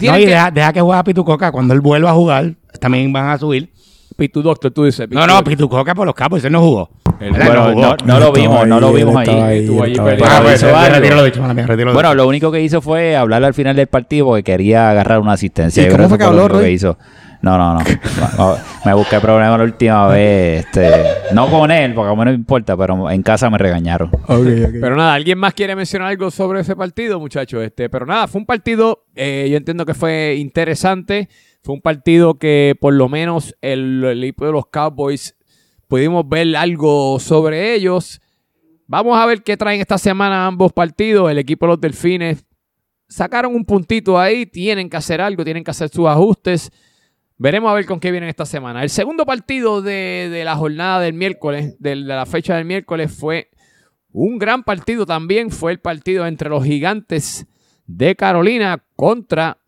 No, 0.01 0.19
y 0.19 0.25
que- 0.25 0.27
deja, 0.27 0.51
deja 0.51 0.73
que 0.73 0.81
juegue 0.81 0.99
a 0.99 1.05
Pitucoca. 1.05 1.53
Cuando 1.53 1.73
él 1.73 1.81
vuelva 1.81 2.11
a 2.11 2.15
jugar, 2.15 2.57
también 2.81 3.13
van 3.13 3.29
a 3.29 3.39
subir. 3.39 3.73
Pitu 4.17 4.43
Doctor, 4.43 4.73
tú 4.73 4.87
dices. 4.87 5.03
No, 5.03 5.07
Pitu 5.07 5.21
no, 5.21 5.35
Doctor. 5.35 5.53
Pitucoca 5.53 5.95
por 5.95 6.05
los 6.05 6.17
capos, 6.17 6.43
él 6.43 6.51
no 6.51 6.63
jugó. 6.63 6.91
Bueno, 7.21 7.71
jugó. 7.71 7.81
no, 7.81 7.97
no 8.05 8.19
lo 8.19 8.33
vimos, 8.33 8.67
no 8.67 8.81
lo 8.81 8.93
vimos 8.93 9.15
ahí. 9.15 9.29
Ahí. 9.29 9.95
Ah, 10.25 10.41
pues, 10.43 10.63
retiro 10.63 11.15
lo 11.15 11.25
dicho, 11.25 11.41
mía, 11.55 11.65
retiro 11.65 11.93
Bueno, 11.93 12.13
lo 12.13 12.27
único 12.27 12.51
que 12.51 12.61
hizo 12.61 12.81
fue 12.81 13.15
hablar 13.15 13.45
al 13.45 13.55
final 13.55 13.77
del 13.77 13.87
partido 13.87 14.27
porque 14.27 14.43
quería 14.43 14.91
agarrar 14.91 15.21
una 15.21 15.35
asistencia. 15.35 15.87
¿Y 15.87 15.91
cómo 15.91 16.09
fue 16.09 16.19
que 16.19 16.25
habló, 16.25 16.49
Roy? 16.49 16.71
hizo. 16.73 16.99
No, 17.43 17.59
no, 17.59 17.75
no. 17.75 17.81
No, 17.81 18.37
no, 18.39 18.57
Me 18.85 18.95
busqué 18.95 19.21
problemas 19.21 19.59
la 19.59 19.65
última 19.65 20.09
vez. 20.09 20.67
Este, 20.67 20.91
no 21.33 21.49
con 21.49 21.71
él, 21.71 21.95
porque 21.95 22.11
a 22.11 22.15
mí 22.15 22.19
no 22.19 22.25
me 22.27 22.35
importa, 22.35 22.77
pero 22.77 23.11
en 23.11 23.23
casa 23.23 23.51
me 23.51 23.59
regañaron. 23.59 24.11
Pero 24.27 24.97
nada, 24.97 25.15
¿alguien 25.15 25.39
más 25.39 25.55
quiere 25.55 25.77
mencionar 25.77 26.09
algo 26.09 26.31
sobre 26.31 26.61
ese 26.61 26.75
partido, 26.77 27.21
muchachos? 27.21 27.63
Este, 27.63 27.89
pero 27.89 28.07
nada, 28.07 28.27
fue 28.27 28.41
un 28.41 28.47
partido, 28.47 29.05
eh, 29.15 29.49
yo 29.51 29.57
entiendo 29.57 29.87
que 29.87 29.95
fue 29.95 30.37
interesante. 30.39 31.29
Fue 31.63 31.75
un 31.75 31.81
partido 31.81 32.39
que 32.39 32.77
por 32.81 32.95
lo 32.95 33.09
menos 33.09 33.57
el, 33.61 34.05
el 34.05 34.23
equipo 34.23 34.47
de 34.47 34.53
los 34.53 34.67
Cowboys 34.67 35.37
pudimos 35.89 36.29
ver 36.29 36.57
algo 36.57 37.19
sobre 37.19 37.75
ellos. 37.75 38.21
Vamos 38.87 39.19
a 39.19 39.27
ver 39.27 39.43
qué 39.43 39.57
traen 39.57 39.81
esta 39.81 39.99
semana 39.99 40.47
ambos 40.47 40.73
partidos. 40.73 41.29
El 41.31 41.39
equipo 41.39 41.67
de 41.67 41.71
los 41.73 41.81
Delfines 41.81 42.45
sacaron 43.09 43.55
un 43.55 43.65
puntito 43.65 44.19
ahí, 44.19 44.47
tienen 44.47 44.89
que 44.89 44.97
hacer 44.97 45.21
algo, 45.21 45.45
tienen 45.45 45.65
que 45.65 45.71
hacer 45.71 45.89
sus 45.89 46.07
ajustes. 46.07 46.71
Veremos 47.39 47.71
a 47.71 47.75
ver 47.75 47.85
con 47.85 48.01
qué 48.01 48.11
vienen 48.11 48.31
esta 48.31 48.47
semana. 48.47 48.83
El 48.83 48.91
segundo 48.91 49.27
partido 49.27 49.83
de, 49.83 50.29
de 50.31 50.45
la 50.45 50.57
jornada 50.57 51.01
del 51.01 51.13
miércoles, 51.13 51.77
de 51.79 51.97
la 51.97 52.25
fecha 52.25 52.57
del 52.57 52.65
miércoles, 52.65 53.13
fue 53.13 53.51
un 54.13 54.39
gran 54.39 54.63
partido 54.65 55.05
también. 55.05 55.51
Fue 55.51 55.73
el 55.73 55.81
partido 55.81 56.27
entre 56.27 56.49
los 56.49 56.65
gigantes 56.65 57.47
de 57.87 58.17
Carolina 58.17 58.83
contra 58.97 59.59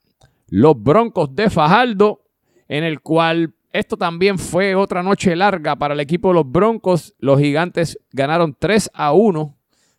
los 0.48 0.82
Broncos 0.82 1.34
de 1.34 1.50
Fajardo, 1.50 2.22
en 2.68 2.84
el 2.84 3.00
cual 3.00 3.54
esto 3.72 3.96
también 3.96 4.38
fue 4.38 4.74
otra 4.74 5.02
noche 5.02 5.36
larga 5.36 5.76
para 5.76 5.94
el 5.94 6.00
equipo 6.00 6.28
de 6.28 6.34
los 6.34 6.50
Broncos. 6.50 7.14
Los 7.18 7.38
gigantes 7.38 7.98
ganaron 8.12 8.56
3 8.58 8.90
a 8.94 9.12
1. 9.12 9.56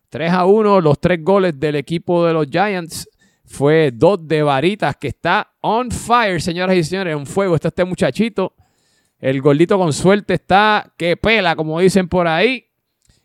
3 0.08 0.32
a 0.32 0.44
1, 0.44 0.80
los 0.80 0.98
tres 0.98 1.22
goles 1.22 1.60
del 1.60 1.76
equipo 1.76 2.26
de 2.26 2.32
los 2.32 2.48
Giants 2.48 3.08
fue 3.52 3.90
dos 3.92 4.26
de 4.28 4.42
varitas 4.44 4.96
que 4.96 5.08
está 5.08 5.52
on 5.60 5.90
fire, 5.90 6.40
señoras 6.40 6.76
y 6.76 6.84
señores, 6.84 7.16
en 7.16 7.26
fuego 7.26 7.56
está 7.56 7.68
este 7.68 7.84
muchachito. 7.84 8.54
El 9.18 9.42
gordito 9.42 9.76
con 9.76 9.92
suerte 9.92 10.34
está 10.34 10.94
que 10.96 11.16
pela, 11.16 11.56
como 11.56 11.80
dicen 11.80 12.08
por 12.08 12.28
ahí. 12.28 12.66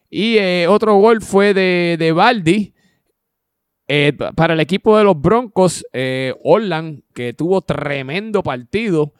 Y 0.10 0.38
eh, 0.38 0.66
otro 0.68 0.96
gol 0.96 1.22
fue 1.22 1.54
de, 1.54 1.96
de 2.00 2.12
Baldi. 2.12 2.74
Eh, 3.88 4.14
pa- 4.18 4.32
para 4.32 4.56
el 4.56 4.60
equipo 4.60 4.98
de 4.98 5.04
los 5.04 5.22
Broncos, 5.22 5.86
eh, 5.94 6.34
Orland, 6.44 7.04
que 7.14 7.34
tuvo 7.34 7.62
tremendo 7.62 8.42
partido. 8.44 9.14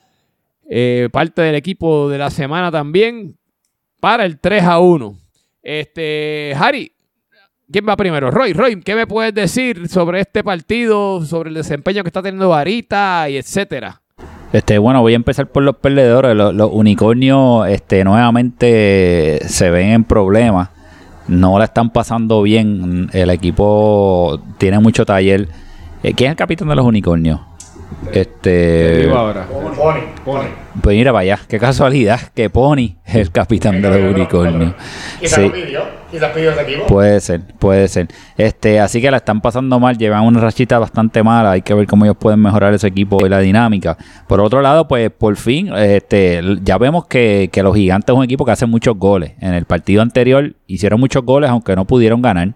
eh, 0.68 1.10
parte 1.12 1.44
del 1.44 1.54
equipo 1.56 2.10
de 2.10 2.18
la 2.18 2.32
semana 2.32 2.72
también. 2.72 3.38
Para 4.00 4.26
el 4.26 4.40
3 4.40 4.64
a 4.64 4.80
1. 4.80 5.16
Este, 5.62 6.54
Harry, 6.58 6.92
¿quién 7.72 7.86
va 7.88 7.96
primero? 7.96 8.32
Roy, 8.32 8.54
Roy, 8.54 8.82
¿qué 8.82 8.96
me 8.96 9.08
puedes 9.08 9.34
decir 9.34 9.88
sobre 9.88 10.22
este 10.22 10.44
partido, 10.44 11.26
sobre 11.26 11.50
el 11.50 11.56
desempeño 11.56 12.04
que 12.04 12.10
está 12.10 12.22
teniendo 12.22 12.50
Varita 12.50 13.30
y 13.30 13.38
etcétera? 13.38 14.02
Este, 14.54 14.78
bueno, 14.78 15.02
voy 15.02 15.14
a 15.14 15.18
empezar 15.18 15.48
por 15.48 15.64
los 15.64 15.76
perdedores. 15.78 16.36
Los, 16.36 16.54
los 16.54 16.70
unicornios 16.72 17.68
este, 17.68 18.04
nuevamente 18.04 19.40
se 19.48 19.70
ven 19.70 19.90
en 19.90 20.04
problemas. 20.04 20.70
No 21.28 21.58
la 21.58 21.66
están 21.66 21.90
pasando 21.90 22.42
bien. 22.42 23.10
El 23.12 23.30
equipo 23.32 24.42
tiene 24.58 24.80
mucho 24.80 25.06
taller. 25.06 25.50
Eh, 26.04 26.14
¿Quién 26.14 26.30
es 26.30 26.34
el 26.34 26.38
capitán 26.38 26.70
de 26.70 26.76
los 26.76 26.86
unicornios? 26.86 27.42
Este. 28.12 29.10
ahora. 29.12 29.48
Pues 30.82 30.98
mira, 30.98 31.12
vaya, 31.12 31.40
qué 31.48 31.60
casualidad 31.60 32.20
que 32.34 32.50
Pony 32.50 32.96
es 33.06 33.16
el 33.16 33.32
capitán 33.32 33.82
de 33.82 33.90
los 33.90 34.14
unicornios. 34.14 34.74
Sí. 35.24 35.50
pidió, 35.50 35.82
quizás 36.12 36.32
pidió 36.32 36.52
ese 36.52 36.62
equipo. 36.62 36.86
Puede 36.88 37.20
ser, 37.20 37.42
puede 37.60 37.88
ser. 37.88 38.08
Este, 38.38 38.80
así 38.80 39.02
que 39.02 39.10
la 39.10 39.18
están 39.18 39.42
pasando 39.42 39.80
mal, 39.80 39.98
llevan 39.98 40.24
una 40.24 40.40
rachita 40.40 40.78
bastante 40.80 41.24
mala, 41.24 41.52
hay 41.52 41.62
que 41.62 41.74
ver 41.74 41.88
cómo 41.88 42.06
ellos 42.06 42.18
pueden 42.18 42.42
mejorar 42.42 42.74
ese 42.74 42.88
equipo 42.88 43.26
y 43.26 43.30
la 43.30 43.40
dinámica. 43.40 43.98
Por 44.28 44.42
otro 44.42 44.62
lado, 44.62 44.88
pues 44.88 45.10
por 45.12 45.36
fin, 45.38 45.72
este, 45.76 46.42
ya 46.62 46.78
vemos 46.78 47.08
que, 47.08 47.50
que 47.52 47.64
los 47.64 47.76
gigantes 47.76 48.14
es 48.14 48.18
un 48.18 48.24
equipo 48.24 48.46
que 48.46 48.52
hace 48.52 48.66
muchos 48.66 48.98
goles. 48.98 49.34
En 49.40 49.54
el 49.54 49.66
partido 49.66 50.02
anterior 50.02 50.56
hicieron 50.68 51.00
muchos 51.00 51.24
goles, 51.24 51.50
aunque 51.50 51.76
no 51.76 51.86
pudieron 51.86 52.22
ganar. 52.22 52.54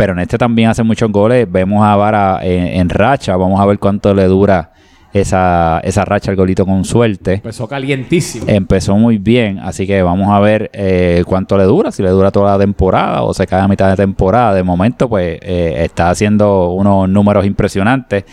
Pero 0.00 0.14
en 0.14 0.20
este 0.20 0.38
también 0.38 0.70
hace 0.70 0.82
muchos 0.82 1.12
goles. 1.12 1.46
Vemos 1.52 1.84
a 1.84 1.94
Vara 1.94 2.40
en, 2.42 2.68
en 2.68 2.88
racha. 2.88 3.36
Vamos 3.36 3.60
a 3.60 3.66
ver 3.66 3.78
cuánto 3.78 4.14
le 4.14 4.24
dura 4.24 4.72
esa, 5.12 5.78
esa 5.84 6.06
racha 6.06 6.30
al 6.30 6.38
golito 6.38 6.64
con 6.64 6.86
suerte. 6.86 7.34
Empezó 7.34 7.68
calientísimo. 7.68 8.46
Empezó 8.48 8.96
muy 8.96 9.18
bien, 9.18 9.58
así 9.58 9.86
que 9.86 10.00
vamos 10.02 10.30
a 10.30 10.40
ver 10.40 10.70
eh, 10.72 11.22
cuánto 11.26 11.58
le 11.58 11.64
dura, 11.64 11.92
si 11.92 12.02
le 12.02 12.08
dura 12.08 12.30
toda 12.30 12.52
la 12.52 12.58
temporada 12.58 13.20
o 13.24 13.34
se 13.34 13.46
cae 13.46 13.60
a 13.60 13.68
mitad 13.68 13.90
de 13.90 13.96
temporada. 13.96 14.54
De 14.54 14.62
momento, 14.62 15.06
pues 15.06 15.38
eh, 15.42 15.82
está 15.84 16.08
haciendo 16.08 16.70
unos 16.70 17.06
números 17.06 17.44
impresionantes. 17.44 18.24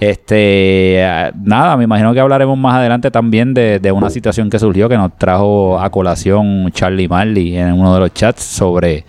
Este, 0.00 1.04
ah, 1.04 1.30
nada, 1.40 1.76
me 1.76 1.84
imagino 1.84 2.12
que 2.12 2.18
hablaremos 2.18 2.58
más 2.58 2.74
adelante 2.74 3.12
también 3.12 3.54
de, 3.54 3.78
de 3.78 3.92
una 3.92 4.10
situación 4.10 4.50
que 4.50 4.58
surgió 4.58 4.88
que 4.88 4.96
nos 4.96 5.16
trajo 5.16 5.78
a 5.78 5.88
colación 5.88 6.72
Charlie 6.72 7.06
Marley 7.06 7.56
en 7.56 7.74
uno 7.74 7.94
de 7.94 8.00
los 8.00 8.12
chats 8.12 8.42
sobre 8.42 9.04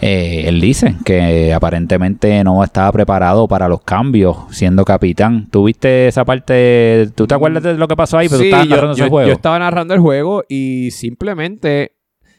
eh, 0.00 0.44
él 0.46 0.60
dice 0.60 0.94
que 1.04 1.52
aparentemente 1.52 2.42
no 2.44 2.62
estaba 2.62 2.92
preparado 2.92 3.48
para 3.48 3.68
los 3.68 3.82
cambios 3.82 4.36
siendo 4.50 4.84
capitán. 4.84 5.48
¿Tuviste 5.50 6.08
esa 6.08 6.24
parte? 6.24 7.08
¿Tú 7.14 7.26
te 7.26 7.34
acuerdas 7.34 7.62
de 7.62 7.74
lo 7.74 7.88
que 7.88 7.96
pasó 7.96 8.18
ahí? 8.18 8.28
Pero 8.28 8.38
tú 8.38 8.42
Sí, 8.44 8.48
estabas 8.50 8.66
yo, 8.68 8.74
narrando 8.76 8.92
ese 8.94 9.08
juego. 9.08 9.26
yo 9.28 9.34
estaba 9.34 9.58
narrando 9.58 9.94
el 9.94 10.00
juego 10.00 10.44
y 10.48 10.90
simplemente 10.92 11.92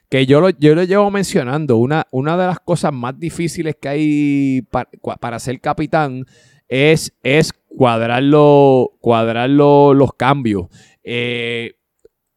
que 0.09 0.25
yo 0.25 0.41
lo, 0.41 0.49
yo 0.49 0.73
lo 0.73 0.83
llevo 0.83 1.11
mencionando, 1.11 1.77
una, 1.77 2.07
una 2.11 2.35
de 2.37 2.47
las 2.47 2.59
cosas 2.59 2.91
más 2.91 3.19
difíciles 3.19 3.75
que 3.79 3.89
hay 3.89 4.61
pa- 4.71 4.87
cua- 5.01 5.19
para, 5.19 5.37
ser 5.39 5.59
capitán 5.61 6.25
es, 6.67 7.13
es 7.21 7.53
cuadrar, 7.67 8.23
lo- 8.23 8.91
cuadrar 9.01 9.49
lo- 9.49 9.93
los 9.93 10.13
cambios. 10.13 10.67
Eh, 11.03 11.73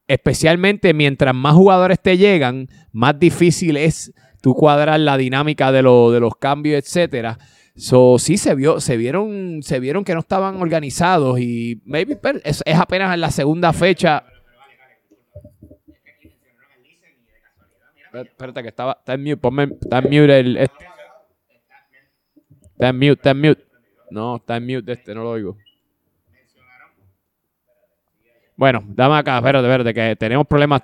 especialmente 0.08 0.92
mientras 0.92 1.34
más 1.34 1.54
jugadores 1.54 2.00
te 2.00 2.18
llegan, 2.18 2.68
más 2.92 3.18
difícil 3.18 3.76
es 3.76 4.12
tú 4.42 4.54
cuadrar 4.54 5.00
la 5.00 5.16
dinámica 5.16 5.72
de, 5.72 5.80
lo- 5.82 6.10
de 6.10 6.20
los 6.20 6.36
cambios, 6.36 6.78
etcétera. 6.84 7.38
So, 7.74 8.18
sí 8.18 8.36
se 8.36 8.54
vio, 8.54 8.80
se 8.80 8.98
vieron, 8.98 9.62
se 9.62 9.80
vieron 9.80 10.04
que 10.04 10.12
no 10.12 10.20
estaban 10.20 10.60
organizados 10.60 11.40
y 11.40 11.80
maybe 11.86 12.18
es, 12.44 12.62
es 12.66 12.78
apenas 12.78 13.14
en 13.14 13.22
la 13.22 13.30
segunda 13.30 13.72
fecha. 13.72 14.24
Espérate 18.12 18.62
que 18.62 18.68
estaba, 18.68 18.96
está 18.98 19.14
en 19.14 19.22
mute, 19.22 19.36
ponme, 19.38 19.64
está 19.80 19.98
en 20.00 20.04
mute 20.04 20.38
el, 20.40 20.56
este. 20.58 20.84
Está 22.72 22.88
en 22.88 22.96
mute, 22.96 23.12
está 23.12 23.30
en 23.30 23.40
mute. 23.40 23.64
No, 24.10 24.36
está 24.36 24.56
en 24.58 24.66
mute 24.66 24.92
este, 24.92 25.14
no 25.14 25.22
lo 25.22 25.30
oigo. 25.30 25.56
Bueno, 28.62 28.84
dame 28.86 29.16
acá, 29.16 29.38
espérate, 29.38 29.66
espérate, 29.66 29.92
que 29.92 30.14
tenemos 30.14 30.46
problemas, 30.46 30.82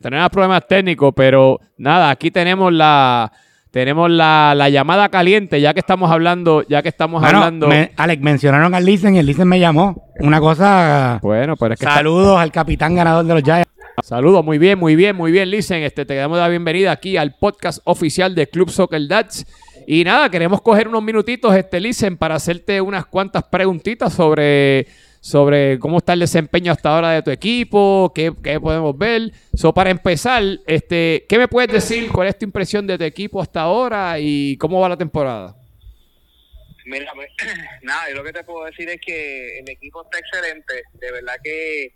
tenemos 0.00 0.30
problemas 0.30 0.66
técnicos, 0.66 1.12
pero 1.14 1.60
nada, 1.78 2.10
aquí 2.10 2.32
tenemos 2.32 2.72
la, 2.72 3.30
tenemos 3.70 4.10
la, 4.10 4.52
la 4.56 4.68
llamada 4.68 5.08
caliente, 5.10 5.60
ya 5.60 5.72
que 5.72 5.78
estamos 5.78 6.10
hablando, 6.10 6.66
ya 6.68 6.82
que 6.82 6.88
estamos 6.88 7.22
Bueno, 7.22 7.38
hablando. 7.38 7.68
me- 7.68 7.92
Alex, 7.96 8.20
mencionaron 8.20 8.74
al 8.74 8.84
Listen 8.84 9.14
y 9.14 9.20
el 9.20 9.26
Listen 9.26 9.46
me 9.46 9.60
llamó. 9.60 10.08
Una 10.18 10.40
cosa... 10.40 11.20
Bueno, 11.22 11.54
pero 11.56 11.74
es 11.74 11.78
que 11.78 11.84
está- 11.86 11.98
Saludos 11.98 12.36
al 12.36 12.50
capitán 12.50 12.96
ganador 12.96 13.24
de 13.24 13.34
los 13.34 13.44
Giants. 13.44 13.70
Saludos, 14.02 14.44
muy 14.44 14.58
bien, 14.58 14.76
muy 14.76 14.96
bien, 14.96 15.14
muy 15.14 15.30
bien, 15.30 15.48
Listen. 15.52 15.84
Este, 15.84 16.04
te 16.04 16.16
damos 16.16 16.36
la 16.36 16.48
bienvenida 16.48 16.90
aquí 16.90 17.16
al 17.16 17.36
podcast 17.36 17.78
oficial 17.84 18.34
de 18.34 18.48
Club 18.48 18.70
Soccer 18.70 19.06
Dads. 19.06 19.46
Y 19.86 20.02
nada, 20.02 20.28
queremos 20.30 20.62
coger 20.62 20.88
unos 20.88 21.04
minutitos, 21.04 21.54
este, 21.54 21.78
Listen, 21.78 22.16
para 22.16 22.34
hacerte 22.34 22.80
unas 22.80 23.06
cuantas 23.06 23.44
preguntitas 23.44 24.12
sobre, 24.12 24.88
sobre 25.20 25.78
cómo 25.78 25.98
está 25.98 26.14
el 26.14 26.20
desempeño 26.20 26.72
hasta 26.72 26.94
ahora 26.94 27.10
de 27.12 27.22
tu 27.22 27.30
equipo, 27.30 28.12
qué, 28.14 28.32
qué 28.42 28.58
podemos 28.58 28.96
ver. 28.96 29.32
So, 29.54 29.72
para 29.72 29.90
empezar, 29.90 30.42
este, 30.66 31.26
¿qué 31.28 31.38
me 31.38 31.46
puedes 31.46 31.70
decir? 31.70 32.10
¿Cuál 32.10 32.28
es 32.28 32.38
tu 32.38 32.46
impresión 32.46 32.86
de 32.86 32.96
tu 32.96 33.04
equipo 33.04 33.40
hasta 33.40 33.60
ahora 33.60 34.18
y 34.18 34.56
cómo 34.56 34.80
va 34.80 34.88
la 34.88 34.96
temporada? 34.96 35.54
Mira, 36.86 37.12
pues, 37.14 37.28
nada, 37.82 38.08
yo 38.08 38.16
lo 38.16 38.24
que 38.24 38.32
te 38.32 38.44
puedo 38.44 38.64
decir 38.64 38.88
es 38.88 39.00
que 39.00 39.58
el 39.60 39.68
equipo 39.68 40.02
está 40.02 40.18
excelente. 40.18 40.82
De 40.94 41.12
verdad 41.12 41.34
que 41.42 41.92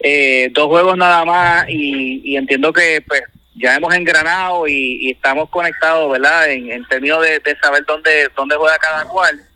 eh, 0.00 0.48
dos 0.52 0.68
juegos 0.68 0.96
nada 0.96 1.24
más 1.24 1.66
y, 1.68 2.22
y 2.24 2.36
entiendo 2.36 2.72
que 2.72 3.02
pues 3.06 3.22
ya 3.54 3.76
hemos 3.76 3.94
engranado 3.94 4.66
y, 4.66 5.08
y 5.08 5.10
estamos 5.10 5.50
conectados, 5.50 6.10
¿verdad? 6.10 6.50
En, 6.50 6.70
en 6.70 6.86
términos 6.86 7.22
de, 7.22 7.40
de 7.40 7.56
saber 7.60 7.84
dónde, 7.86 8.28
dónde 8.36 8.56
juega 8.56 8.78
cada 8.78 9.04
cual. 9.04 9.48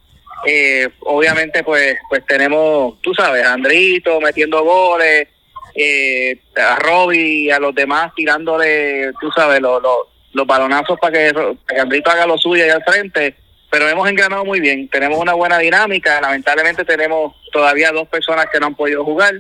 Eh, 0.45 0.89
obviamente, 1.01 1.63
pues, 1.65 1.97
pues 2.09 2.25
tenemos, 2.27 3.01
tú 3.01 3.15
sabes, 3.15 3.45
a 3.45 3.55
Andrito 3.55 4.21
metiendo 4.21 4.63
goles, 4.63 5.29
eh, 5.75 6.39
a 6.57 6.77
Robbie 6.77 7.45
y 7.45 7.51
a 7.51 7.59
los 7.59 7.75
demás 7.75 8.13
tirándole, 8.15 9.13
tú 9.21 9.31
sabes, 9.33 9.61
los, 9.61 9.83
los, 10.33 10.47
balonazos 10.47 10.99
para 11.01 11.13
que, 11.13 11.33
para 11.33 11.55
que 11.75 11.81
Andrito 11.81 12.11
haga 12.11 12.27
lo 12.27 12.39
suyo 12.39 12.65
ahí 12.65 12.71
al 12.71 12.85
frente. 12.85 13.35
Pero 13.71 13.89
hemos 13.89 14.09
engranado 14.09 14.45
muy 14.45 14.61
bien, 14.61 14.89
tenemos 14.89 15.19
una 15.19 15.35
buena 15.35 15.59
dinámica. 15.59 16.21
Lamentablemente, 16.21 16.85
tenemos 16.85 17.35
todavía 17.53 17.91
dos 17.91 18.09
personas 18.09 18.47
que 18.53 18.61
no 18.61 18.67
han 18.67 18.75
podido 18.75 19.05
jugar. 19.05 19.35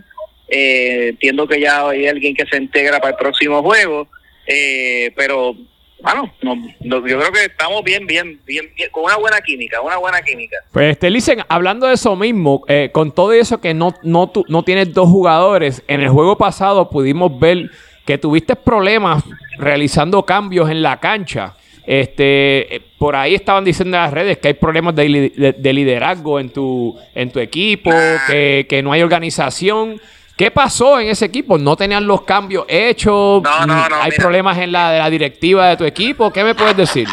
Eh, 0.49 1.09
entiendo 1.11 1.47
que 1.47 1.61
ya 1.61 1.89
hay 1.89 2.07
alguien 2.07 2.35
que 2.35 2.47
se 2.47 2.57
integra 2.57 3.01
para 3.01 3.13
el 3.13 3.17
próximo 3.17 3.63
juego, 3.63 4.09
eh, 4.47 5.13
pero 5.17 5.57
bueno, 6.03 6.33
no, 6.43 6.55
no, 6.81 7.07
yo 7.07 7.19
creo 7.19 7.33
que 7.33 7.45
estamos 7.47 7.83
bien, 7.83 8.07
bien, 8.07 8.39
bien, 8.47 8.71
bien, 8.77 8.91
con 8.93 9.05
una 9.05 9.17
buena 9.17 9.41
química, 9.41 9.81
una 9.81 9.97
buena 9.97 10.21
química. 10.23 10.57
Pues, 10.73 10.93
este, 10.93 11.11
Listen, 11.11 11.41
hablando 11.49 11.87
de 11.87 11.95
eso 11.95 12.15
mismo, 12.17 12.63
eh, 12.69 12.91
con 12.93 13.13
todo 13.13 13.33
eso 13.33 13.61
que 13.61 13.75
no, 13.75 13.95
no, 14.03 14.29
tu- 14.29 14.45
no 14.49 14.63
tienes 14.63 14.93
dos 14.93 15.09
jugadores, 15.09 15.83
en 15.89 16.01
el 16.03 16.09
juego 16.11 16.37
pasado 16.37 16.91
pudimos 16.91 17.39
ver 17.41 17.71
que 18.05 18.19
tuviste 18.19 18.55
problemas 18.55 19.25
realizando 19.59 20.25
cambios 20.25 20.71
en 20.71 20.83
la 20.83 21.01
cancha. 21.01 21.57
Este, 21.87 22.77
eh, 22.77 22.83
por 22.99 23.15
ahí 23.17 23.35
estaban 23.35 23.65
diciendo 23.65 23.97
en 23.97 24.03
las 24.03 24.13
redes 24.13 24.39
que 24.39 24.49
hay 24.49 24.55
problemas 24.55 24.95
de 24.95 25.73
liderazgo 25.73 26.39
en 26.41 26.51
tu, 26.51 26.97
en 27.15 27.31
tu 27.31 27.39
equipo, 27.41 27.91
que, 28.27 28.67
que 28.69 28.83
no 28.83 28.93
hay 28.93 29.03
organización. 29.03 30.01
¿Qué 30.37 30.51
pasó 30.51 31.01
en 31.01 31.09
ese 31.09 31.25
equipo? 31.25 31.57
¿No 31.57 31.77
tenían 31.77 32.07
los 32.07 32.23
cambios 32.23 32.67
hechos? 32.69 33.43
No, 33.43 33.67
no, 33.67 33.89
no, 33.89 33.97
¿Hay 34.03 34.11
mira. 34.11 34.23
problemas 34.23 34.59
en 34.59 34.71
la, 34.73 34.91
de 34.93 34.99
la 34.99 35.09
directiva 35.11 35.69
de 35.71 35.77
tu 35.77 35.85
equipo? 35.85 36.31
¿Qué 36.33 36.45
me 36.45 36.55
puedes 36.55 36.77
decir? 36.77 37.09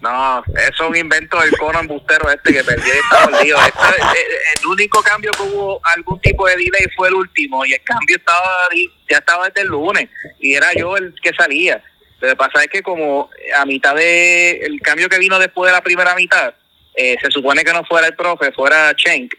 No, 0.00 0.44
eso 0.54 0.84
es 0.84 0.90
un 0.90 0.96
invento 0.96 1.40
del 1.40 1.56
cono 1.56 1.80
embustero 1.80 2.30
este 2.30 2.52
que 2.52 2.62
perdió 2.62 2.94
y 2.94 2.98
está 2.98 3.28
mordido. 3.28 3.58
Esto 3.58 3.80
es- 3.98 4.04
eh, 4.04 4.26
el 4.60 4.66
único 4.66 5.02
cambio 5.02 5.32
que 5.32 5.42
hubo 5.42 5.80
algún 5.82 6.20
tipo 6.20 6.46
de 6.46 6.52
delay 6.56 6.86
fue 6.94 7.08
el 7.08 7.14
último 7.14 7.64
y 7.66 7.72
el 7.72 7.82
cambio 7.82 8.16
estaba 8.16 8.48
ya 9.10 9.18
estaba 9.18 9.46
desde 9.48 9.62
el 9.62 9.68
lunes 9.68 10.08
y 10.38 10.54
era 10.54 10.68
yo 10.74 10.96
el 10.96 11.14
que 11.20 11.32
salía. 11.34 11.82
Lo 12.20 12.28
que 12.28 12.36
pasa 12.36 12.62
es 12.62 12.68
que 12.68 12.82
como 12.82 13.28
a 13.58 13.64
mitad 13.64 13.94
de 13.96 14.52
el 14.58 14.80
cambio 14.80 15.08
que 15.08 15.18
vino 15.18 15.38
después 15.38 15.68
de 15.70 15.76
la 15.76 15.82
primera 15.82 16.14
mitad, 16.14 16.54
eh, 16.94 17.16
se 17.20 17.30
supone 17.30 17.64
que 17.64 17.72
no 17.72 17.84
fuera 17.84 18.06
el 18.06 18.14
profe, 18.14 18.52
fuera 18.52 18.92
Schenk, 18.96 19.32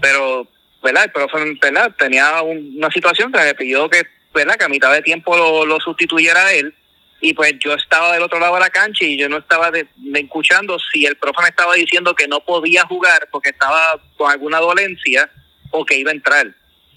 pero 0.00 0.46
¿verdad? 0.82 1.04
El 1.04 1.12
profe 1.12 1.38
¿verdad? 1.60 1.92
tenía 1.98 2.42
un- 2.42 2.74
una 2.76 2.90
situación 2.90 3.32
que 3.32 3.38
me 3.38 3.54
pidió 3.54 3.88
que, 3.88 4.02
¿verdad? 4.34 4.56
que 4.56 4.64
a 4.64 4.68
mitad 4.68 4.92
de 4.92 5.02
tiempo 5.02 5.36
lo, 5.36 5.78
sustituyera 5.80 6.46
a 6.46 6.52
él 6.52 6.74
y 7.20 7.34
pues 7.34 7.52
yo 7.58 7.74
estaba 7.74 8.12
del 8.14 8.22
otro 8.22 8.38
lado 8.40 8.54
de 8.54 8.60
la 8.60 8.70
cancha 8.70 9.04
y 9.04 9.18
yo 9.18 9.28
no 9.28 9.38
estaba 9.38 9.70
de, 9.70 9.86
escuchando 10.14 10.78
si 10.78 11.04
el 11.04 11.16
profe 11.16 11.42
me 11.42 11.48
estaba 11.48 11.74
diciendo 11.74 12.14
que 12.14 12.26
no 12.28 12.40
podía 12.40 12.84
jugar 12.86 13.28
porque 13.30 13.50
estaba 13.50 14.00
con 14.16 14.30
alguna 14.30 14.58
dolencia 14.58 15.30
o 15.70 15.84
que 15.84 15.96
iba 15.96 16.10
a 16.10 16.14
entrar. 16.14 16.46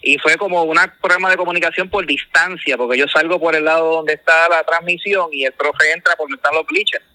Y 0.01 0.17
fue 0.19 0.37
como 0.37 0.63
un 0.63 0.77
problema 1.01 1.29
de 1.29 1.37
comunicación 1.37 1.89
por 1.89 2.05
distancia, 2.05 2.75
porque 2.77 2.97
yo 2.97 3.07
salgo 3.07 3.39
por 3.39 3.55
el 3.55 3.63
lado 3.65 3.95
donde 3.95 4.13
está 4.13 4.49
la 4.49 4.63
transmisión 4.63 5.29
y 5.31 5.45
el 5.45 5.53
profe 5.53 5.91
entra 5.93 6.15
por 6.17 6.25
donde 6.27 6.35
están 6.37 6.53
los 6.55 6.65
bleachers. 6.67 7.05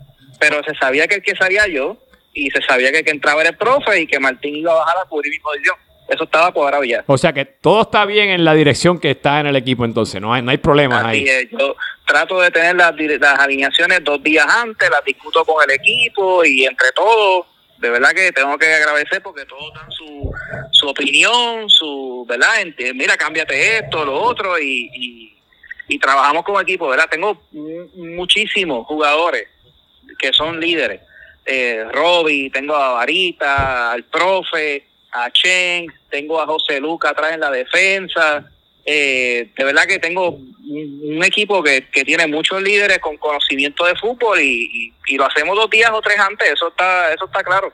Pero 0.40 0.62
se 0.64 0.74
sabía 0.74 1.06
que 1.06 1.16
el 1.16 1.22
que 1.22 1.36
salía 1.36 1.66
yo 1.66 1.98
y 2.32 2.50
se 2.50 2.62
sabía 2.62 2.90
que 2.92 2.98
el 3.00 3.04
que 3.04 3.10
entraba 3.10 3.40
era 3.42 3.50
el 3.50 3.56
profe 3.56 4.00
y 4.00 4.06
que 4.06 4.18
Martín 4.20 4.56
iba 4.56 4.72
a 4.72 4.76
bajar 4.76 4.96
a 5.04 5.08
cubrir 5.08 5.30
mi 5.32 5.38
posición. 5.38 5.76
Eso 6.08 6.24
estaba 6.24 6.50
cuadrado 6.52 6.84
ya. 6.84 7.04
O 7.06 7.18
sea 7.18 7.32
que 7.32 7.44
todo 7.44 7.82
está 7.82 8.04
bien 8.06 8.30
en 8.30 8.44
la 8.44 8.54
dirección 8.54 8.98
que 8.98 9.10
está 9.10 9.40
en 9.40 9.46
el 9.46 9.56
equipo 9.56 9.84
entonces, 9.84 10.20
no 10.20 10.32
hay, 10.32 10.40
no 10.42 10.50
hay 10.50 10.56
problemas 10.58 11.04
Así 11.04 11.18
ahí. 11.18 11.28
es, 11.28 11.50
yo 11.50 11.76
trato 12.06 12.40
de 12.40 12.50
tener 12.50 12.74
las, 12.76 12.94
alineaciones 13.38 14.02
dos 14.02 14.22
días 14.22 14.46
antes, 14.48 14.88
las 14.90 15.04
discuto 15.04 15.44
con 15.44 15.62
el 15.68 15.74
equipo 15.76 16.42
y 16.46 16.64
entre 16.64 16.92
todos, 16.92 17.46
de 17.76 17.90
verdad 17.90 18.10
que 18.14 18.32
tengo 18.32 18.56
que 18.56 18.72
agradecer 18.72 19.22
porque 19.22 19.44
todos 19.44 19.70
dan 19.74 19.90
su, 19.92 20.32
su 20.72 20.88
opinión, 20.88 21.68
su, 21.68 22.24
¿verdad? 22.26 22.54
Mira, 22.94 23.16
cámbiate 23.18 23.78
esto, 23.78 24.04
lo 24.06 24.14
otro 24.18 24.58
y, 24.58 24.90
y, 24.94 25.38
y 25.88 25.98
trabajamos 25.98 26.42
como 26.42 26.58
equipo, 26.60 26.88
¿verdad? 26.88 27.08
Tengo 27.10 27.42
mu- 27.52 27.86
muchísimos 28.16 28.86
jugadores 28.86 29.46
que 30.18 30.32
son 30.32 30.58
líderes. 30.58 31.02
Eh, 31.44 31.84
Robbie, 31.92 32.50
tengo 32.50 32.74
a 32.74 32.92
Varita, 32.94 33.92
al 33.92 34.04
profe, 34.04 34.84
a 35.24 35.30
Chen, 35.30 35.86
tengo 36.10 36.40
a 36.40 36.46
José 36.46 36.80
Luca 36.80 37.10
atrás 37.10 37.32
en 37.32 37.40
la 37.40 37.50
defensa. 37.50 38.44
Eh, 38.84 39.50
de 39.56 39.64
verdad 39.64 39.84
que 39.86 39.98
tengo 39.98 40.28
un, 40.30 41.22
equipo 41.24 41.62
que, 41.62 41.88
que 41.90 42.04
tiene 42.04 42.26
muchos 42.26 42.62
líderes 42.62 42.98
con 43.00 43.16
conocimiento 43.18 43.84
de 43.84 43.94
fútbol 43.96 44.40
y- 44.40 44.92
y 45.06 45.16
lo 45.16 45.26
hacemos 45.26 45.56
dos 45.56 45.68
días 45.68 45.90
o 45.92 46.00
tres 46.00 46.18
antes, 46.18 46.50
eso 46.52 46.68
está, 46.68 47.12
eso 47.12 47.24
está 47.26 47.42
claro. 47.42 47.72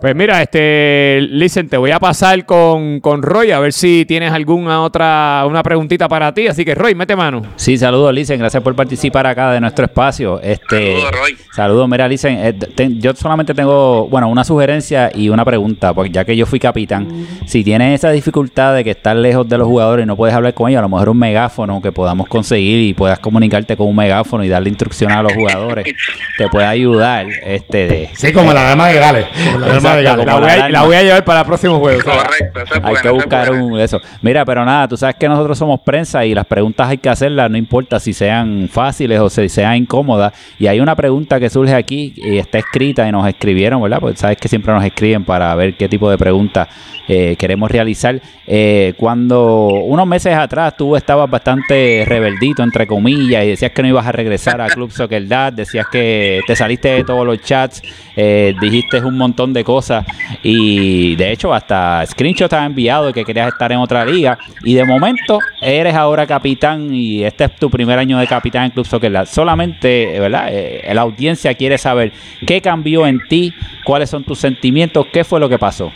Pues 0.00 0.16
mira, 0.16 0.42
este, 0.42 1.20
listen, 1.30 1.68
te 1.68 1.76
voy 1.76 1.92
a 1.92 2.00
pasar 2.00 2.44
con, 2.44 2.98
con 2.98 3.22
Roy 3.22 3.52
a 3.52 3.60
ver 3.60 3.72
si 3.72 4.04
tienes 4.04 4.32
alguna 4.32 4.82
otra, 4.82 5.44
una 5.46 5.62
preguntita 5.62 6.08
para 6.08 6.34
ti. 6.34 6.48
Así 6.48 6.64
que 6.64 6.74
Roy, 6.74 6.96
mete 6.96 7.14
mano. 7.14 7.42
Sí, 7.54 7.78
saludos, 7.78 8.12
Licen. 8.12 8.40
Gracias 8.40 8.60
por 8.62 8.74
participar 8.74 9.26
acá 9.28 9.52
de 9.52 9.60
nuestro 9.60 9.84
espacio. 9.84 10.40
Este, 10.40 10.94
Saludos, 10.96 11.10
Roy. 11.12 11.36
Saludos, 11.54 11.88
mira, 11.88 12.08
Licen. 12.08 12.38
eh, 12.44 12.52
te- 12.54 12.96
yo 12.98 13.14
solamente 13.14 13.54
tengo, 13.54 14.08
bueno, 14.08 14.28
una 14.28 14.42
sugerencia 14.42 15.12
y 15.14 15.28
una 15.28 15.44
pregunta, 15.44 15.94
porque 15.94 16.10
ya 16.10 16.24
que 16.24 16.36
yo 16.36 16.46
fui 16.46 16.58
capitán, 16.58 17.06
si 17.46 17.62
tienes 17.62 17.94
esa 18.00 18.10
dificultad 18.10 18.74
de 18.74 18.82
que 18.82 18.90
estás 18.90 19.14
lejos 19.16 19.48
de 19.48 19.58
los 19.58 19.68
jugadores 19.68 20.02
y 20.02 20.06
no 20.08 20.16
puedes 20.16 20.34
hablar 20.34 20.54
con 20.54 20.68
ellos, 20.70 20.80
a 20.80 20.82
lo 20.82 20.88
mejor 20.88 21.10
un 21.10 21.18
megáfono 21.18 21.80
que 21.80 21.92
podamos 21.92 22.26
conseguir 22.26 22.80
y 22.88 22.94
puedas 22.94 23.20
comunicarte 23.20 23.76
con 23.76 23.86
un 23.86 23.94
megáfono 23.94 24.42
y 24.42 24.48
darle 24.48 24.70
instrucción 24.70 25.12
a 25.12 25.22
los 25.22 25.32
jugadores, 25.34 25.84
te 26.38 26.48
puede 26.48 26.66
ayudar. 26.66 27.26
Este, 27.44 27.86
de, 27.86 28.10
Sí, 28.14 28.32
como 28.32 28.52
la 28.52 28.62
dama 28.64 28.88
de 28.88 28.94
la 28.94 29.00
dama 29.00 29.12
Gales. 29.12 29.51
La 29.58 29.78
voy, 29.78 29.86
a, 29.86 30.56
la 30.56 30.68
la 30.68 30.82
voy 30.82 30.96
a 30.96 31.02
llevar 31.02 31.24
para 31.24 31.40
el 31.40 31.46
próximo 31.46 31.78
juego. 31.78 32.00
Correcto, 32.02 32.60
eso 32.60 32.74
es 32.74 32.84
Hay 32.84 32.94
que 32.96 33.08
es 33.08 33.14
buscar 33.14 33.48
bueno. 33.48 33.66
un 33.66 33.80
eso. 33.80 34.00
Mira, 34.20 34.44
pero 34.44 34.64
nada, 34.64 34.88
tú 34.88 34.96
sabes 34.96 35.16
que 35.16 35.28
nosotros 35.28 35.58
somos 35.58 35.80
prensa 35.80 36.24
y 36.24 36.34
las 36.34 36.46
preguntas 36.46 36.88
hay 36.88 36.98
que 36.98 37.08
hacerlas, 37.08 37.50
no 37.50 37.56
importa 37.56 38.00
si 38.00 38.12
sean 38.12 38.68
fáciles 38.70 39.20
o 39.20 39.28
si 39.30 39.48
sean 39.48 39.76
incómodas. 39.76 40.32
Y 40.58 40.66
hay 40.66 40.80
una 40.80 40.96
pregunta 40.96 41.38
que 41.38 41.50
surge 41.50 41.74
aquí 41.74 42.12
y 42.16 42.38
está 42.38 42.58
escrita 42.58 43.08
y 43.08 43.12
nos 43.12 43.26
escribieron, 43.26 43.82
¿verdad? 43.82 43.98
Porque 44.00 44.16
sabes 44.16 44.36
que 44.38 44.48
siempre 44.48 44.72
nos 44.72 44.84
escriben 44.84 45.24
para 45.24 45.54
ver 45.54 45.76
qué 45.76 45.88
tipo 45.88 46.10
de 46.10 46.18
preguntas 46.18 46.68
eh, 47.08 47.36
queremos 47.38 47.70
realizar. 47.70 48.20
Eh, 48.46 48.94
cuando 48.96 49.66
unos 49.66 50.06
meses 50.06 50.34
atrás 50.34 50.76
tú 50.76 50.96
estabas 50.96 51.28
bastante 51.30 52.04
rebeldito, 52.06 52.62
entre 52.62 52.86
comillas, 52.86 53.44
y 53.44 53.48
decías 53.48 53.72
que 53.72 53.82
no 53.82 53.88
ibas 53.88 54.06
a 54.06 54.12
regresar 54.12 54.60
a 54.60 54.68
Club 54.68 54.90
Soccer 54.90 55.26
Dad, 55.26 55.52
decías 55.52 55.86
que 55.90 56.40
te 56.46 56.56
saliste 56.56 56.88
de 56.88 57.04
todos 57.04 57.26
los 57.26 57.40
chats, 57.40 57.82
eh, 58.16 58.54
dijiste 58.60 59.00
un 59.00 59.16
montón 59.16 59.52
de 59.52 59.64
cosas 59.64 60.04
y 60.42 61.16
de 61.16 61.32
hecho 61.32 61.52
hasta 61.52 62.04
screenshot 62.06 62.50
te 62.50 62.56
ha 62.56 62.64
enviado 62.64 63.06
de 63.06 63.12
que 63.12 63.24
querías 63.24 63.48
estar 63.48 63.72
en 63.72 63.78
otra 63.78 64.04
liga 64.04 64.38
y 64.64 64.74
de 64.74 64.84
momento 64.84 65.38
eres 65.60 65.94
ahora 65.94 66.26
capitán 66.26 66.94
y 66.94 67.24
este 67.24 67.44
es 67.44 67.56
tu 67.56 67.70
primer 67.70 67.98
año 67.98 68.18
de 68.18 68.26
capitán 68.26 68.64
en 68.64 68.70
Club 68.70 68.86
Soccer 68.86 69.12
Dad. 69.12 69.26
Solamente, 69.26 70.18
¿verdad? 70.18 70.48
Eh, 70.50 70.90
la 70.92 71.02
audiencia 71.02 71.54
quiere 71.54 71.78
saber 71.78 72.12
qué 72.46 72.60
cambió 72.60 73.06
en 73.06 73.20
ti, 73.28 73.54
cuáles 73.84 74.10
son 74.10 74.24
tus 74.24 74.38
sentimientos, 74.38 75.06
qué 75.12 75.24
fue 75.24 75.40
lo 75.40 75.48
que 75.48 75.58
pasó. 75.58 75.92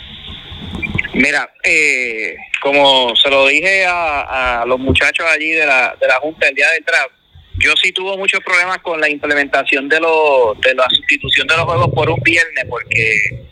Mira, 1.13 1.51
eh, 1.63 2.35
como 2.61 3.15
se 3.15 3.29
lo 3.29 3.47
dije 3.47 3.85
a, 3.85 4.61
a 4.61 4.65
los 4.65 4.79
muchachos 4.79 5.25
allí 5.33 5.51
de 5.51 5.65
la, 5.65 5.95
de 5.99 6.07
la 6.07 6.19
Junta 6.19 6.47
el 6.47 6.55
día 6.55 6.69
del 6.71 6.83
draft, 6.83 7.11
yo 7.57 7.73
sí 7.75 7.91
tuve 7.91 8.15
muchos 8.17 8.39
problemas 8.41 8.77
con 8.79 9.01
la 9.01 9.09
implementación 9.09 9.89
de, 9.89 9.99
lo, 9.99 10.55
de 10.61 10.75
la 10.75 10.87
sustitución 10.89 11.47
de 11.47 11.57
los 11.57 11.65
juegos 11.65 11.89
por 11.93 12.09
un 12.09 12.19
viernes, 12.21 12.65
porque 12.69 13.47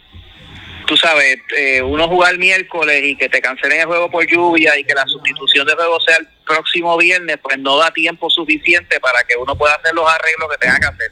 tú 0.86 0.96
sabes, 0.96 1.38
eh, 1.58 1.82
uno 1.82 2.08
jugar 2.08 2.38
miércoles 2.38 3.02
y 3.04 3.16
que 3.16 3.30
te 3.30 3.42
cancelen 3.42 3.82
el 3.82 3.88
juego 3.88 4.12
por 4.12 4.26
lluvia 4.28 4.78
y 4.78 4.84
que 4.84 4.94
la 4.94 5.06
sustitución 5.08 5.66
de 5.66 5.74
juego 5.74 6.00
sea 6.02 6.18
el 6.18 6.28
próximo 6.46 6.96
viernes, 6.98 7.38
pues 7.42 7.58
no 7.58 7.78
da 7.78 7.92
tiempo 7.92 8.30
suficiente 8.30 9.00
para 9.00 9.24
que 9.24 9.36
uno 9.38 9.56
pueda 9.58 9.74
hacer 9.74 9.94
los 9.96 10.08
arreglos 10.08 10.50
que 10.52 10.58
tenga 10.58 10.80
que 10.80 10.86
hacer. 10.86 11.12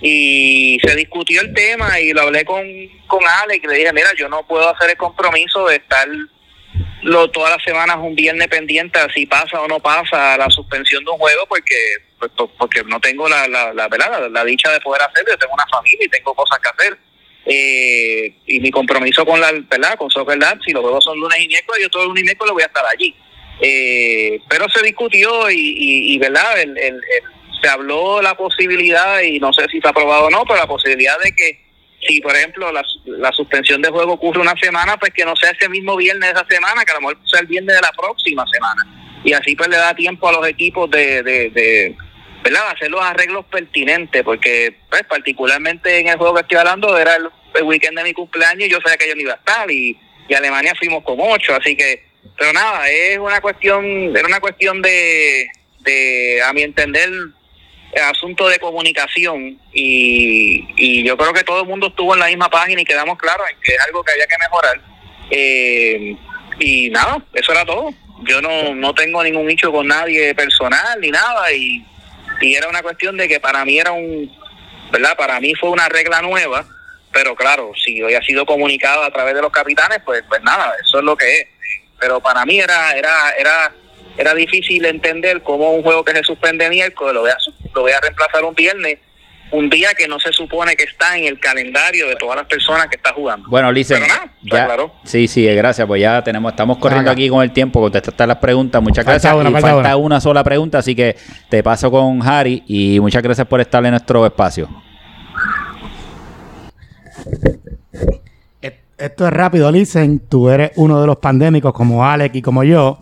Y 0.00 0.78
se 0.84 0.94
discutió 0.96 1.40
el 1.40 1.54
tema 1.54 1.98
y 2.00 2.12
lo 2.12 2.22
hablé 2.22 2.44
con, 2.44 2.64
con 3.06 3.20
Alex 3.42 3.64
y 3.64 3.66
le 3.66 3.76
dije, 3.76 3.92
mira, 3.92 4.10
yo 4.16 4.28
no 4.28 4.46
puedo 4.46 4.68
hacer 4.68 4.90
el 4.90 4.96
compromiso 4.96 5.66
de 5.66 5.76
estar 5.76 6.06
lo, 7.02 7.30
todas 7.30 7.50
las 7.50 7.62
semanas 7.62 7.98
un 8.00 8.14
viernes 8.14 8.48
pendiente 8.48 8.98
a 8.98 9.12
si 9.12 9.26
pasa 9.26 9.60
o 9.60 9.68
no 9.68 9.78
pasa 9.80 10.36
la 10.36 10.50
suspensión 10.50 11.04
de 11.04 11.10
un 11.10 11.18
juego 11.18 11.46
porque 11.46 11.76
pues, 12.18 12.32
porque 12.58 12.82
no 12.84 12.98
tengo 13.00 13.28
la, 13.28 13.46
la, 13.46 13.72
la, 13.74 13.88
¿verdad? 13.88 14.28
la, 14.30 14.44
dicha 14.44 14.70
de 14.72 14.80
poder 14.80 15.02
hacerlo, 15.02 15.32
yo 15.32 15.38
tengo 15.38 15.54
una 15.54 15.66
familia 15.66 16.06
y 16.06 16.08
tengo 16.08 16.34
cosas 16.34 16.58
que 16.58 16.68
hacer. 16.68 16.98
Eh, 17.46 18.34
y 18.46 18.60
mi 18.60 18.70
compromiso 18.70 19.26
con 19.26 19.38
la 19.38 19.52
verdad 19.52 19.98
con 19.98 20.10
Soccer 20.10 20.38
Lab, 20.38 20.58
si 20.64 20.72
los 20.72 20.82
juegos 20.82 21.04
son 21.04 21.18
lunes 21.20 21.38
y 21.40 21.48
miércoles, 21.48 21.82
yo 21.82 21.90
todo 21.90 22.02
el 22.02 22.08
lunes 22.08 22.22
y 22.22 22.24
miércoles 22.24 22.54
voy 22.54 22.62
a 22.62 22.66
estar 22.66 22.84
allí. 22.86 23.14
Eh, 23.60 24.40
pero 24.48 24.66
se 24.68 24.82
discutió 24.82 25.50
y, 25.50 26.16
verdad 26.18 26.60
el, 26.60 26.76
el, 26.78 27.00
se 27.64 27.70
habló 27.70 28.20
la 28.20 28.36
posibilidad 28.36 29.22
y 29.22 29.40
no 29.40 29.50
sé 29.52 29.64
si 29.70 29.78
está 29.78 29.88
aprobado 29.88 30.26
o 30.26 30.30
no, 30.30 30.44
pero 30.44 30.60
la 30.60 30.66
posibilidad 30.66 31.18
de 31.20 31.34
que 31.34 31.64
si 32.06 32.20
por 32.20 32.36
ejemplo 32.36 32.70
la, 32.70 32.84
la 33.06 33.32
suspensión 33.32 33.80
de 33.80 33.88
juego 33.88 34.12
ocurre 34.12 34.40
una 34.40 34.54
semana, 34.56 34.98
pues 34.98 35.12
que 35.14 35.24
no 35.24 35.34
sea 35.34 35.50
ese 35.50 35.70
mismo 35.70 35.96
viernes 35.96 36.28
de 36.28 36.34
esa 36.34 36.46
semana, 36.46 36.84
que 36.84 36.90
a 36.90 36.94
lo 36.94 37.00
mejor 37.00 37.18
sea 37.24 37.40
el 37.40 37.46
viernes 37.46 37.74
de 37.74 37.80
la 37.80 37.92
próxima 37.92 38.44
semana. 38.52 39.22
Y 39.24 39.32
así 39.32 39.56
pues 39.56 39.70
le 39.70 39.78
da 39.78 39.94
tiempo 39.94 40.28
a 40.28 40.32
los 40.32 40.46
equipos 40.46 40.90
de, 40.90 41.22
de, 41.22 41.48
de 41.50 41.96
¿verdad? 42.42 42.68
hacer 42.70 42.90
los 42.90 43.00
arreglos 43.00 43.46
pertinentes, 43.46 44.22
porque 44.22 44.76
pues 44.90 45.02
particularmente 45.04 45.98
en 45.98 46.08
el 46.08 46.18
juego 46.18 46.34
que 46.34 46.42
estoy 46.42 46.58
hablando 46.58 46.98
era 46.98 47.16
el, 47.16 47.30
weekend 47.62 47.96
de 47.96 48.04
mi 48.04 48.12
cumpleaños 48.12 48.66
y 48.66 48.70
yo 48.70 48.80
sabía 48.82 48.98
que 48.98 49.08
yo 49.08 49.14
no 49.14 49.20
iba 49.22 49.32
a 49.32 49.36
estar 49.36 49.70
y, 49.70 49.96
y 50.28 50.34
Alemania 50.34 50.74
fuimos 50.76 51.04
con 51.04 51.16
ocho, 51.20 51.54
así 51.54 51.76
que, 51.76 52.04
pero 52.36 52.52
nada, 52.52 52.90
es 52.90 53.16
una 53.16 53.40
cuestión, 53.40 54.14
era 54.14 54.26
una 54.26 54.40
cuestión 54.40 54.82
de, 54.82 55.48
de 55.78 56.42
a 56.42 56.52
mi 56.52 56.62
entender, 56.62 57.08
asunto 58.00 58.48
de 58.48 58.58
comunicación 58.58 59.58
y, 59.72 60.66
y 60.76 61.04
yo 61.04 61.16
creo 61.16 61.32
que 61.32 61.44
todo 61.44 61.60
el 61.60 61.68
mundo 61.68 61.88
estuvo 61.88 62.14
en 62.14 62.20
la 62.20 62.26
misma 62.26 62.48
página 62.48 62.80
y 62.80 62.84
quedamos 62.84 63.18
claros 63.18 63.46
en 63.50 63.56
que 63.60 63.72
es 63.72 63.80
algo 63.80 64.02
que 64.02 64.12
había 64.12 64.26
que 64.26 64.38
mejorar. 64.38 64.80
Eh, 65.30 66.16
y 66.60 66.90
nada, 66.90 67.22
eso 67.32 67.52
era 67.52 67.64
todo. 67.64 67.90
Yo 68.22 68.40
no, 68.40 68.74
no 68.74 68.94
tengo 68.94 69.22
ningún 69.22 69.46
nicho 69.46 69.70
con 69.70 69.86
nadie 69.88 70.34
personal 70.34 71.00
ni 71.00 71.10
nada 71.10 71.52
y 71.52 71.84
y 72.40 72.54
era 72.54 72.68
una 72.68 72.82
cuestión 72.82 73.16
de 73.16 73.28
que 73.28 73.40
para 73.40 73.64
mí 73.64 73.78
era 73.78 73.92
un, 73.92 74.30
¿verdad? 74.90 75.16
Para 75.16 75.40
mí 75.40 75.54
fue 75.54 75.70
una 75.70 75.88
regla 75.88 76.20
nueva, 76.20 76.64
pero 77.12 77.34
claro, 77.34 77.72
si 77.82 78.02
hoy 78.02 78.14
ha 78.14 78.22
sido 78.22 78.44
comunicado 78.44 79.02
a 79.02 79.10
través 79.10 79.34
de 79.34 79.42
los 79.42 79.52
capitanes, 79.52 80.00
pues 80.04 80.22
pues 80.28 80.42
nada, 80.42 80.74
eso 80.84 80.98
es 80.98 81.04
lo 81.04 81.16
que 81.16 81.40
es. 81.40 81.48
Pero 81.98 82.20
para 82.20 82.44
mí 82.44 82.58
era 82.58 82.92
era 82.92 83.30
era 83.38 83.72
era 84.16 84.34
difícil 84.34 84.84
entender 84.84 85.42
cómo 85.42 85.70
un 85.72 85.82
juego 85.82 86.04
que 86.04 86.12
se 86.12 86.22
suspende 86.22 86.68
miércoles 86.68 87.14
lo 87.14 87.20
voy 87.22 87.30
a, 87.30 87.36
lo 87.74 87.80
voy 87.82 87.92
a 87.92 88.00
reemplazar 88.00 88.44
un 88.44 88.54
viernes 88.54 88.98
un 89.50 89.70
día 89.70 89.90
que 89.96 90.08
no 90.08 90.18
se 90.18 90.32
supone 90.32 90.74
que 90.74 90.84
está 90.84 91.16
en 91.16 91.24
el 91.24 91.38
calendario 91.38 92.08
de 92.08 92.16
todas 92.16 92.36
las 92.36 92.46
personas 92.46 92.88
que 92.88 92.96
está 92.96 93.12
jugando. 93.12 93.48
Bueno, 93.48 93.70
Licen, 93.70 94.02
ya, 94.42 94.66
claro. 94.66 94.92
sí, 95.04 95.28
sí, 95.28 95.44
gracias, 95.46 95.86
pues 95.86 96.00
ya 96.00 96.22
tenemos, 96.22 96.52
estamos 96.52 96.78
corriendo 96.78 97.10
aquí 97.10 97.28
con 97.28 97.42
el 97.42 97.52
tiempo, 97.52 97.80
contestar 97.80 98.26
las 98.26 98.38
preguntas, 98.38 98.82
muchas 98.82 99.04
gracias. 99.04 99.32
y 99.32 99.52
falta 99.60 99.96
una. 99.96 100.20
sola 100.20 100.42
pregunta, 100.42 100.78
así 100.78 100.94
que 100.94 101.16
te 101.48 101.62
paso 101.62 101.90
con 101.90 102.26
Harry 102.26 102.64
y 102.66 102.98
muchas 103.00 103.22
gracias 103.22 103.46
por 103.46 103.60
estar 103.60 103.84
en 103.84 103.92
nuestro 103.92 104.26
espacio. 104.26 104.68
Esto 108.96 109.26
es 109.26 109.32
rápido, 109.32 109.70
Licen, 109.70 110.20
tú 110.20 110.48
eres 110.48 110.72
uno 110.76 111.00
de 111.00 111.06
los 111.06 111.18
pandémicos 111.18 111.72
como 111.72 112.04
Alex 112.04 112.34
y 112.36 112.42
como 112.42 112.64
yo. 112.64 112.98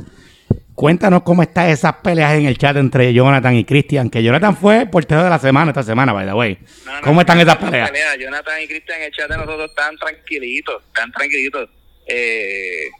Cuéntanos 0.74 1.22
cómo 1.22 1.42
están 1.42 1.68
esas 1.68 1.96
peleas 1.96 2.34
en 2.34 2.46
el 2.46 2.56
chat 2.56 2.76
entre 2.76 3.12
Jonathan 3.12 3.54
y 3.54 3.64
Cristian, 3.64 4.08
que 4.08 4.22
Jonathan 4.22 4.56
fue 4.56 4.86
portero 4.86 5.22
de 5.22 5.30
la 5.30 5.38
semana 5.38 5.70
esta 5.70 5.82
semana, 5.82 6.12
by 6.12 6.26
the 6.26 6.32
way. 6.32 6.58
¿Cómo 7.02 7.20
están 7.20 7.40
esas 7.40 7.56
peleas? 7.56 7.90
Jonathan 8.18 8.62
y 8.62 8.66
Cristian 8.66 8.98
en 8.98 9.04
el 9.04 9.12
chat 9.12 9.30
de 9.30 9.36
nosotros 9.36 9.68
están 9.68 9.96
tranquilitos, 9.98 10.82
están 10.86 11.12
tranquilitos. 11.12 11.68
Eh, 12.06 12.90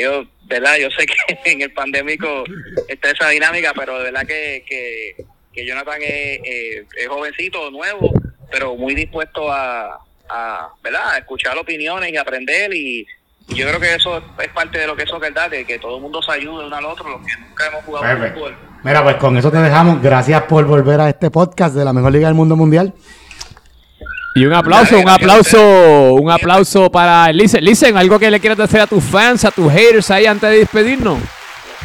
yo, 0.00 0.24
¿verdad? 0.46 0.76
Yo 0.78 0.88
sé 0.90 1.06
que 1.44 1.50
en 1.52 1.62
el 1.62 1.72
pandémico 1.72 2.44
está 2.88 3.10
esa 3.10 3.28
dinámica, 3.28 3.72
pero 3.74 3.98
de 3.98 4.04
verdad 4.04 4.26
que, 4.26 4.64
que, 4.66 5.24
que 5.52 5.64
Jonathan 5.64 6.02
es, 6.02 6.40
eh, 6.44 6.84
es, 6.96 7.08
jovencito, 7.08 7.70
nuevo, 7.70 8.12
pero 8.50 8.76
muy 8.76 8.94
dispuesto 8.94 9.50
a, 9.52 10.00
a, 10.28 10.68
¿verdad? 10.82 11.14
a 11.14 11.18
escuchar 11.18 11.56
opiniones 11.56 12.12
y 12.12 12.16
aprender 12.16 12.74
y 12.74 13.06
yo 13.54 13.66
creo 13.66 13.80
que 13.80 13.94
eso 13.94 14.22
es 14.38 14.48
parte 14.48 14.78
de 14.78 14.86
lo 14.86 14.96
que 14.96 15.02
es 15.02 15.10
verdad, 15.20 15.50
de 15.50 15.64
que 15.64 15.78
todo 15.78 15.96
el 15.96 16.02
mundo 16.02 16.22
se 16.22 16.32
ayude 16.32 16.66
uno 16.66 16.76
al 16.76 16.84
otro, 16.84 17.08
los 17.08 17.20
que 17.26 17.36
nunca 17.40 17.66
hemos 17.66 17.84
jugado 17.84 18.32
fútbol. 18.32 18.56
Mira, 18.82 19.02
pues 19.02 19.16
con 19.16 19.36
eso 19.36 19.50
te 19.50 19.58
dejamos. 19.58 20.00
Gracias 20.02 20.42
por 20.44 20.64
volver 20.64 21.00
a 21.00 21.08
este 21.08 21.30
podcast 21.30 21.74
de 21.74 21.84
la 21.84 21.92
mejor 21.92 22.12
liga 22.12 22.28
del 22.28 22.34
mundo 22.34 22.56
mundial. 22.56 22.94
Y 24.34 24.46
un 24.46 24.54
aplauso, 24.54 24.98
un 24.98 25.08
aplauso, 25.08 26.14
un 26.14 26.30
aplauso 26.30 26.90
para 26.90 27.32
Listen. 27.32 27.64
Listen, 27.64 27.96
algo 27.96 28.18
que 28.18 28.30
le 28.30 28.38
quieras 28.38 28.58
decir 28.58 28.80
a 28.80 28.86
tus 28.86 29.02
fans, 29.02 29.44
a 29.44 29.50
tus 29.50 29.70
haters 29.72 30.10
ahí 30.10 30.26
antes 30.26 30.48
de 30.48 30.58
despedirnos. 30.58 31.18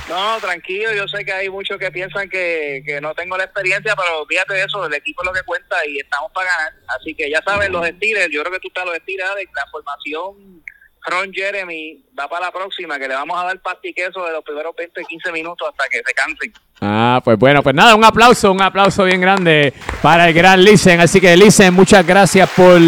No, 0.08 0.38
tranquilo, 0.40 0.94
yo 0.94 1.08
sé 1.08 1.26
que 1.26 1.34
hay 1.34 1.50
muchos 1.50 1.80
que 1.80 1.90
piensan 1.90 2.30
que, 2.30 2.84
que 2.86 3.02
no 3.02 3.16
tengo 3.16 3.36
la 3.36 3.46
experiencia, 3.46 3.96
pero 3.96 4.24
fíjate 4.28 4.54
de 4.54 4.64
eso, 4.64 4.86
el 4.86 4.94
equipo 4.94 5.24
es 5.24 5.26
lo 5.26 5.34
que 5.34 5.42
cuenta 5.42 5.76
y 5.88 5.98
estamos 5.98 6.32
para 6.32 6.50
ganar. 6.52 6.74
Así 7.00 7.16
que 7.16 7.30
ya 7.30 7.42
sabes, 7.42 7.70
los 7.72 7.86
estires, 7.86 8.30
yo 8.32 8.42
creo 8.42 8.54
que 8.54 8.60
tú 8.60 8.68
estás 8.68 8.86
los 8.86 8.96
estires 8.96 9.26
de 9.36 9.50
la 9.54 9.66
formación 9.72 10.64
Ron 11.08 11.32
Jeremy 11.32 12.04
va 12.18 12.28
para 12.28 12.48
la 12.48 12.52
próxima, 12.52 12.98
que 12.98 13.08
le 13.08 13.14
vamos 13.14 13.40
a 13.40 13.46
dar 13.46 13.62
pastiqueso 13.62 14.26
de 14.26 14.32
los 14.32 14.44
primeros 14.44 14.76
20, 14.76 15.02
15 15.04 15.32
minutos 15.32 15.68
hasta 15.70 15.84
que 15.90 15.98
se 15.98 16.14
cansen. 16.14 16.54
Ah, 16.82 17.22
pues 17.24 17.38
bueno, 17.38 17.62
pues 17.64 17.76
nada, 17.76 17.96
un 17.96 18.04
aplauso, 18.04 18.52
un 18.52 18.62
aplauso 18.62 19.04
bien 19.04 19.22
grande 19.22 19.74
para 20.02 20.28
el 20.28 20.34
gran 20.34 20.64
Listen. 20.64 21.00
Así 21.00 21.22
que 21.22 21.38
Listen, 21.38 21.74
muchas 21.74 22.06
gracias 22.06 22.50
por, 22.50 22.80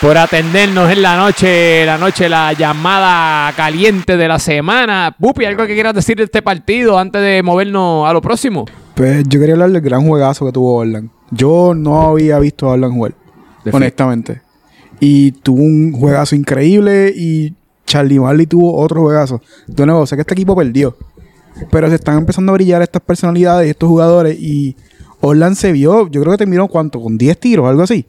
por 0.00 0.16
atendernos 0.16 0.90
en 0.90 1.02
la 1.02 1.16
noche, 1.16 1.84
la 1.84 1.98
noche, 1.98 2.28
la 2.28 2.52
llamada 2.52 3.52
caliente 3.54 4.16
de 4.16 4.28
la 4.28 4.38
semana. 4.38 5.14
Pupi, 5.18 5.44
¿algo 5.44 5.66
que 5.66 5.74
quieras 5.74 5.94
decir 5.94 6.16
de 6.16 6.24
este 6.24 6.42
partido 6.42 6.98
antes 6.98 7.20
de 7.20 7.42
movernos 7.42 8.08
a 8.08 8.12
lo 8.12 8.22
próximo? 8.22 8.66
Pues 8.94 9.24
yo 9.28 9.38
quería 9.40 9.54
hablar 9.54 9.70
del 9.70 9.82
gran 9.82 10.06
juegazo 10.06 10.46
que 10.46 10.52
tuvo 10.52 10.76
Orlan. 10.76 11.10
Yo 11.30 11.74
no 11.74 12.08
había 12.08 12.38
visto 12.38 12.66
a 12.66 12.72
Orlan 12.72 12.92
jugar, 12.92 13.14
honestamente. 13.70 14.47
Y 15.00 15.32
tuvo 15.32 15.62
un 15.62 15.92
juegazo 15.92 16.34
increíble 16.34 17.12
y 17.14 17.54
Charlie 17.88 18.20
Marley 18.20 18.46
tuvo 18.46 18.76
otro 18.76 19.00
juegazo. 19.02 19.40
De 19.66 19.86
nuevo, 19.86 20.06
sé 20.06 20.16
que 20.16 20.22
este 20.22 20.34
equipo 20.34 20.54
perdió. 20.54 20.96
Pero 21.70 21.88
se 21.88 21.96
están 21.96 22.18
empezando 22.18 22.52
a 22.52 22.54
brillar 22.54 22.82
estas 22.82 23.02
personalidades 23.02 23.66
y 23.66 23.70
estos 23.70 23.88
jugadores. 23.88 24.38
Y 24.38 24.76
Orlan 25.20 25.56
se 25.56 25.72
vio, 25.72 26.08
yo 26.08 26.20
creo 26.20 26.32
que 26.32 26.38
terminó 26.38 26.68
cuánto, 26.68 27.00
con 27.00 27.18
10 27.18 27.38
tiros, 27.38 27.68
algo 27.68 27.82
así. 27.82 28.06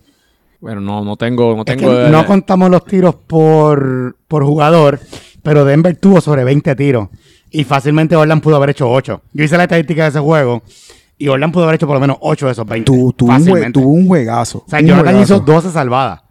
Bueno, 0.59 0.81
no, 0.81 1.03
no 1.03 1.15
tengo, 1.15 1.55
no 1.55 1.63
tengo. 1.63 1.91
no 2.09 2.25
contamos 2.25 2.69
los 2.69 2.83
tiros 2.83 3.15
por, 3.15 4.17
por 4.27 4.43
jugador, 4.43 4.99
pero 5.41 5.63
Denver 5.63 5.95
tuvo 5.95 6.19
sobre 6.19 6.43
20 6.43 6.75
tiros. 6.75 7.07
Y 7.49 7.63
fácilmente 7.63 8.15
Orlan 8.15 8.41
pudo 8.41 8.57
haber 8.57 8.71
hecho 8.71 8.89
8. 8.89 9.21
Yo 9.33 9.43
hice 9.43 9.57
la 9.57 9.63
estadística 9.63 10.03
de 10.03 10.09
ese 10.09 10.19
juego. 10.19 10.61
Y 11.17 11.27
Orlan 11.29 11.51
pudo 11.51 11.63
haber 11.63 11.75
hecho 11.75 11.87
por 11.87 11.95
lo 11.95 12.01
menos 12.01 12.17
8 12.19 12.45
de 12.45 12.51
esos 12.51 12.65
20. 12.65 12.85
tuvo, 12.85 13.07
un, 13.07 13.73
tuvo 13.73 13.87
un 13.87 14.07
juegazo. 14.07 14.63
O 14.65 14.69
sea, 14.69 14.81
Jonathan 14.81 15.21
hizo 15.21 15.39
12 15.39 15.71
salvadas 15.71 16.21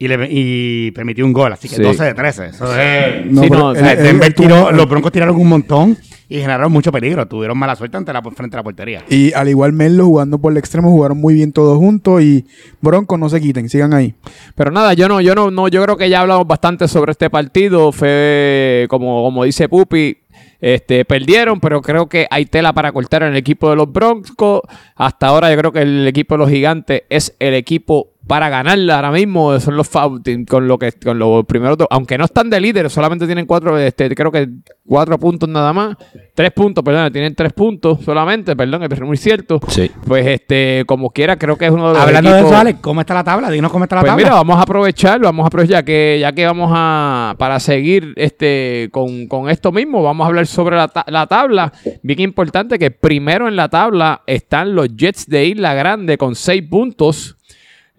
y, 0.00 0.06
le, 0.06 0.28
y 0.30 0.90
permitió 0.92 1.26
un 1.26 1.32
gol, 1.32 1.52
así 1.52 1.68
que 1.68 1.82
12 1.82 2.04
de 2.04 2.14
13. 2.14 2.46
Eso 2.46 2.78
es, 2.78 3.26
no, 3.26 3.42
sí, 3.42 3.50
no, 3.50 3.72
Denver 3.72 4.32
tiró, 4.32 4.70
los 4.70 4.88
Broncos 4.88 5.10
tiraron 5.10 5.36
un 5.36 5.48
montón 5.48 5.98
y 6.28 6.36
generaron 6.36 6.70
mucho 6.70 6.92
peligro. 6.92 7.26
Tuvieron 7.26 7.58
mala 7.58 7.74
suerte 7.74 7.96
ante 7.96 8.12
la, 8.12 8.22
frente 8.22 8.56
a 8.56 8.58
la 8.58 8.62
portería. 8.62 9.04
Y 9.08 9.32
al 9.32 9.48
igual 9.48 9.72
Melo 9.72 10.04
jugando 10.04 10.38
por 10.38 10.52
el 10.52 10.58
extremo, 10.58 10.90
jugaron 10.90 11.18
muy 11.18 11.34
bien 11.34 11.52
todos 11.52 11.76
juntos 11.78 12.22
y 12.22 12.46
Broncos 12.80 13.18
no 13.18 13.28
se 13.28 13.40
quiten, 13.40 13.68
sigan 13.68 13.92
ahí. 13.92 14.14
Pero 14.54 14.70
nada, 14.70 14.94
yo 14.94 15.08
no, 15.08 15.20
yo 15.20 15.34
no, 15.34 15.50
no, 15.50 15.66
yo 15.66 15.82
creo 15.82 15.96
que 15.96 16.08
ya 16.08 16.20
hablamos 16.20 16.46
bastante 16.46 16.86
sobre 16.86 17.12
este 17.12 17.28
partido. 17.28 17.90
Fue 17.90 18.86
como, 18.88 19.24
como 19.24 19.44
dice 19.44 19.68
Pupi, 19.68 20.18
este, 20.60 21.04
perdieron, 21.04 21.60
pero 21.60 21.80
creo 21.82 22.08
que 22.08 22.26
hay 22.30 22.46
tela 22.46 22.72
para 22.72 22.92
cortar 22.92 23.22
en 23.22 23.30
el 23.30 23.36
equipo 23.36 23.70
de 23.70 23.76
los 23.76 23.90
Broncos. 23.90 24.60
Hasta 24.94 25.28
ahora 25.28 25.50
yo 25.50 25.56
creo 25.58 25.72
que 25.72 25.82
el 25.82 26.06
equipo 26.06 26.34
de 26.34 26.38
los 26.38 26.50
gigantes 26.50 27.02
es 27.08 27.34
el 27.38 27.54
equipo 27.54 28.12
para 28.28 28.48
ganarla 28.48 28.96
ahora 28.96 29.10
mismo. 29.10 29.58
Son 29.58 29.76
los 29.76 29.88
con 29.88 30.68
lo 30.68 30.78
que 30.78 30.92
con 30.92 31.18
los 31.18 31.44
primeros 31.46 31.76
dos, 31.78 31.88
aunque 31.90 32.16
no 32.16 32.26
están 32.26 32.48
de 32.50 32.60
líderes, 32.60 32.92
solamente 32.92 33.26
tienen 33.26 33.46
cuatro, 33.46 33.76
este, 33.78 34.14
creo 34.14 34.30
que 34.30 34.48
cuatro 34.86 35.18
puntos 35.18 35.48
nada 35.48 35.72
más. 35.72 35.96
Tres 36.34 36.52
puntos, 36.52 36.84
perdón, 36.84 37.10
tienen 37.12 37.34
tres 37.34 37.52
puntos 37.52 37.98
solamente, 38.04 38.54
perdón, 38.54 38.84
es 38.84 39.00
muy 39.00 39.16
cierto. 39.16 39.58
Sí. 39.68 39.90
Pues 40.06 40.24
este, 40.26 40.84
como 40.86 41.10
quiera, 41.10 41.36
creo 41.36 41.56
que 41.56 41.66
es 41.66 41.72
uno 41.72 41.88
de 41.88 41.94
los 41.94 42.02
Hablando 42.02 42.32
de 42.32 42.40
eso, 42.40 42.56
Alex, 42.56 42.78
¿cómo 42.80 43.00
está 43.00 43.14
la 43.14 43.24
tabla? 43.24 43.50
Dinos 43.50 43.72
cómo 43.72 43.84
está 43.84 43.96
la 43.96 44.02
pues 44.02 44.10
tabla. 44.12 44.24
mira, 44.24 44.34
vamos 44.36 44.56
a 44.58 44.62
aprovecharlo, 44.62 45.26
vamos 45.26 45.44
a 45.44 45.46
aprovechar 45.48 45.84
que 45.84 46.18
ya 46.20 46.30
que 46.32 46.46
vamos 46.46 46.70
a 46.72 47.34
para 47.38 47.58
seguir 47.58 48.12
este 48.16 48.88
con, 48.92 49.26
con 49.26 49.48
esto 49.50 49.72
mismo, 49.72 50.02
vamos 50.02 50.24
a 50.24 50.28
hablar 50.28 50.46
sobre 50.46 50.76
la, 50.76 50.88
ta- 50.88 51.04
la 51.08 51.26
tabla. 51.26 51.72
Bien 52.02 52.20
importante 52.20 52.78
que 52.78 52.90
primero 52.90 53.48
en 53.48 53.56
la 53.56 53.68
tabla 53.68 54.22
están 54.26 54.74
los 54.74 54.94
Jets 54.96 55.26
de 55.26 55.46
Isla 55.46 55.74
Grande 55.74 56.18
con 56.18 56.34
seis 56.34 56.62
puntos. 56.68 57.37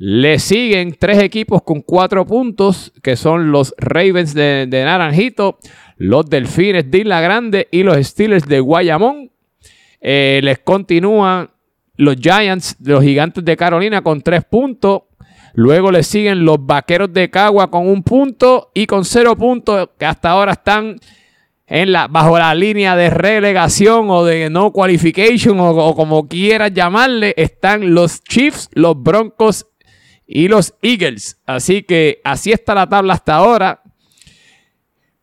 Le 0.02 0.40
siguen 0.40 0.96
tres 0.98 1.22
equipos 1.22 1.62
con 1.62 1.82
cuatro 1.82 2.26
puntos, 2.26 2.94
que 3.04 3.18
son 3.18 3.52
los 3.52 3.76
Ravens 3.78 4.34
de, 4.34 4.66
Naranjito, 4.72 5.60
los 5.98 6.26
Delfines 6.26 6.90
de 6.90 7.00
Isla 7.00 7.20
Grande 7.20 7.68
y 7.70 7.84
los 7.84 7.98
Steelers 7.98 8.48
de 8.48 8.62
Guayamón. 8.62 9.30
Eh, 10.00 10.40
les 10.42 10.60
continúan 10.60 11.50
los 11.98 12.16
Giants, 12.16 12.78
los 12.82 13.04
Gigantes 13.04 13.44
de 13.44 13.58
Carolina 13.58 14.02
con 14.02 14.22
tres 14.22 14.46
puntos. 14.46 15.02
Luego 15.54 15.92
le 15.92 16.04
siguen 16.04 16.46
los 16.46 16.66
Vaqueros 16.66 17.12
de 17.12 17.30
Cagua 17.30 17.70
con 17.70 17.86
un 17.86 18.02
punto 18.02 18.72
y 18.74 18.86
con 18.86 19.04
cero 19.04 19.36
puntos, 19.36 19.90
que 20.00 20.06
hasta 20.06 20.30
ahora 20.30 20.54
están 20.54 20.96
bajo 22.10 22.40
la 22.40 22.56
línea 22.56 22.96
de 22.96 23.10
relegación 23.10 24.10
o 24.10 24.24
de 24.24 24.50
no 24.50 24.72
qualification 24.72 25.60
o, 25.60 25.72
o 25.72 25.94
como 25.94 26.26
quieras 26.30 26.74
llamarle, 26.74 27.34
están 27.36 27.94
los 27.94 28.24
Chiefs, 28.24 28.70
los 28.72 29.02
Broncos 29.04 29.69
y 30.32 30.48
los 30.48 30.76
Eagles. 30.84 31.42
Así 31.48 31.82
que 31.82 32.22
así 32.24 32.52
está 32.52 32.76
la 32.76 32.88
tabla 32.88 33.14
hasta 33.16 33.36
ahora. 33.36 33.82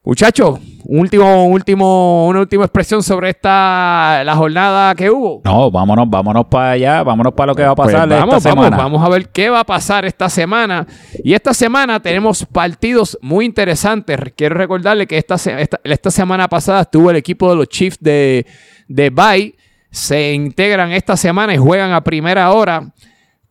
Muchachos, 0.03 0.59
último, 0.85 1.47
último, 1.47 2.27
una 2.27 2.41
última 2.41 2.65
expresión 2.65 3.03
sobre 3.03 3.31
esta 3.31 4.23
la 4.25 4.37
jornada 4.37 4.95
que 4.97 5.09
hubo. 5.11 5.43
No, 5.45 5.71
vámonos, 5.71 6.09
vámonos 6.09 6.47
para 6.47 6.73
allá, 6.73 7.03
vámonos 7.05 7.33
para 7.35 7.49
lo 7.49 7.55
que 7.55 7.63
va 7.63 7.71
a 7.71 7.75
Pues 7.77 7.93
pasar 7.93 8.09
vamos, 8.09 8.37
esta 8.37 8.51
vamos, 8.51 8.65
semana. 8.65 8.77
vamos 8.77 9.05
a 9.05 9.09
ver 9.09 9.29
qué 9.31 9.49
va 9.49 9.61
a 9.61 9.65
pasar 9.65 10.05
esta 10.05 10.29
semana. 10.29 10.87
Y 11.25 11.35
esta 11.35 11.55
semana 11.55 12.01
tenemos 12.01 12.45
partidos 12.45 13.17
muy 13.21 13.45
interesantes. 13.45 14.19
Quiero 14.37 14.57
recordarle 14.57 15.07
que 15.07 15.19
esta, 15.19 15.37
esta, 15.37 15.81
esta 15.85 16.11
semana 16.11 16.49
pasada 16.49 16.83
estuvo 16.83 17.11
el 17.11 17.17
equipo 17.17 17.49
de 17.51 17.57
los 17.57 17.69
Chiefs 17.69 17.99
de, 18.01 18.45
de 18.89 19.11
Bay. 19.11 19.55
Se 19.91 20.33
integran 20.33 20.93
esta 20.93 21.17
semana 21.17 21.55
y 21.55 21.59
juegan 21.59 21.93
a 21.93 22.03
primera 22.03 22.51
hora 22.53 22.93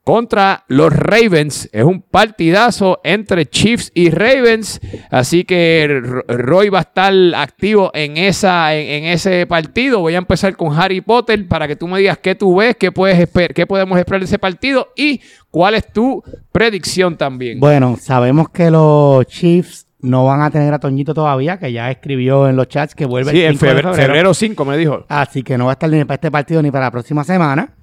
contra 0.06 0.64
los 0.68 0.94
Ravens. 0.94 1.68
Es 1.74 1.84
un 1.84 2.02
partidazo 2.04 3.02
entre 3.04 3.48
Chiefs 3.48 3.92
y 3.96 4.12
Ravens. 4.12 4.80
Así 5.10 5.44
que 5.44 6.00
Roy 6.28 6.70
va 6.70 6.78
a 6.78 6.82
estar 6.82 7.12
activo 7.36 7.90
en, 7.94 8.16
esa, 8.18 8.76
en, 8.76 9.04
en 9.04 9.12
ese 9.12 9.48
partido. 9.48 10.00
Voy 10.02 10.14
a 10.14 10.20
empezar 10.20 10.56
con 10.56 10.80
Harry 10.80 11.02
Potter 11.02 11.48
para 11.48 11.68
que 11.68 11.76
tú 11.76 11.88
me 11.88 11.98
digas 12.00 12.20
qué 12.20 12.36
tú 12.36 12.56
ves, 12.56 12.76
qué, 12.80 12.92
puedes 12.92 13.18
esper- 13.20 13.52
qué 13.54 13.66
podemos 13.66 13.98
esperar 13.98 14.22
de 14.22 14.26
ese 14.28 14.38
partido 14.40 14.90
y 14.96 15.22
cuál 15.50 15.74
es 15.74 15.92
tu 15.92 16.24
predicción 16.52 17.18
también. 17.18 17.60
Bueno, 17.60 17.98
sabemos 18.00 18.50
que 18.50 18.70
los 18.70 19.26
Chiefs 19.26 19.88
no 20.02 20.24
van 20.26 20.44
a 20.44 20.52
tener 20.52 20.72
a 20.72 20.78
Toñito 20.78 21.16
todavía, 21.16 21.58
que 21.58 21.72
ya 21.74 21.90
escribió 21.90 22.48
en 22.48 22.56
los 22.56 22.68
chats 22.68 22.94
que 22.94 23.06
vuelve 23.06 23.32
sí, 23.32 23.42
el 23.42 23.54
en 23.54 23.58
5 23.58 23.66
de 23.66 23.72
febrero, 23.72 23.94
febrero 23.96 24.34
5 24.36 24.66
me 24.66 24.78
dijo. 24.78 25.04
Así 25.10 25.42
que 25.42 25.58
no 25.58 25.66
va 25.66 25.72
a 25.72 25.74
estar 25.74 25.90
ni 25.90 26.04
para 26.06 26.14
este 26.16 26.30
partido 26.30 26.62
ni 26.62 26.70
para 26.70 26.86
la 26.86 26.92
próxima 26.92 27.24
semana. 27.24 27.74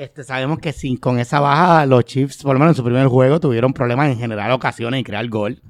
Este, 0.00 0.24
sabemos 0.24 0.60
que 0.60 0.72
sin, 0.72 0.96
con 0.96 1.18
esa 1.18 1.40
baja, 1.40 1.84
los 1.84 2.06
Chiefs, 2.06 2.42
por 2.42 2.54
lo 2.54 2.58
menos 2.58 2.72
en 2.72 2.76
su 2.76 2.82
primer 2.82 3.06
juego, 3.06 3.38
tuvieron 3.38 3.74
problemas 3.74 4.08
en 4.08 4.18
generar 4.18 4.50
ocasiones 4.50 4.98
y 4.98 5.04
crear 5.04 5.28
gol. 5.28 5.60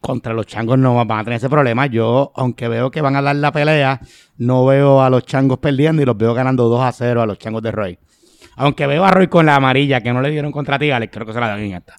Contra 0.00 0.32
los 0.32 0.46
changos 0.46 0.78
no 0.78 0.94
van 0.94 1.18
a 1.18 1.24
tener 1.24 1.36
ese 1.36 1.50
problema. 1.50 1.84
Yo, 1.84 2.32
aunque 2.34 2.68
veo 2.68 2.90
que 2.90 3.02
van 3.02 3.14
a 3.14 3.20
dar 3.20 3.36
la 3.36 3.52
pelea, 3.52 4.00
no 4.38 4.64
veo 4.64 5.02
a 5.02 5.10
los 5.10 5.26
changos 5.26 5.58
perdiendo 5.58 6.00
y 6.00 6.06
los 6.06 6.16
veo 6.16 6.32
ganando 6.32 6.66
2 6.70 6.80
a 6.82 6.92
0 6.92 7.20
a 7.20 7.26
los 7.26 7.38
changos 7.38 7.62
de 7.62 7.72
Roy. 7.72 7.98
Aunque 8.56 8.86
veo 8.86 9.04
a 9.04 9.10
Roy 9.10 9.28
con 9.28 9.46
la 9.46 9.56
amarilla 9.56 10.00
que 10.02 10.12
no 10.12 10.20
le 10.20 10.30
dieron 10.30 10.52
contra 10.52 10.78
ti, 10.78 10.90
Alex, 10.90 11.12
creo 11.12 11.26
que 11.26 11.32
se 11.32 11.40
la 11.40 11.48
dan 11.48 11.60
en 11.60 11.72
esta. 11.74 11.94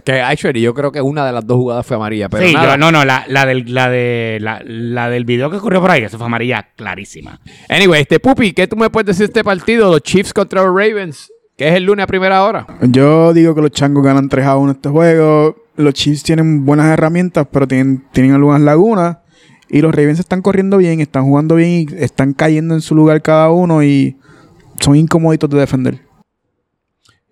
que 0.04 0.20
actually 0.20 0.60
yo 0.60 0.74
creo 0.74 0.92
que 0.92 1.00
una 1.00 1.24
de 1.24 1.32
las 1.32 1.46
dos 1.46 1.56
jugadas 1.56 1.86
fue 1.86 1.96
amarilla. 1.96 2.28
Pero 2.28 2.46
sí, 2.46 2.52
nada. 2.54 2.72
yo- 2.72 2.76
no, 2.76 2.92
no, 2.92 3.04
la, 3.04 3.24
la 3.28 3.46
del, 3.46 3.72
la, 3.72 3.88
de, 3.88 4.38
la, 4.40 4.60
la 4.64 5.08
del 5.08 5.24
video 5.24 5.50
que 5.50 5.56
ocurrió 5.56 5.80
por 5.80 5.90
ahí, 5.90 6.02
eso 6.04 6.18
fue 6.18 6.26
amarilla 6.26 6.68
clarísima. 6.76 7.40
Anyway, 7.68 8.02
este 8.02 8.20
Pupi, 8.20 8.52
¿qué 8.52 8.66
tú 8.68 8.76
me 8.76 8.90
puedes 8.90 9.06
decir 9.06 9.20
de 9.26 9.30
este 9.32 9.44
partido? 9.44 9.90
Los 9.90 10.02
Chiefs 10.02 10.32
contra 10.34 10.62
los 10.62 10.68
Ravens, 10.76 11.32
que 11.56 11.68
es 11.68 11.74
el 11.74 11.84
lunes 11.84 12.04
a 12.04 12.06
primera 12.06 12.44
hora. 12.44 12.66
Yo 12.82 13.32
digo 13.32 13.54
que 13.54 13.62
los 13.62 13.70
changos 13.70 14.04
ganan 14.04 14.28
3 14.28 14.44
a 14.46 14.56
1 14.56 14.72
este 14.72 14.88
juego. 14.90 15.56
Los 15.76 15.94
Chiefs 15.94 16.22
tienen 16.22 16.64
buenas 16.66 16.86
herramientas, 16.86 17.46
pero 17.50 17.66
tienen, 17.66 18.04
tienen 18.12 18.32
algunas 18.34 18.60
lagunas. 18.60 19.18
Y 19.70 19.80
los 19.80 19.94
Ravens 19.94 20.20
están 20.20 20.42
corriendo 20.42 20.76
bien, 20.76 21.00
están 21.00 21.24
jugando 21.24 21.54
bien 21.56 21.70
y 21.70 21.86
están 21.96 22.34
cayendo 22.34 22.74
en 22.74 22.80
su 22.82 22.94
lugar 22.94 23.22
cada 23.22 23.50
uno 23.50 23.82
y 23.82 24.16
son 24.80 24.96
incomoditos 24.96 25.48
de 25.50 25.58
defender. 25.58 25.98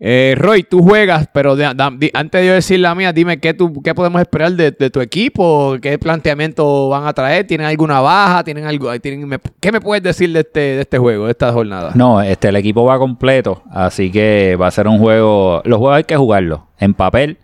Eh, 0.05 0.35
Roy, 0.37 0.65
tú 0.65 0.83
juegas, 0.83 1.29
pero 1.33 1.55
de- 1.55 1.65
antes 1.65 2.41
de 2.41 2.47
yo 2.49 2.55
decir 2.55 2.81
la 2.81 2.93
mía, 2.93 3.13
dime 3.13 3.39
qué, 3.39 3.55
tú, 3.55 3.81
qué 3.85 3.95
podemos 3.95 4.21
esperar 4.21 4.51
de, 4.51 4.73
de 4.73 4.91
tu 4.91 5.01
equipo, 5.01 5.77
qué 5.81 5.97
planteamiento 5.97 6.89
van 6.89 7.07
a 7.07 7.13
traer, 7.13 7.47
¿tienen 7.47 7.69
alguna 7.69 8.01
baja? 8.01 8.43
¿Tienen 8.43 8.65
algo? 8.65 8.99
tienen- 8.99 9.29
me- 9.29 9.39
¿Qué 9.61 9.71
me 9.71 9.81
puedes 9.81 10.03
decir 10.03 10.33
de 10.33 10.41
este, 10.41 10.59
de 10.61 10.81
este 10.81 10.99
juego, 10.99 11.27
de 11.27 11.31
esta 11.31 11.53
jornada? 11.53 11.93
No, 11.95 12.21
este, 12.21 12.49
el 12.49 12.57
equipo 12.57 12.85
va 12.85 12.99
completo, 12.99 13.63
así 13.71 14.11
que 14.11 14.57
va 14.61 14.67
a 14.67 14.71
ser 14.73 14.89
un 14.89 14.99
juego. 14.99 15.63
Los 15.65 15.79
juegos 15.79 15.99
hay 15.99 16.05
que 16.05 16.17
jugarlos. 16.17 16.63
En 16.79 16.95
papel 16.95 17.39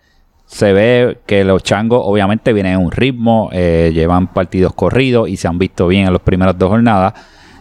se 0.46 0.72
ve 0.72 1.18
que 1.26 1.44
los 1.44 1.62
changos, 1.62 2.00
obviamente, 2.02 2.52
vienen 2.52 2.72
en 2.72 2.80
un 2.80 2.90
ritmo, 2.90 3.50
eh, 3.52 3.92
llevan 3.94 4.32
partidos 4.32 4.72
corridos 4.74 5.28
y 5.28 5.36
se 5.36 5.46
han 5.46 5.58
visto 5.60 5.86
bien 5.86 6.08
en 6.08 6.12
las 6.12 6.22
primeras 6.22 6.58
dos 6.58 6.70
jornadas. 6.70 7.12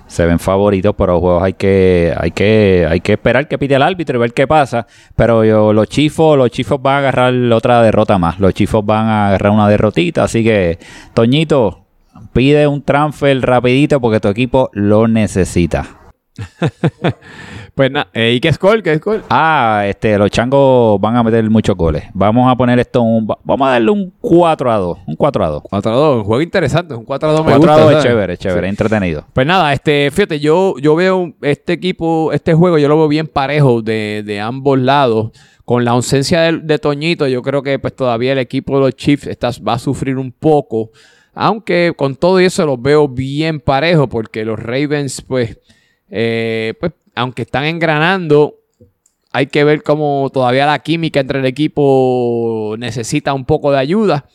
Se 0.07 0.25
ven 0.25 0.39
favoritos, 0.39 0.95
pero 0.97 1.13
los 1.13 1.21
juegos 1.21 1.43
hay 1.43 1.53
que, 1.53 2.13
hay 2.17 2.31
que, 2.31 2.87
hay 2.89 3.01
que 3.01 3.13
esperar 3.13 3.47
que 3.47 3.57
pide 3.57 3.75
el 3.75 3.81
árbitro 3.81 4.17
y 4.17 4.21
ver 4.21 4.33
qué 4.33 4.47
pasa. 4.47 4.87
Pero 5.15 5.43
yo, 5.43 5.73
los 5.73 5.87
chifos, 5.87 6.37
los 6.37 6.49
chifos 6.49 6.81
van 6.81 6.95
a 6.95 6.97
agarrar 6.99 7.33
otra 7.51 7.81
derrota 7.81 8.17
más. 8.17 8.39
Los 8.39 8.53
chifos 8.53 8.85
van 8.85 9.07
a 9.07 9.27
agarrar 9.27 9.51
una 9.51 9.67
derrotita, 9.67 10.23
así 10.23 10.43
que, 10.43 10.79
Toñito, 11.13 11.85
pide 12.33 12.67
un 12.67 12.81
transfer 12.81 13.39
rapidito 13.41 13.99
porque 13.99 14.19
tu 14.19 14.29
equipo 14.29 14.69
lo 14.73 15.07
necesita. 15.07 16.06
Pues 17.75 17.91
nada, 17.91 18.07
eh, 18.13 18.33
¿y 18.33 18.39
qué 18.39 18.51
score? 18.51 18.81
¿Qué 18.81 18.97
score? 18.97 19.23
Ah, 19.29 19.83
este, 19.85 20.17
los 20.17 20.31
changos 20.31 20.99
van 20.99 21.15
a 21.15 21.21
meter 21.21 21.47
muchos 21.47 21.75
goles. 21.75 22.05
Vamos 22.13 22.51
a 22.51 22.55
poner 22.55 22.79
esto 22.79 23.03
un, 23.03 23.27
va- 23.29 23.37
vamos 23.43 23.67
a 23.67 23.71
darle 23.73 23.91
un 23.91 24.11
4 24.19 24.71
a 24.71 24.77
2, 24.77 24.97
un 25.05 25.15
4 25.15 25.45
a 25.45 25.47
2. 25.49 25.63
4 25.69 25.91
a 25.91 25.95
2, 25.95 26.17
un 26.17 26.23
juego 26.23 26.41
interesante, 26.41 26.95
un 26.95 27.05
4 27.05 27.29
a 27.29 27.31
2 27.33 27.45
me 27.45 27.51
4 27.51 27.71
a 27.71 27.75
gusta, 27.75 27.83
2 27.83 27.91
es 27.91 27.97
¿sabes? 27.97 28.03
chévere, 28.11 28.37
chévere, 28.37 28.69
entretenido. 28.69 29.25
Pues 29.31 29.45
nada, 29.45 29.71
este, 29.73 30.09
fíjate, 30.11 30.39
yo, 30.39 30.73
yo 30.81 30.95
veo 30.95 31.33
este 31.43 31.73
equipo, 31.73 32.31
este 32.33 32.55
juego, 32.55 32.79
yo 32.79 32.87
lo 32.87 32.97
veo 32.97 33.07
bien 33.07 33.27
parejo 33.27 33.83
de, 33.83 34.23
de 34.25 34.39
ambos 34.39 34.79
lados. 34.79 35.31
Con 35.63 35.83
la 35.85 35.91
ausencia 35.91 36.41
de, 36.41 36.59
de 36.59 36.79
Toñito, 36.79 37.27
yo 37.27 37.41
creo 37.43 37.61
que 37.61 37.77
pues 37.77 37.95
todavía 37.95 38.31
el 38.31 38.39
equipo 38.39 38.75
de 38.75 38.85
los 38.85 38.95
Chiefs 38.95 39.27
está- 39.27 39.51
va 39.67 39.73
a 39.73 39.79
sufrir 39.79 40.17
un 40.17 40.31
poco. 40.31 40.89
Aunque 41.35 41.93
con 41.95 42.15
todo 42.15 42.39
eso 42.39 42.65
los 42.65 42.81
veo 42.81 43.07
bien 43.07 43.59
parejo, 43.59 44.07
porque 44.09 44.43
los 44.45 44.57
Ravens, 44.57 45.21
pues, 45.21 45.59
eh, 46.09 46.73
pues 46.79 46.93
aunque 47.15 47.43
están 47.43 47.65
engranando, 47.65 48.55
hay 49.31 49.47
que 49.47 49.63
ver 49.63 49.83
cómo 49.83 50.29
todavía 50.33 50.65
la 50.65 50.79
química 50.79 51.19
entre 51.19 51.39
el 51.39 51.45
equipo 51.45 52.75
necesita 52.77 53.33
un 53.33 53.45
poco 53.45 53.71
de 53.71 53.79
ayuda. 53.79 54.25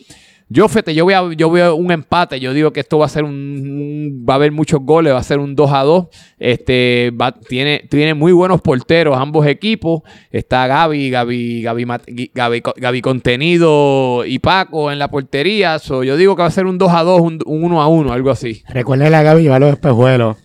Yo, 0.49 0.69
fíjate, 0.69 0.95
yo, 0.95 1.05
voy 1.05 1.15
a, 1.15 1.33
yo 1.35 1.51
veo 1.51 1.75
un 1.75 1.91
empate. 1.91 2.39
Yo 2.39 2.53
digo 2.53 2.75
que 2.75 2.81
esto 2.81 2.99
va 2.99 3.07
a 3.07 3.09
ser 3.09 3.25
un, 3.25 4.23
Va 4.29 4.35
a 4.35 4.37
haber 4.37 4.53
muchos 4.53 4.81
goles, 4.83 5.15
va 5.15 5.19
a 5.19 5.23
ser 5.23 5.39
un 5.39 5.57
2 5.57 5.73
a 5.73 5.83
2. 5.83 6.07
Este, 6.39 7.11
tiene, 7.49 7.87
tiene 7.89 8.13
muy 8.13 8.33
buenos 8.33 8.61
porteros 8.61 9.17
ambos 9.17 9.47
equipos. 9.47 10.03
Está 10.31 10.67
Gaby, 10.67 11.09
Gaby, 11.09 11.63
Gaby, 11.63 11.87
Gaby, 12.35 12.63
Gaby 12.77 13.01
Contenido 13.01 14.27
y 14.27 14.41
Paco 14.41 14.93
en 14.93 14.99
la 14.99 15.09
portería. 15.09 15.79
So, 15.79 16.05
yo 16.05 16.19
digo 16.19 16.37
que 16.37 16.43
va 16.43 16.49
a 16.49 16.51
ser 16.51 16.67
un 16.67 16.77
2 16.77 16.93
a 16.93 17.03
2, 17.03 17.21
un, 17.23 17.39
un 17.47 17.65
1 17.65 17.81
a 17.81 17.89
1, 17.89 18.13
algo 18.13 18.31
así. 18.31 18.63
Recuerden 18.69 19.15
a 19.15 19.23
Gaby 19.23 19.43
llevar 19.43 19.63
los 19.63 19.73
espejuelos. 19.73 20.37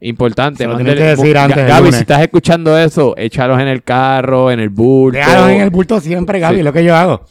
Importante. 0.00 0.66
Que 0.66 0.94
decir 0.94 1.36
antes 1.36 1.56
del 1.56 1.66
Gaby, 1.66 1.92
si 1.92 1.98
estás 2.00 2.22
escuchando 2.22 2.76
eso, 2.78 3.14
échalos 3.16 3.60
en 3.60 3.68
el 3.68 3.82
carro, 3.82 4.50
en 4.50 4.60
el 4.60 4.70
bulto. 4.70 5.18
Déjalos 5.18 5.50
en 5.50 5.60
el 5.60 5.70
bulto 5.70 6.00
siempre, 6.00 6.40
Gaby, 6.40 6.56
Sí. 6.58 6.62
lo 6.62 6.72
que 6.72 6.84
yo 6.84 6.96
hago. 6.96 7.24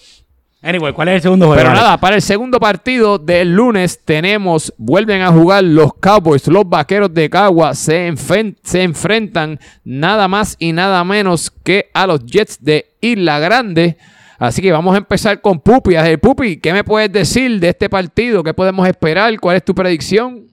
Anyway, 0.62 0.92
¿cuál 0.92 1.08
es 1.08 1.16
el 1.16 1.22
segundo 1.22 1.48
juego? 1.48 1.62
Pero 1.62 1.74
nada, 1.74 1.98
para 1.98 2.16
el 2.18 2.22
segundo 2.22 2.60
partido 2.60 3.18
del 3.18 3.56
lunes 3.56 4.02
tenemos, 4.04 4.74
vuelven 4.78 5.22
a 5.22 5.32
jugar 5.32 5.64
los 5.64 5.94
Cowboys, 5.94 6.46
los 6.50 6.68
Vaqueros 6.68 7.14
de 7.14 7.30
Cagua 7.30 7.74
se, 7.74 8.12
enfen- 8.12 8.58
se 8.62 8.84
enfrentan 8.84 9.58
nada 9.86 10.28
más 10.28 10.58
y 10.60 10.74
nada 10.74 11.02
menos 11.06 11.50
que 11.64 11.90
a 11.94 12.06
los 12.06 12.26
Jets 12.26 12.62
de 12.62 12.88
Isla 13.00 13.40
Grande. 13.40 13.96
Así 14.38 14.62
que 14.62 14.72
vamos 14.74 14.96
a 14.96 14.98
empezar 14.98 15.40
con 15.40 15.60
Pupi. 15.62 15.92
Ver, 15.96 16.20
Pupi, 16.20 16.58
¿qué 16.58 16.74
me 16.74 16.84
puedes 16.84 17.10
decir 17.12 17.58
de 17.60 17.70
este 17.70 17.90
partido? 17.90 18.44
¿Qué 18.44 18.54
podemos 18.54 18.86
esperar? 18.88 19.40
¿Cuál 19.40 19.56
es 19.58 19.64
tu 19.64 19.74
predicción? 19.74 20.44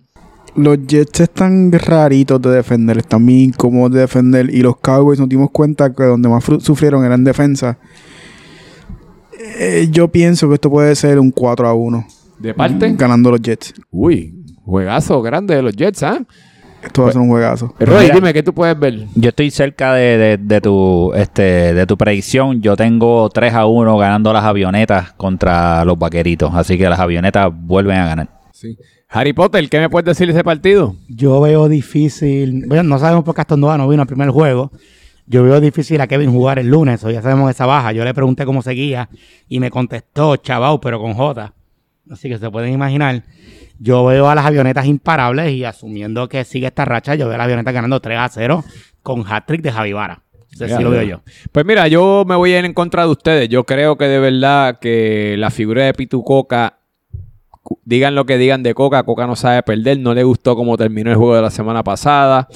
Los 0.57 0.87
Jets 0.87 1.21
están 1.21 1.71
raritos 1.73 2.41
de 2.43 2.51
defender, 2.51 2.99
están 2.99 3.25
bien 3.27 3.41
incómodos 3.51 3.93
de 3.93 4.01
defender. 4.01 4.49
Y 4.53 4.63
los 4.63 4.77
Cowboys 4.79 5.19
nos 5.21 5.29
dimos 5.29 5.51
cuenta 5.51 5.93
que 5.93 6.05
donde 6.05 6.29
más 6.29 6.45
sufrieron 6.61 7.05
era 7.05 7.15
en 7.15 7.25
defensa. 7.25 7.79
Eh, 9.59 9.89
yo 9.91 10.09
pienso 10.09 10.49
que 10.49 10.55
esto 10.55 10.71
puede 10.71 10.95
ser 10.95 11.19
un 11.19 11.31
4 11.31 11.69
a 11.69 11.75
1. 11.75 12.07
¿De 12.39 12.55
parte? 12.55 12.93
Ganando 12.97 13.31
los 13.31 13.41
Jets. 13.41 13.75
Uy, 13.91 14.35
juegazo 14.65 15.23
grande 15.23 15.55
de 15.57 15.63
los 15.63 15.75
Jets, 15.75 16.03
¿ah? 16.03 16.19
Esto 16.83 17.03
va 17.03 17.09
a 17.09 17.13
ser 17.13 17.21
un 17.21 17.29
juegazo. 17.29 17.75
Roy, 17.81 18.05
Mira. 18.05 18.15
dime, 18.15 18.33
¿qué 18.33 18.43
tú 18.43 18.53
puedes 18.53 18.79
ver? 18.79 19.07
Yo 19.15 19.31
estoy 19.31 19.51
cerca 19.51 19.95
de, 19.95 20.19
de- 20.19 20.37
de 20.37 20.61
tu 20.61 21.13
este 21.15 21.75
de 21.75 21.87
tu 21.87 21.97
predicción. 21.97 22.61
Yo 22.63 22.77
tengo 22.77 23.29
3 23.31 23.55
a 23.55 23.67
1 23.67 23.97
ganando 23.97 24.33
las 24.33 24.45
avionetas 24.45 25.13
contra 25.15 25.85
los 25.85 25.99
vaqueritos. 25.99 26.55
Así 26.55 26.79
que 26.79 26.89
las 26.89 27.01
avionetas 27.01 27.51
vuelven 27.53 27.97
a 27.99 28.07
ganar. 28.07 28.29
Sí. 28.53 28.77
Harry 29.09 29.33
Potter, 29.33 29.69
¿qué 29.69 29.79
me 29.81 29.89
puedes 29.89 30.05
decir 30.07 30.27
de 30.27 30.33
ese 30.33 30.45
partido? 30.45 30.97
Yo 31.09 31.41
veo 31.41 31.69
difícil. 31.69 32.65
Bueno, 32.67 32.83
no 32.85 32.99
sabemos 32.99 33.25
por 33.25 33.35
qué 33.35 33.43
Aston 33.43 33.61
Nova 33.61 33.79
no 33.79 33.89
vino 33.89 34.03
al 34.03 34.09
primer 34.09 34.31
juego. 34.31 34.73
Yo 35.27 35.43
veo 35.45 35.61
difícil 35.61 36.01
a 36.01 36.07
Kevin 36.07 36.33
jugar 36.33 36.59
el 36.59 36.69
lunes. 36.69 37.03
O 37.05 37.11
ya 37.11 37.23
sabemos 37.23 37.51
esa 37.51 37.67
baja. 37.67 37.93
Yo 37.93 38.05
le 38.05 38.13
pregunté 38.15 38.45
cómo 38.45 38.63
seguía 38.63 39.09
y 39.49 39.61
me 39.61 39.71
contestó 39.71 40.37
Chabau, 40.37 40.81
pero 40.81 41.01
con 41.01 41.15
J. 41.15 41.55
Así 42.11 42.29
que 42.29 42.39
se 42.39 42.51
pueden 42.51 42.73
imaginar. 42.73 43.23
Yo 43.79 44.05
veo 44.05 44.29
a 44.29 44.35
las 44.35 44.45
avionetas 44.47 44.87
imparables 44.87 45.53
y 45.53 45.65
asumiendo 45.65 46.29
que 46.29 46.45
sigue 46.45 46.67
esta 46.67 46.85
racha, 46.85 47.15
yo 47.15 47.27
veo 47.27 47.35
a 47.35 47.39
las 47.39 47.45
avionetas 47.45 47.75
ganando 47.75 48.01
3 48.01 48.19
a 48.19 48.29
0 48.29 48.65
con 49.03 49.25
hat-trick 49.27 49.63
de 49.63 49.71
Javi 49.73 49.93
Vara. 49.93 50.23
Ese 50.53 50.69
sí 50.79 50.83
lo 50.83 50.91
veo 50.91 51.03
yo. 51.03 51.21
Pues 51.53 51.67
mira, 51.67 51.87
yo 51.87 52.25
me 52.27 52.35
voy 52.35 52.53
a 52.55 52.59
ir 52.61 52.65
en 52.65 52.73
contra 52.75 53.05
de 53.05 53.11
ustedes. 53.11 53.49
Yo 53.49 53.65
creo 53.65 53.97
que 53.97 54.07
de 54.07 54.19
verdad 54.19 54.79
que 54.81 55.37
la 55.39 55.51
figura 55.51 55.85
de 55.85 55.93
Pitu 55.93 56.25
Coca, 56.25 56.79
cu- 56.79 56.86
digan 57.85 58.15
lo 58.15 58.27
que 58.27 58.39
digan 58.39 58.63
de 58.63 58.75
Coca, 58.75 59.03
Coca 59.03 59.27
no 59.27 59.37
sabe 59.37 59.63
perder, 59.63 59.99
no 59.99 60.15
le 60.15 60.25
gustó 60.25 60.57
cómo 60.57 60.77
terminó 60.77 61.11
el 61.11 61.17
juego 61.17 61.37
de 61.37 61.43
la 61.43 61.51
semana 61.51 61.83
pasada. 61.83 62.49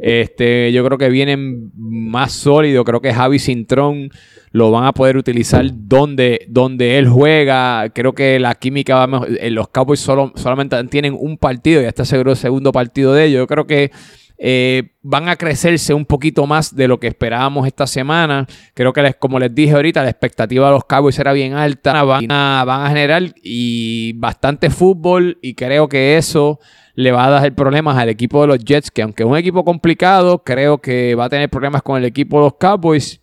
Este, 0.00 0.72
yo 0.72 0.84
creo 0.84 0.98
que 0.98 1.08
vienen 1.08 1.70
más 1.76 2.32
sólido, 2.32 2.84
creo 2.84 3.00
que 3.00 3.12
Javi 3.12 3.38
Cintrón 3.38 4.10
lo 4.50 4.70
van 4.70 4.84
a 4.84 4.92
poder 4.92 5.16
utilizar 5.16 5.64
donde, 5.72 6.46
donde 6.48 6.98
él 6.98 7.08
juega. 7.08 7.90
Creo 7.94 8.14
que 8.14 8.38
la 8.38 8.54
química 8.54 8.96
va 8.96 9.06
mejor. 9.06 9.28
Eh, 9.40 9.50
Los 9.50 9.68
Cowboys 9.68 10.00
solo, 10.00 10.32
solamente 10.36 10.82
tienen 10.84 11.16
un 11.18 11.36
partido, 11.36 11.82
ya 11.82 11.88
está 11.88 12.04
seguro 12.04 12.32
el 12.32 12.36
segundo 12.36 12.72
partido 12.72 13.12
de 13.12 13.26
ellos. 13.26 13.40
Yo 13.40 13.46
creo 13.46 13.66
que 13.66 13.90
eh, 14.38 14.92
van 15.02 15.28
a 15.28 15.36
crecerse 15.36 15.92
un 15.92 16.06
poquito 16.06 16.46
más 16.46 16.74
de 16.74 16.86
lo 16.86 17.00
que 17.00 17.08
esperábamos 17.08 17.66
esta 17.66 17.86
semana. 17.86 18.46
Creo 18.74 18.92
que, 18.92 19.02
les, 19.02 19.16
como 19.16 19.38
les 19.38 19.52
dije 19.52 19.74
ahorita, 19.74 20.02
la 20.02 20.10
expectativa 20.10 20.66
de 20.66 20.72
los 20.72 20.84
Cowboys 20.84 21.18
era 21.18 21.32
bien 21.32 21.54
alta. 21.54 22.04
Van 22.04 22.30
a, 22.30 22.64
van 22.64 22.86
a 22.86 22.88
generar 22.88 23.22
y 23.42 24.12
bastante 24.14 24.70
fútbol 24.70 25.38
y 25.42 25.54
creo 25.54 25.88
que 25.88 26.16
eso 26.16 26.60
le 26.94 27.12
va 27.12 27.26
a 27.26 27.30
dar 27.30 27.54
problemas 27.54 27.96
al 27.96 28.08
equipo 28.08 28.40
de 28.40 28.48
los 28.48 28.58
Jets, 28.58 28.90
que 28.90 29.02
aunque 29.02 29.22
es 29.22 29.28
un 29.28 29.36
equipo 29.36 29.64
complicado, 29.64 30.42
creo 30.42 30.78
que 30.78 31.14
va 31.14 31.26
a 31.26 31.28
tener 31.28 31.48
problemas 31.48 31.82
con 31.82 31.96
el 31.96 32.04
equipo 32.04 32.38
de 32.38 32.44
los 32.44 32.54
Cowboys. 32.54 33.20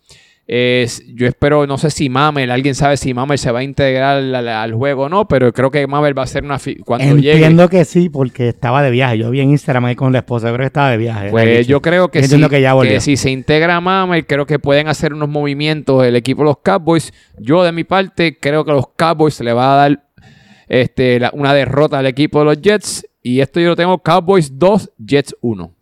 Es- 0.48 1.02
yo 1.08 1.26
espero, 1.26 1.66
no 1.66 1.76
sé 1.76 1.90
si 1.90 2.08
Mamel, 2.08 2.52
alguien 2.52 2.76
sabe 2.76 2.96
si 2.96 3.12
Mamel 3.12 3.36
se 3.36 3.50
va 3.50 3.58
a 3.58 3.62
integrar 3.64 4.18
al, 4.18 4.34
al 4.48 4.74
juego 4.74 5.04
o 5.04 5.08
no, 5.08 5.26
pero 5.26 5.52
creo 5.52 5.72
que 5.72 5.84
Mamel 5.88 6.16
va 6.16 6.22
a 6.22 6.26
ser 6.28 6.44
una... 6.44 6.56
Cuando 6.84 7.16
llegue, 7.16 7.32
Entiendo 7.32 7.68
que 7.68 7.84
sí, 7.84 8.08
porque 8.08 8.48
estaba 8.50 8.80
de 8.82 8.92
viaje. 8.92 9.18
Yo 9.18 9.28
vi 9.30 9.40
en 9.40 9.50
Instagram 9.50 9.86
ahí 9.86 9.96
con 9.96 10.12
la 10.12 10.18
esposa, 10.18 10.46
creo 10.48 10.58
que 10.60 10.66
estaba 10.66 10.90
de 10.92 10.98
viaje. 10.98 11.30
Pues 11.30 11.66
yo 11.66 11.82
creo 11.82 12.08
que, 12.12 12.20
Entiendo 12.20 12.46
sí, 12.46 12.50
que 12.54 12.60
ya 12.60 12.74
volvió. 12.74 13.00
si 13.00 13.16
se 13.16 13.30
integra 13.32 13.80
Mamel, 13.80 14.24
creo 14.24 14.46
que 14.46 14.60
pueden 14.60 14.86
hacer 14.86 15.12
unos 15.12 15.28
movimientos 15.28 16.04
el 16.04 16.14
equipo 16.14 16.42
de 16.42 16.46
los 16.46 16.58
Cowboys. 16.58 17.12
Yo 17.38 17.64
de 17.64 17.72
mi 17.72 17.82
parte 17.82 18.38
creo 18.38 18.64
que 18.64 18.70
los 18.70 18.86
Cowboys 18.96 19.40
le 19.40 19.52
va 19.52 19.72
a 19.72 19.76
dar 19.88 20.04
este, 20.68 21.18
la- 21.18 21.30
una 21.32 21.54
derrota 21.54 21.98
al 21.98 22.06
equipo 22.06 22.38
de 22.38 22.44
los 22.44 22.60
Jets. 22.62 23.04
Y 23.20 23.40
esto 23.40 23.58
yo 23.58 23.70
lo 23.70 23.76
tengo 23.76 23.98
Cowboys 23.98 24.56
2, 24.56 24.92
Jets 25.04 25.34
1. 25.40 25.72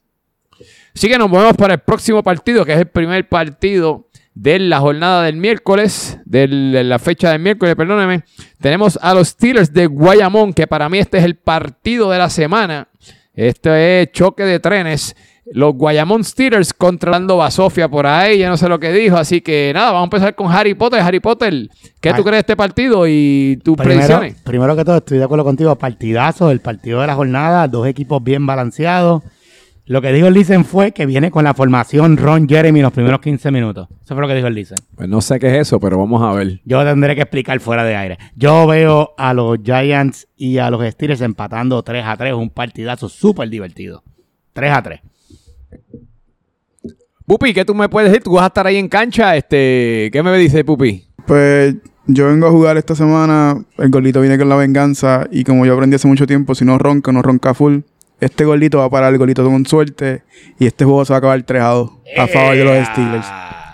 Así 0.94 1.08
que 1.08 1.18
nos 1.18 1.28
movemos 1.28 1.54
para 1.56 1.74
el 1.74 1.80
próximo 1.80 2.22
partido, 2.22 2.64
que 2.64 2.72
es 2.72 2.78
el 2.78 2.86
primer 2.86 3.28
partido 3.28 4.06
de 4.34 4.58
la 4.58 4.80
jornada 4.80 5.22
del 5.22 5.36
miércoles, 5.36 6.18
de 6.24 6.48
la 6.48 6.98
fecha 6.98 7.30
del 7.30 7.40
miércoles, 7.40 7.76
perdóneme. 7.76 8.24
Tenemos 8.60 8.98
a 9.00 9.14
los 9.14 9.28
Steelers 9.28 9.72
de 9.72 9.86
Guayamón, 9.86 10.52
que 10.52 10.66
para 10.66 10.88
mí 10.88 10.98
este 10.98 11.18
es 11.18 11.24
el 11.24 11.36
partido 11.36 12.10
de 12.10 12.18
la 12.18 12.28
semana. 12.30 12.88
Este 13.34 14.02
es 14.02 14.12
choque 14.12 14.44
de 14.44 14.58
trenes. 14.60 15.14
Los 15.52 15.74
Guayamón 15.74 16.24
Steelers 16.24 16.72
contra 16.72 17.10
Lando 17.10 17.36
Basofia 17.36 17.88
por 17.88 18.06
ahí, 18.06 18.38
ya 18.38 18.48
no 18.48 18.56
sé 18.56 18.66
lo 18.68 18.80
que 18.80 18.92
dijo. 18.92 19.16
Así 19.16 19.40
que 19.40 19.72
nada, 19.74 19.92
vamos 19.92 20.04
a 20.04 20.16
empezar 20.16 20.34
con 20.34 20.50
Harry 20.50 20.74
Potter. 20.74 21.00
Harry 21.00 21.20
Potter, 21.20 21.68
¿qué 22.00 22.08
Ay. 22.08 22.14
tú 22.16 22.22
crees 22.22 22.36
de 22.36 22.40
este 22.40 22.56
partido 22.56 23.06
y 23.06 23.58
tus 23.62 23.76
Primero, 23.76 23.98
predicciones? 24.00 24.42
primero 24.42 24.74
que 24.74 24.84
todo, 24.84 24.96
estoy 24.96 25.18
de 25.18 25.24
acuerdo 25.24 25.44
contigo. 25.44 25.76
Partidazo, 25.76 26.50
el 26.50 26.60
partido 26.60 27.00
de 27.02 27.06
la 27.06 27.14
jornada, 27.14 27.68
dos 27.68 27.86
equipos 27.86 28.24
bien 28.24 28.46
balanceados. 28.46 29.22
Lo 29.86 30.00
que 30.00 30.12
dijo 30.12 30.26
el 30.28 30.34
Listen 30.34 30.64
fue 30.64 30.92
que 30.92 31.04
viene 31.04 31.30
con 31.30 31.44
la 31.44 31.52
formación 31.52 32.16
Ron 32.16 32.48
Jeremy 32.48 32.80
en 32.80 32.84
los 32.84 32.92
primeros 32.92 33.20
15 33.20 33.50
minutos. 33.50 33.88
Eso 34.02 34.14
fue 34.14 34.22
lo 34.22 34.28
que 34.28 34.34
dijo 34.34 34.46
el 34.46 34.54
Listen. 34.54 34.78
Pues 34.96 35.08
no 35.10 35.20
sé 35.20 35.38
qué 35.38 35.48
es 35.48 35.68
eso, 35.68 35.78
pero 35.78 35.98
vamos 35.98 36.22
a 36.22 36.32
ver. 36.32 36.62
Yo 36.64 36.82
tendré 36.84 37.14
que 37.14 37.20
explicar 37.20 37.60
fuera 37.60 37.84
de 37.84 37.94
aire. 37.94 38.18
Yo 38.34 38.66
veo 38.66 39.14
a 39.18 39.34
los 39.34 39.58
Giants 39.62 40.26
y 40.36 40.56
a 40.56 40.70
los 40.70 40.82
Steelers 40.90 41.20
empatando 41.20 41.82
3 41.82 42.02
a 42.06 42.16
3. 42.16 42.32
Un 42.32 42.48
partidazo 42.48 43.10
súper 43.10 43.50
divertido. 43.50 44.02
3 44.54 44.72
a 44.72 44.82
3. 44.82 45.00
Pupi, 47.26 47.52
¿qué 47.52 47.66
tú 47.66 47.74
me 47.74 47.88
puedes 47.90 48.10
decir? 48.10 48.22
¿Tú 48.22 48.32
vas 48.32 48.44
a 48.44 48.46
estar 48.46 48.66
ahí 48.66 48.76
en 48.76 48.88
cancha? 48.88 49.36
Este, 49.36 50.08
¿Qué 50.10 50.22
me 50.22 50.36
dice 50.38 50.64
Pupi? 50.64 51.04
Pues 51.26 51.74
yo 52.06 52.28
vengo 52.28 52.46
a 52.46 52.50
jugar 52.50 52.78
esta 52.78 52.94
semana. 52.94 53.62
El 53.76 53.90
golito 53.90 54.22
viene 54.22 54.38
con 54.38 54.48
la 54.48 54.56
venganza. 54.56 55.26
Y 55.30 55.44
como 55.44 55.66
yo 55.66 55.74
aprendí 55.74 55.96
hace 55.96 56.08
mucho 56.08 56.26
tiempo, 56.26 56.54
si 56.54 56.64
no 56.64 56.78
ronca, 56.78 57.12
no 57.12 57.20
ronca 57.20 57.52
full. 57.52 57.80
Este 58.24 58.46
golito 58.46 58.78
va 58.78 58.86
a 58.86 58.90
parar 58.90 59.12
el 59.12 59.18
golito 59.18 59.44
con 59.44 59.66
suerte. 59.66 60.22
Y 60.58 60.66
este 60.66 60.86
juego 60.86 61.04
se 61.04 61.12
va 61.12 61.16
a 61.16 61.18
acabar 61.18 61.42
3 61.42 61.62
a 61.62 61.68
2 61.68 61.90
a 62.16 62.26
favor 62.26 62.56
de 62.56 62.64
los 62.64 62.86
Steelers. 62.86 63.26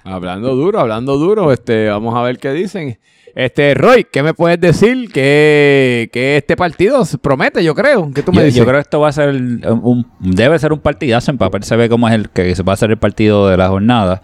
Hablando 0.03 0.57
duro, 0.57 0.81
hablando 0.81 1.19
duro, 1.19 1.53
este, 1.53 1.89
vamos 1.89 2.17
a 2.17 2.23
ver 2.23 2.39
qué 2.39 2.51
dicen. 2.53 2.99
Este, 3.35 3.75
Roy, 3.75 4.05
¿qué 4.11 4.23
me 4.23 4.35
puedes 4.35 4.61
decir? 4.61 5.11
Que, 5.13 6.09
que 6.13 6.37
este 6.37 6.57
partido 6.57 7.05
se 7.05 7.17
promete, 7.19 7.63
yo 7.63 7.75
creo. 7.75 8.11
¿Qué 8.15 8.23
tú 8.23 8.33
me 8.33 8.39
Yo, 8.39 8.45
dices? 8.45 8.59
yo 8.59 8.65
creo 8.65 8.77
que 8.77 8.83
esto 8.83 9.01
va 9.01 9.09
a 9.09 9.13
ser 9.13 9.29
el- 9.31 9.61
un, 9.83 10.07
debe 10.19 10.59
ser 10.59 10.73
un 10.73 10.81
partidazo. 10.81 11.31
En 11.31 11.39
papel 11.39 11.63
se 11.63 11.77
ve 11.77 11.89
cómo 11.89 12.09
es 12.09 12.15
el 12.15 12.31
que 12.31 12.55
se 12.55 12.63
va 12.63 12.73
a 12.73 12.77
ser 12.77 12.91
el 12.91 12.99
partido 12.99 13.49
de 13.49 13.57
la 13.57 13.69
jornada. 13.69 14.23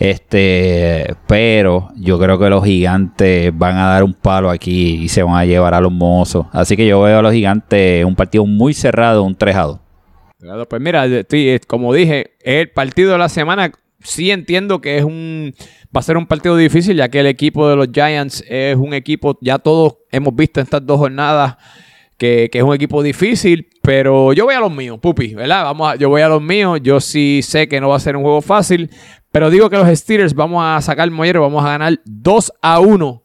Este, 0.00 1.14
pero 1.26 1.88
yo 1.96 2.18
creo 2.18 2.38
que 2.38 2.48
los 2.50 2.64
gigantes 2.64 3.56
van 3.56 3.76
a 3.76 3.86
dar 3.88 4.02
un 4.04 4.14
palo 4.14 4.50
aquí 4.50 4.94
y 5.04 5.08
se 5.08 5.22
van 5.22 5.36
a 5.36 5.44
llevar 5.44 5.74
a 5.74 5.80
los 5.80 5.92
mozos. 5.92 6.46
Así 6.52 6.76
que 6.76 6.86
yo 6.86 7.00
veo 7.02 7.18
a 7.18 7.22
los 7.22 7.32
gigantes 7.32 8.04
un 8.04 8.16
partido 8.16 8.44
muy 8.46 8.74
cerrado, 8.74 9.22
un 9.22 9.36
3 9.36 9.56
a 9.56 9.62
2. 9.62 9.78
Claro, 10.40 10.68
Pues 10.68 10.80
mira, 10.82 11.04
como 11.66 11.92
dije, 11.92 12.32
el 12.42 12.70
partido 12.70 13.12
de 13.12 13.18
la 13.18 13.28
semana 13.28 13.72
sí 14.00 14.30
entiendo 14.30 14.80
que 14.80 14.98
es 14.98 15.04
un 15.04 15.52
va 15.94 16.00
a 16.00 16.02
ser 16.02 16.16
un 16.16 16.26
partido 16.26 16.56
difícil 16.56 16.96
ya 16.96 17.08
que 17.08 17.20
el 17.20 17.26
equipo 17.26 17.68
de 17.68 17.76
los 17.76 17.88
Giants 17.92 18.44
es 18.48 18.76
un 18.76 18.92
equipo 18.94 19.38
ya 19.40 19.58
todos 19.58 19.96
hemos 20.10 20.34
visto 20.34 20.60
en 20.60 20.64
estas 20.64 20.84
dos 20.84 20.98
jornadas 20.98 21.56
que, 22.18 22.48
que 22.50 22.58
es 22.58 22.64
un 22.64 22.74
equipo 22.74 23.00
difícil, 23.02 23.68
pero 23.80 24.32
yo 24.32 24.44
voy 24.44 24.54
a 24.54 24.60
los 24.60 24.72
míos, 24.72 24.98
pupi, 25.00 25.34
¿verdad? 25.34 25.62
Vamos 25.64 25.92
a- 25.92 25.94
yo 25.96 26.08
voy 26.08 26.20
a 26.20 26.28
los 26.28 26.42
míos, 26.42 26.80
yo 26.82 26.98
sí 27.00 27.40
sé 27.44 27.68
que 27.68 27.80
no 27.80 27.90
va 27.90 27.96
a 27.96 28.00
ser 28.00 28.16
un 28.16 28.22
juego 28.24 28.42
fácil, 28.42 28.90
pero 29.30 29.50
digo 29.50 29.70
que 29.70 29.76
los 29.76 29.88
Steelers 29.96 30.34
vamos 30.34 30.62
a 30.64 30.80
sacar 30.82 31.04
el 31.06 31.12
mollero, 31.12 31.42
vamos 31.42 31.64
a 31.64 31.68
ganar 31.68 32.00
2 32.04 32.52
a 32.60 32.80
1 32.80 33.22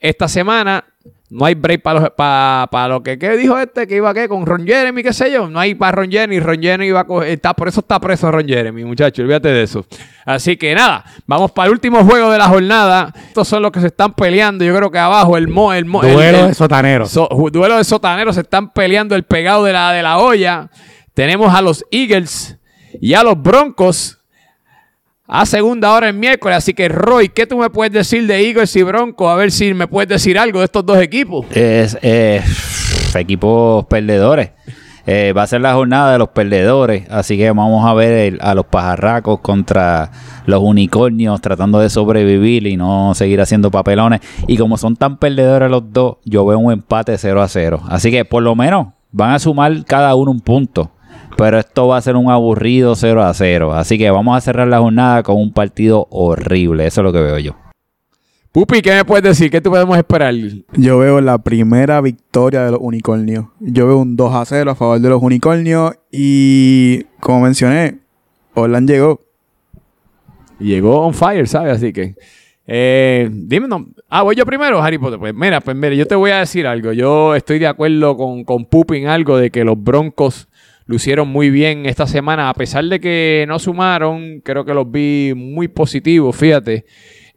esta 0.00 0.28
semana. 0.28 0.84
No 1.28 1.44
hay 1.44 1.54
break 1.56 1.82
para 1.82 2.10
para 2.14 2.88
lo 2.88 3.02
que 3.02 3.18
¿qué 3.18 3.36
dijo 3.36 3.58
este 3.58 3.86
que 3.88 3.96
iba 3.96 4.14
¿qué? 4.14 4.28
con 4.28 4.46
Ron 4.46 4.64
Jeremy, 4.64 5.02
qué 5.02 5.12
sé 5.12 5.32
yo. 5.32 5.48
No 5.50 5.58
hay 5.58 5.74
para 5.74 5.92
Ron 5.92 6.10
Jeremy. 6.10 6.38
Ron 6.38 6.62
Jeremy 6.62 6.90
va 6.92 7.00
a 7.00 7.06
coger- 7.06 7.26
está, 7.28 7.52
por 7.52 7.66
eso 7.66 7.80
está 7.80 7.98
preso 7.98 8.30
Ron 8.30 8.46
Jeremy, 8.46 8.84
muchachos. 8.84 9.24
Olvídate 9.24 9.48
de 9.48 9.64
eso. 9.64 9.84
Así 10.24 10.56
que 10.56 10.72
nada, 10.74 11.04
vamos 11.26 11.50
para 11.50 11.66
el 11.66 11.72
último 11.72 12.04
juego 12.04 12.30
de 12.30 12.38
la 12.38 12.46
jornada. 12.48 13.12
Estos 13.26 13.48
son 13.48 13.60
los 13.62 13.72
que 13.72 13.80
se 13.80 13.88
están 13.88 14.14
peleando. 14.14 14.64
Yo 14.64 14.74
creo 14.76 14.90
que 14.90 14.98
abajo 14.98 15.36
el 15.36 15.48
mo, 15.48 15.72
el 15.72 15.84
mo- 15.84 16.02
el- 16.04 16.12
Duelo 16.14 16.38
el- 16.42 16.46
de 16.48 16.54
sotaneros. 16.54 17.10
So- 17.10 17.28
duelo 17.52 17.76
de 17.76 17.84
sotaneros 17.84 18.36
se 18.36 18.42
están 18.42 18.72
peleando 18.72 19.16
el 19.16 19.24
pegado 19.24 19.64
de 19.64 19.72
la, 19.72 19.90
de 19.92 20.02
la 20.04 20.18
olla. 20.18 20.70
Tenemos 21.12 21.52
a 21.52 21.60
los 21.60 21.84
Eagles 21.90 22.56
y 23.00 23.14
a 23.14 23.24
los 23.24 23.40
Broncos 23.42 24.20
a 25.28 25.46
segunda 25.46 25.92
hora 25.92 26.08
el 26.08 26.14
miércoles. 26.14 26.56
Así 26.58 26.74
que, 26.74 26.88
Roy, 26.88 27.28
¿qué 27.28 27.46
tú 27.46 27.58
me 27.58 27.70
puedes 27.70 27.92
decir 27.92 28.26
de 28.26 28.46
Eagles 28.48 28.74
y 28.76 28.82
Broncos? 28.82 29.28
A 29.30 29.34
ver 29.34 29.50
si 29.50 29.74
me 29.74 29.86
puedes 29.88 30.08
decir 30.08 30.38
algo 30.38 30.60
de 30.60 30.66
estos 30.66 30.84
dos 30.86 30.98
equipos. 30.98 31.46
Es, 31.50 31.98
eh, 32.02 32.42
equipos 33.14 33.84
perdedores. 33.86 34.50
Eh, 35.08 35.32
va 35.36 35.44
a 35.44 35.46
ser 35.46 35.60
la 35.60 35.72
jornada 35.74 36.10
de 36.12 36.18
los 36.18 36.30
perdedores, 36.30 37.08
así 37.10 37.36
que 37.38 37.46
vamos 37.52 37.86
a 37.86 37.94
ver 37.94 38.10
el- 38.34 38.38
a 38.42 38.56
los 38.56 38.66
pajarracos 38.66 39.38
contra 39.38 40.10
los 40.46 40.60
unicornios 40.60 41.40
tratando 41.40 41.78
de 41.78 41.88
sobrevivir 41.90 42.66
y 42.66 42.76
no 42.76 43.14
seguir 43.14 43.40
haciendo 43.40 43.70
papelones. 43.70 44.20
Y 44.48 44.56
como 44.56 44.76
son 44.76 44.96
tan 44.96 45.16
perdedores 45.18 45.70
los 45.70 45.92
dos, 45.92 46.16
yo 46.24 46.44
veo 46.44 46.58
un 46.58 46.72
empate 46.72 47.16
0 47.18 47.40
a 47.40 47.46
0. 47.46 47.80
Así 47.88 48.10
que 48.10 48.24
por 48.24 48.42
lo 48.42 48.56
menos 48.56 48.88
van 49.12 49.30
a 49.30 49.38
sumar 49.38 49.84
cada 49.84 50.12
uno 50.16 50.32
un 50.32 50.40
punto. 50.40 50.90
Pero 51.36 51.58
esto 51.58 51.88
va 51.88 51.98
a 51.98 52.02
ser 52.02 52.16
un 52.16 52.30
aburrido 52.30 52.94
0 52.94 53.22
a 53.22 53.34
0. 53.34 53.74
Así 53.74 53.98
que 53.98 54.10
vamos 54.10 54.36
a 54.36 54.40
cerrar 54.40 54.68
la 54.68 54.78
jornada 54.78 55.22
con 55.22 55.36
un 55.36 55.52
partido 55.52 56.06
horrible. 56.10 56.86
Eso 56.86 57.02
es 57.02 57.04
lo 57.04 57.12
que 57.12 57.20
veo 57.20 57.38
yo. 57.38 57.56
Pupi, 58.52 58.80
¿qué 58.80 58.92
me 58.92 59.04
puedes 59.04 59.22
decir? 59.22 59.50
¿Qué 59.50 59.60
te 59.60 59.68
podemos 59.68 59.98
esperar? 59.98 60.34
Yo 60.72 60.98
veo 60.98 61.20
la 61.20 61.36
primera 61.36 62.00
victoria 62.00 62.64
de 62.64 62.70
los 62.70 62.80
unicornios. 62.80 63.44
Yo 63.60 63.86
veo 63.86 63.98
un 63.98 64.16
2 64.16 64.34
a 64.34 64.44
0 64.46 64.70
a 64.70 64.74
favor 64.74 64.98
de 64.98 65.10
los 65.10 65.22
unicornios. 65.22 65.92
Y 66.10 67.04
como 67.20 67.42
mencioné, 67.42 67.98
Orlan 68.54 68.86
llegó. 68.86 69.20
Y 70.58 70.68
llegó 70.68 71.02
on 71.02 71.12
fire, 71.12 71.46
¿sabes? 71.46 71.74
Así 71.74 71.92
que. 71.92 72.14
Eh, 72.66 73.28
dime, 73.30 73.68
no. 73.68 73.86
Ah, 74.08 74.22
voy 74.22 74.34
yo 74.36 74.46
primero, 74.46 74.82
Harry 74.82 74.96
Potter. 74.96 75.18
Pues 75.18 75.34
mira, 75.34 75.60
pues 75.60 75.76
mira, 75.76 75.94
yo 75.94 76.06
te 76.06 76.14
voy 76.14 76.30
a 76.30 76.38
decir 76.38 76.66
algo. 76.66 76.92
Yo 76.92 77.34
estoy 77.34 77.58
de 77.58 77.66
acuerdo 77.66 78.16
con, 78.16 78.42
con 78.44 78.64
Pupi 78.64 78.96
en 78.96 79.08
algo 79.08 79.36
de 79.36 79.50
que 79.50 79.64
los 79.64 79.78
Broncos 79.78 80.48
lucieron 80.86 81.28
muy 81.28 81.50
bien 81.50 81.86
esta 81.86 82.06
semana. 82.06 82.48
A 82.48 82.54
pesar 82.54 82.84
de 82.84 83.00
que 83.00 83.44
no 83.48 83.58
sumaron, 83.58 84.40
creo 84.40 84.64
que 84.64 84.74
los 84.74 84.90
vi 84.90 85.32
muy 85.36 85.68
positivos, 85.68 86.34
fíjate. 86.36 86.86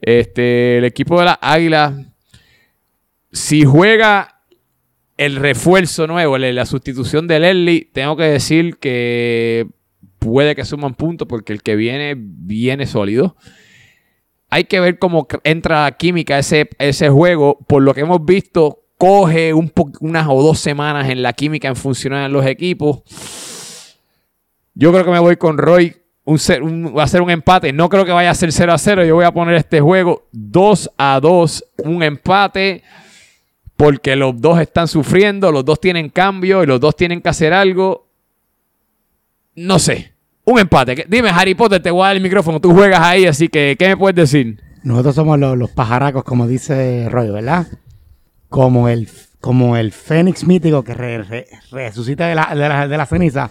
Este, 0.00 0.78
el 0.78 0.84
equipo 0.84 1.18
de 1.18 1.26
las 1.26 1.38
Águilas, 1.40 1.94
si 3.32 3.64
juega 3.64 4.40
el 5.16 5.36
refuerzo 5.36 6.06
nuevo, 6.06 6.38
la 6.38 6.64
sustitución 6.64 7.26
de 7.26 7.40
Leslie, 7.40 7.90
tengo 7.92 8.16
que 8.16 8.24
decir 8.24 8.78
que 8.78 9.66
puede 10.18 10.54
que 10.54 10.64
suman 10.64 10.94
puntos 10.94 11.28
porque 11.28 11.52
el 11.52 11.62
que 11.62 11.76
viene 11.76 12.14
viene 12.16 12.86
sólido. 12.86 13.36
Hay 14.48 14.64
que 14.64 14.80
ver 14.80 14.98
cómo 14.98 15.28
entra 15.44 15.84
la 15.84 15.92
química 15.92 16.38
ese, 16.38 16.70
ese 16.78 17.08
juego. 17.08 17.58
Por 17.68 17.82
lo 17.82 17.94
que 17.94 18.00
hemos 18.00 18.24
visto, 18.24 18.79
coge 19.00 19.54
unas 19.54 20.26
o 20.28 20.42
dos 20.42 20.58
semanas 20.60 21.08
en 21.08 21.22
la 21.22 21.32
química 21.32 21.68
en 21.68 21.74
funcionar 21.74 22.26
en 22.26 22.32
los 22.34 22.44
equipos. 22.44 23.00
Yo 24.74 24.92
creo 24.92 25.06
que 25.06 25.10
me 25.10 25.18
voy 25.18 25.36
con 25.38 25.56
Roy. 25.56 25.96
Un 26.26 26.92
va 26.96 27.04
a 27.04 27.08
ser 27.08 27.22
un 27.22 27.30
empate. 27.30 27.72
No 27.72 27.88
creo 27.88 28.04
que 28.04 28.12
vaya 28.12 28.30
a 28.30 28.34
ser 28.34 28.52
0 28.52 28.74
a 28.74 28.78
0. 28.78 29.04
Yo 29.06 29.14
voy 29.14 29.24
a 29.24 29.32
poner 29.32 29.54
este 29.54 29.80
juego 29.80 30.28
2 30.32 30.90
a 30.98 31.18
2. 31.20 31.64
Un 31.84 32.02
empate. 32.02 32.82
Porque 33.76 34.14
los 34.16 34.38
dos 34.38 34.60
están 34.60 34.86
sufriendo. 34.86 35.50
Los 35.50 35.64
dos 35.64 35.80
tienen 35.80 36.10
cambio. 36.10 36.62
Y 36.62 36.66
los 36.66 36.78
dos 36.78 36.94
tienen 36.94 37.22
que 37.22 37.30
hacer 37.30 37.54
algo. 37.54 38.06
No 39.56 39.78
sé. 39.78 40.12
Un 40.44 40.58
empate. 40.60 40.94
¿Qué- 40.94 41.06
Dime, 41.08 41.30
Harry 41.30 41.54
Potter, 41.54 41.82
te 41.82 41.90
voy 41.90 42.02
a 42.02 42.06
dar 42.08 42.16
el 42.16 42.22
micrófono. 42.22 42.60
Tú 42.60 42.72
juegas 42.74 43.00
ahí, 43.00 43.24
así 43.24 43.48
que, 43.48 43.76
¿qué 43.78 43.88
me 43.88 43.96
puedes 43.96 44.16
decir? 44.16 44.60
Nosotros 44.82 45.14
somos 45.14 45.38
los 45.38 45.70
pajaracos, 45.70 46.22
como 46.24 46.46
dice 46.46 47.08
Roy, 47.10 47.30
¿verdad? 47.30 47.66
Como 48.50 48.88
el, 48.88 49.08
como 49.40 49.76
el 49.78 49.92
fénix 49.92 50.44
mítico 50.46 50.82
que 50.84 50.92
re- 50.92 51.22
re- 51.22 51.46
resucita 51.72 52.26
de 52.26 52.34
la, 52.34 52.50
de, 52.54 52.68
la, 52.68 52.86
de 52.88 52.96
la 52.98 53.06
ceniza. 53.06 53.48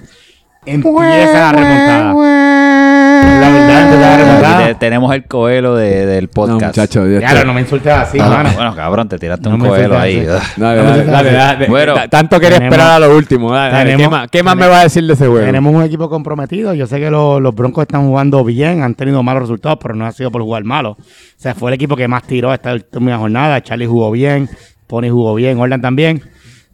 Empieza 0.65 1.39
la 1.39 1.51
remontada. 1.53 2.13
La 2.13 3.49
verdad, 3.49 3.81
empieza 3.83 3.99
la 4.01 4.13
Aquí 4.13 4.23
remontada. 4.23 4.67
te- 4.67 4.75
tenemos 4.75 5.15
el 5.15 5.23
coelo 5.25 5.75
de- 5.75 6.05
del 6.05 6.27
podcast. 6.27 6.75
Claro, 7.19 7.45
no 7.45 7.53
me 7.53 7.61
insultes 7.61 7.91
así, 7.93 8.17
Ah, 8.21 8.27
mano. 8.27 8.51
bueno, 8.53 8.75
cabrón, 8.75 9.07
te 9.07 9.17
tiraste 9.17 9.47
No 9.49 9.55
un 9.55 9.61
coelo 9.61 9.97
ahí. 9.97 10.25
Dale, 10.25 10.41
dale, 10.57 11.05
dale, 11.05 11.31
dale. 11.31 11.67
Bueno, 11.67 11.93
Ta- 11.93 12.07
tanto 12.09 12.39
quería 12.39 12.57
tenemos- 12.57 12.75
esperar 12.77 13.01
a 13.01 13.07
lo 13.07 13.15
último. 13.15 13.51
Dale, 13.53 13.71
dale. 13.71 13.89
¿Qué 13.91 13.95
tenemos- 13.97 14.11
más, 14.19 14.27
qué 14.29 14.43
más 14.43 14.55
me 14.57 14.67
va 14.67 14.79
a 14.81 14.83
decir 14.83 15.07
de 15.07 15.13
ese 15.13 15.27
juego? 15.27 15.45
Tenemos 15.45 15.73
un 15.73 15.81
equipo 15.83 16.09
comprometido. 16.09 16.73
Yo 16.73 16.87
sé 16.87 16.99
que 16.99 17.09
lo- 17.09 17.39
los 17.39 17.55
Broncos 17.55 17.83
están 17.83 18.05
jugando 18.05 18.43
bien, 18.43 18.83
han 18.83 18.95
tenido 18.95 19.23
malos 19.23 19.43
resultados, 19.43 19.79
pero 19.81 19.95
no 19.95 20.05
ha 20.05 20.11
sido 20.11 20.29
por 20.29 20.41
jugar 20.41 20.65
malo. 20.65 20.91
O 20.91 20.97
sea, 21.37 21.55
fue 21.55 21.71
el 21.71 21.75
equipo 21.75 21.95
que 21.95 22.07
más 22.09 22.23
tiró 22.23 22.53
esta 22.53 22.73
última 22.73 23.17
jornada. 23.17 23.61
Charlie 23.63 23.87
jugó 23.87 24.11
bien, 24.11 24.49
Pony 24.89 25.09
jugó 25.11 25.35
bien, 25.35 25.59
Orlan 25.59 25.81
también. 25.81 26.23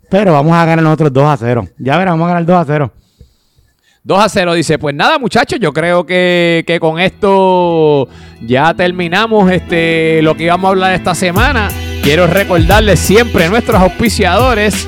Pero 0.10 0.32
vamos 0.32 0.54
a 0.54 0.66
ganar 0.66 0.82
nosotros 0.82 1.12
2 1.12 1.24
a 1.26 1.38
0. 1.38 1.68
Ya 1.78 1.98
verán, 1.98 2.14
vamos 2.14 2.28
a 2.28 2.30
ganar 2.30 2.46
2 2.46 2.56
a 2.56 2.66
0. 2.66 2.92
2 4.04 4.20
a 4.24 4.30
0 4.30 4.54
dice, 4.54 4.80
pues 4.80 4.96
nada 4.96 5.20
muchachos, 5.20 5.60
yo 5.60 5.74
creo 5.74 6.06
que, 6.06 6.64
que 6.66 6.80
con 6.80 6.98
esto 7.00 8.08
ya 8.42 8.74
terminamos 8.74 9.52
este, 9.52 10.22
lo 10.22 10.36
que 10.38 10.44
íbamos 10.44 10.70
a 10.70 10.70
hablar 10.70 10.94
esta 10.94 11.14
semana. 11.14 11.68
Quiero 12.04 12.26
recordarles 12.26 13.02
siempre 13.02 13.46
a 13.46 13.50
nuestros 13.50 13.82
auspiciadores 13.82 14.88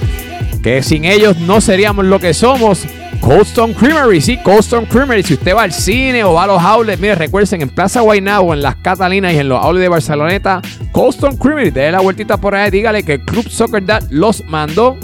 que 0.64 0.82
sin 0.82 1.04
ellos 1.04 1.38
no 1.40 1.60
seríamos 1.60 2.06
lo 2.06 2.20
que 2.20 2.34
somos. 2.34 2.86
Cold 3.22 3.42
Stone 3.42 3.74
Creamery, 3.74 4.22
sí, 4.22 4.38
Cold 4.44 4.60
Stone 4.60 4.88
Creamery. 4.88 5.24
Si 5.24 5.34
usted 5.34 5.56
va 5.56 5.64
al 5.64 5.74
cine 5.74 6.24
o 6.24 6.34
va 6.34 6.44
a 6.44 6.48
los 6.48 6.62
outlets, 6.62 7.00
mire, 7.00 7.16
recuerden 7.16 7.62
en 7.62 7.70
Plaza 7.70 8.02
Guaynabo, 8.02 8.54
en 8.54 8.62
las 8.62 8.76
Catalinas 8.78 9.34
y 9.34 9.38
en 9.40 9.50
los 9.50 9.62
outlets 9.62 9.82
de 9.82 9.90
Barceloneta, 9.90 10.62
Cold 10.92 11.16
Stone 11.16 11.38
Creamery, 11.38 11.72
déle 11.72 11.92
la 11.92 12.00
vueltita 12.00 12.38
por 12.38 12.56
ahí, 12.56 12.72
dígale 12.72 13.04
que 13.04 13.24
Club 13.24 13.48
Soccer 13.50 13.86
Dad 13.86 14.04
los 14.10 14.44
mandó. 14.46 14.98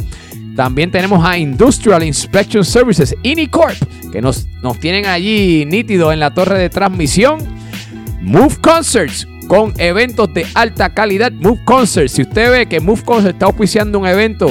También 0.56 0.92
tenemos 0.92 1.26
a 1.26 1.38
Industrial 1.38 2.04
Inspection 2.04 2.64
Services, 2.64 3.16
Inicorp, 3.24 3.76
que 4.12 4.22
nos, 4.22 4.48
nos 4.62 4.80
tienen 4.80 5.08
allí 5.08 5.66
nítido 5.66 6.12
en 6.12 6.20
la 6.20 6.34
torre 6.34 6.60
de 6.60 6.70
transmisión. 6.70 7.40
Move 8.22 8.58
Concerts, 8.62 9.28
con 9.48 9.74
eventos 9.78 10.34
de 10.34 10.46
alta 10.54 10.94
calidad. 10.94 11.32
Move 11.32 11.60
Concerts, 11.66 12.14
si 12.14 12.22
usted 12.22 12.52
ve 12.52 12.66
que 12.68 12.80
Move 12.80 13.02
Concerts 13.04 13.34
está 13.34 13.48
auspiciando 13.48 14.00
un 14.00 14.08
evento, 14.08 14.48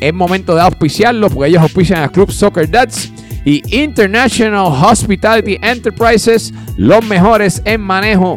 es 0.00 0.14
momento 0.14 0.54
de 0.54 0.62
auspiciarlo 0.62 1.28
porque 1.30 1.50
ellos 1.50 1.62
auspician 1.62 2.02
a 2.02 2.08
Club 2.08 2.30
Soccer 2.32 2.70
Dads 2.70 3.12
y 3.44 3.62
International 3.82 4.66
Hospitality 4.66 5.58
Enterprises, 5.62 6.52
los 6.76 7.04
mejores 7.04 7.62
en 7.64 7.80
manejo 7.80 8.34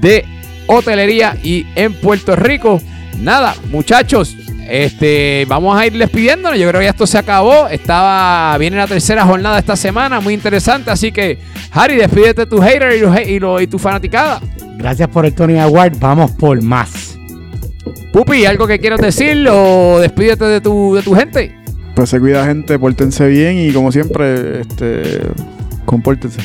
de 0.00 0.24
hotelería 0.66 1.36
y 1.42 1.66
en 1.74 1.94
Puerto 1.94 2.36
Rico. 2.36 2.80
Nada, 3.20 3.54
muchachos, 3.70 4.36
este, 4.68 5.44
vamos 5.48 5.76
a 5.78 5.86
ir 5.86 5.96
despidiéndonos. 5.96 6.58
Yo 6.58 6.68
creo 6.68 6.80
que 6.80 6.86
ya 6.86 6.90
esto 6.90 7.06
se 7.06 7.18
acabó. 7.18 7.68
Estaba, 7.68 8.56
viene 8.58 8.76
la 8.76 8.86
tercera 8.86 9.24
jornada 9.24 9.58
esta 9.58 9.76
semana, 9.76 10.20
muy 10.20 10.34
interesante. 10.34 10.90
Así 10.90 11.10
que, 11.12 11.38
Harry, 11.70 11.96
despídete 11.96 12.42
de 12.42 12.46
tu 12.46 12.60
hater 12.60 12.92
y, 12.96 13.32
y, 13.32 13.38
lo- 13.40 13.60
y 13.60 13.66
tu 13.66 13.78
fanaticada. 13.78 14.40
Gracias 14.76 15.08
por 15.08 15.26
el 15.26 15.34
Tony 15.34 15.58
Award. 15.58 15.96
Vamos 15.98 16.30
por 16.32 16.60
más. 16.62 17.13
Pupi, 18.14 18.46
¿algo 18.46 18.68
que 18.68 18.78
quieras 18.78 19.00
decir 19.00 19.44
o 19.50 19.98
despídete 19.98 20.44
de 20.44 20.60
tu, 20.60 20.94
de 20.94 21.02
tu 21.02 21.16
gente? 21.16 21.52
Pues 21.96 22.10
se 22.10 22.20
cuida 22.20 22.46
gente, 22.46 22.78
pórtense 22.78 23.26
bien 23.26 23.58
y 23.58 23.72
como 23.72 23.90
siempre, 23.90 24.60
este, 24.60 25.20
compórtense. 25.84 26.40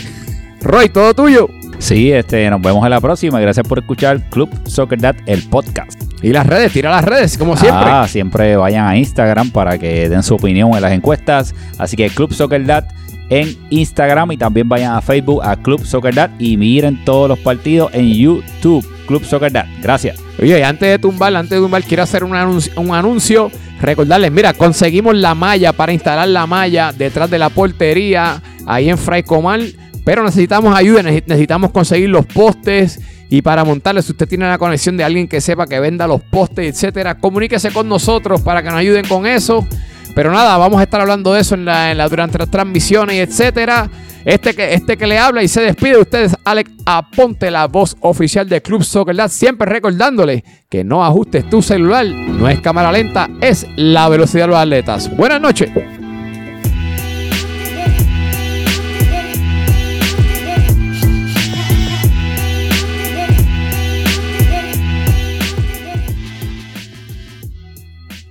Roy, 0.62 0.90
todo 0.90 1.14
tuyo. 1.14 1.48
Sí, 1.78 2.12
este, 2.12 2.50
nos 2.50 2.60
vemos 2.60 2.84
en 2.84 2.90
la 2.90 3.00
próxima. 3.00 3.40
Gracias 3.40 3.68
por 3.68 3.78
escuchar 3.78 4.20
Club 4.32 4.50
Soccer 4.66 5.00
Dad, 5.00 5.16
el 5.28 5.44
podcast. 5.44 6.02
Y 6.24 6.30
las 6.30 6.48
redes, 6.48 6.74
tira 6.74 6.90
las 6.90 7.06
redes, 7.06 7.38
como 7.38 7.56
siempre. 7.56 7.86
Ah, 7.86 8.08
siempre 8.10 8.56
vayan 8.56 8.88
a 8.88 8.98
Instagram 8.98 9.52
para 9.52 9.78
que 9.78 10.10
den 10.10 10.24
su 10.24 10.34
opinión 10.34 10.72
en 10.74 10.82
las 10.82 10.92
encuestas. 10.92 11.54
Así 11.78 11.96
que 11.96 12.10
Club 12.10 12.34
Soccer 12.34 12.66
Dad 12.66 12.86
en 13.30 13.56
Instagram 13.70 14.32
y 14.32 14.38
también 14.38 14.68
vayan 14.68 14.96
a 14.96 15.02
Facebook 15.02 15.44
a 15.44 15.56
Club 15.56 15.86
Soccer 15.86 16.16
Dad 16.16 16.32
y 16.40 16.58
miren 16.58 17.06
todos 17.06 17.30
los 17.30 17.38
partidos 17.38 17.94
en 17.94 18.12
YouTube. 18.12 18.84
Club 19.10 19.26
Soccer 19.26 19.52
Dad. 19.52 19.66
Gracias. 19.82 20.20
Oye, 20.40 20.64
antes 20.64 20.88
de 20.88 21.00
tumbar, 21.00 21.36
antes 21.36 21.50
de 21.50 21.58
tumbar, 21.58 21.84
quiero 21.84 22.04
hacer 22.04 22.24
un 22.24 22.36
anuncio, 22.36 22.72
un. 22.78 23.52
Recordarles, 23.82 24.32
mira, 24.32 24.54
conseguimos 24.54 25.16
la 25.16 25.34
malla 25.34 25.74
para 25.74 25.92
instalar 25.92 26.28
la 26.28 26.46
malla 26.46 26.94
detrás 26.96 27.28
de 27.30 27.40
la 27.40 27.50
portería, 27.50 28.40
ahí 28.68 28.88
en 28.90 28.98
Fray 29.00 29.24
Comal. 29.24 29.74
Pero 30.06 30.24
necesitamos 30.24 30.76
ayuda, 30.78 31.02
neces- 31.02 31.24
necesitamos 31.26 31.72
conseguir 31.72 32.10
los 32.10 32.26
postes 32.28 33.00
y 33.32 33.42
para 33.42 33.64
montarles, 33.64 34.06
si 34.06 34.12
usted 34.12 34.28
tiene 34.28 34.48
la 34.48 34.58
conexión 34.60 34.96
de 34.96 35.04
alguien 35.04 35.28
que 35.28 35.42
sepa 35.42 35.66
que 35.66 35.80
venda 35.80 36.06
los 36.08 36.22
postes, 36.22 36.68
etcétera, 36.76 37.18
comuníquese 37.18 37.72
con 37.72 37.90
nosotros 37.90 38.42
para 38.42 38.62
que 38.62 38.70
nos 38.70 38.78
ayuden 38.78 39.06
con 39.08 39.26
eso. 39.26 39.68
Pero 40.16 40.32
nada, 40.32 40.58
vamos 40.58 40.80
a 40.80 40.84
estar 40.84 41.00
hablando 41.02 41.34
de 41.34 41.42
eso 41.42 41.56
en 41.56 41.66
la, 41.66 41.92
en 41.92 41.98
la- 41.98 42.08
durante 42.10 42.38
las 42.38 42.50
transmisiones 42.50 43.16
etcétera. 43.30 43.90
Este 44.26 44.54
que, 44.54 44.74
este 44.74 44.98
que 44.98 45.08
le 45.08 45.18
habla 45.18 45.42
y 45.42 45.48
se 45.48 45.62
despide 45.62 45.92
de 45.94 46.02
ustedes, 46.02 46.36
Alex 46.44 46.70
Aponte, 46.86 47.50
la 47.50 47.68
voz 47.68 47.96
oficial 48.02 48.48
de 48.50 48.62
Club 48.62 48.84
Soccer 48.84 49.16
Dad, 49.16 49.30
siempre 49.30 49.66
recordándole 49.72 50.44
que 50.70 50.84
no 50.84 51.06
ajustes 51.06 51.50
tu 51.50 51.62
celular, 51.62 52.06
no 52.06 52.50
es 52.50 52.60
cámara 52.60 52.92
lenta, 52.92 53.30
es 53.40 53.66
la 53.78 54.10
velocidad 54.10 54.44
de 54.44 54.48
los 54.50 54.58
atletas. 54.58 55.16
Buenas 55.16 55.40
noches. 55.40 55.70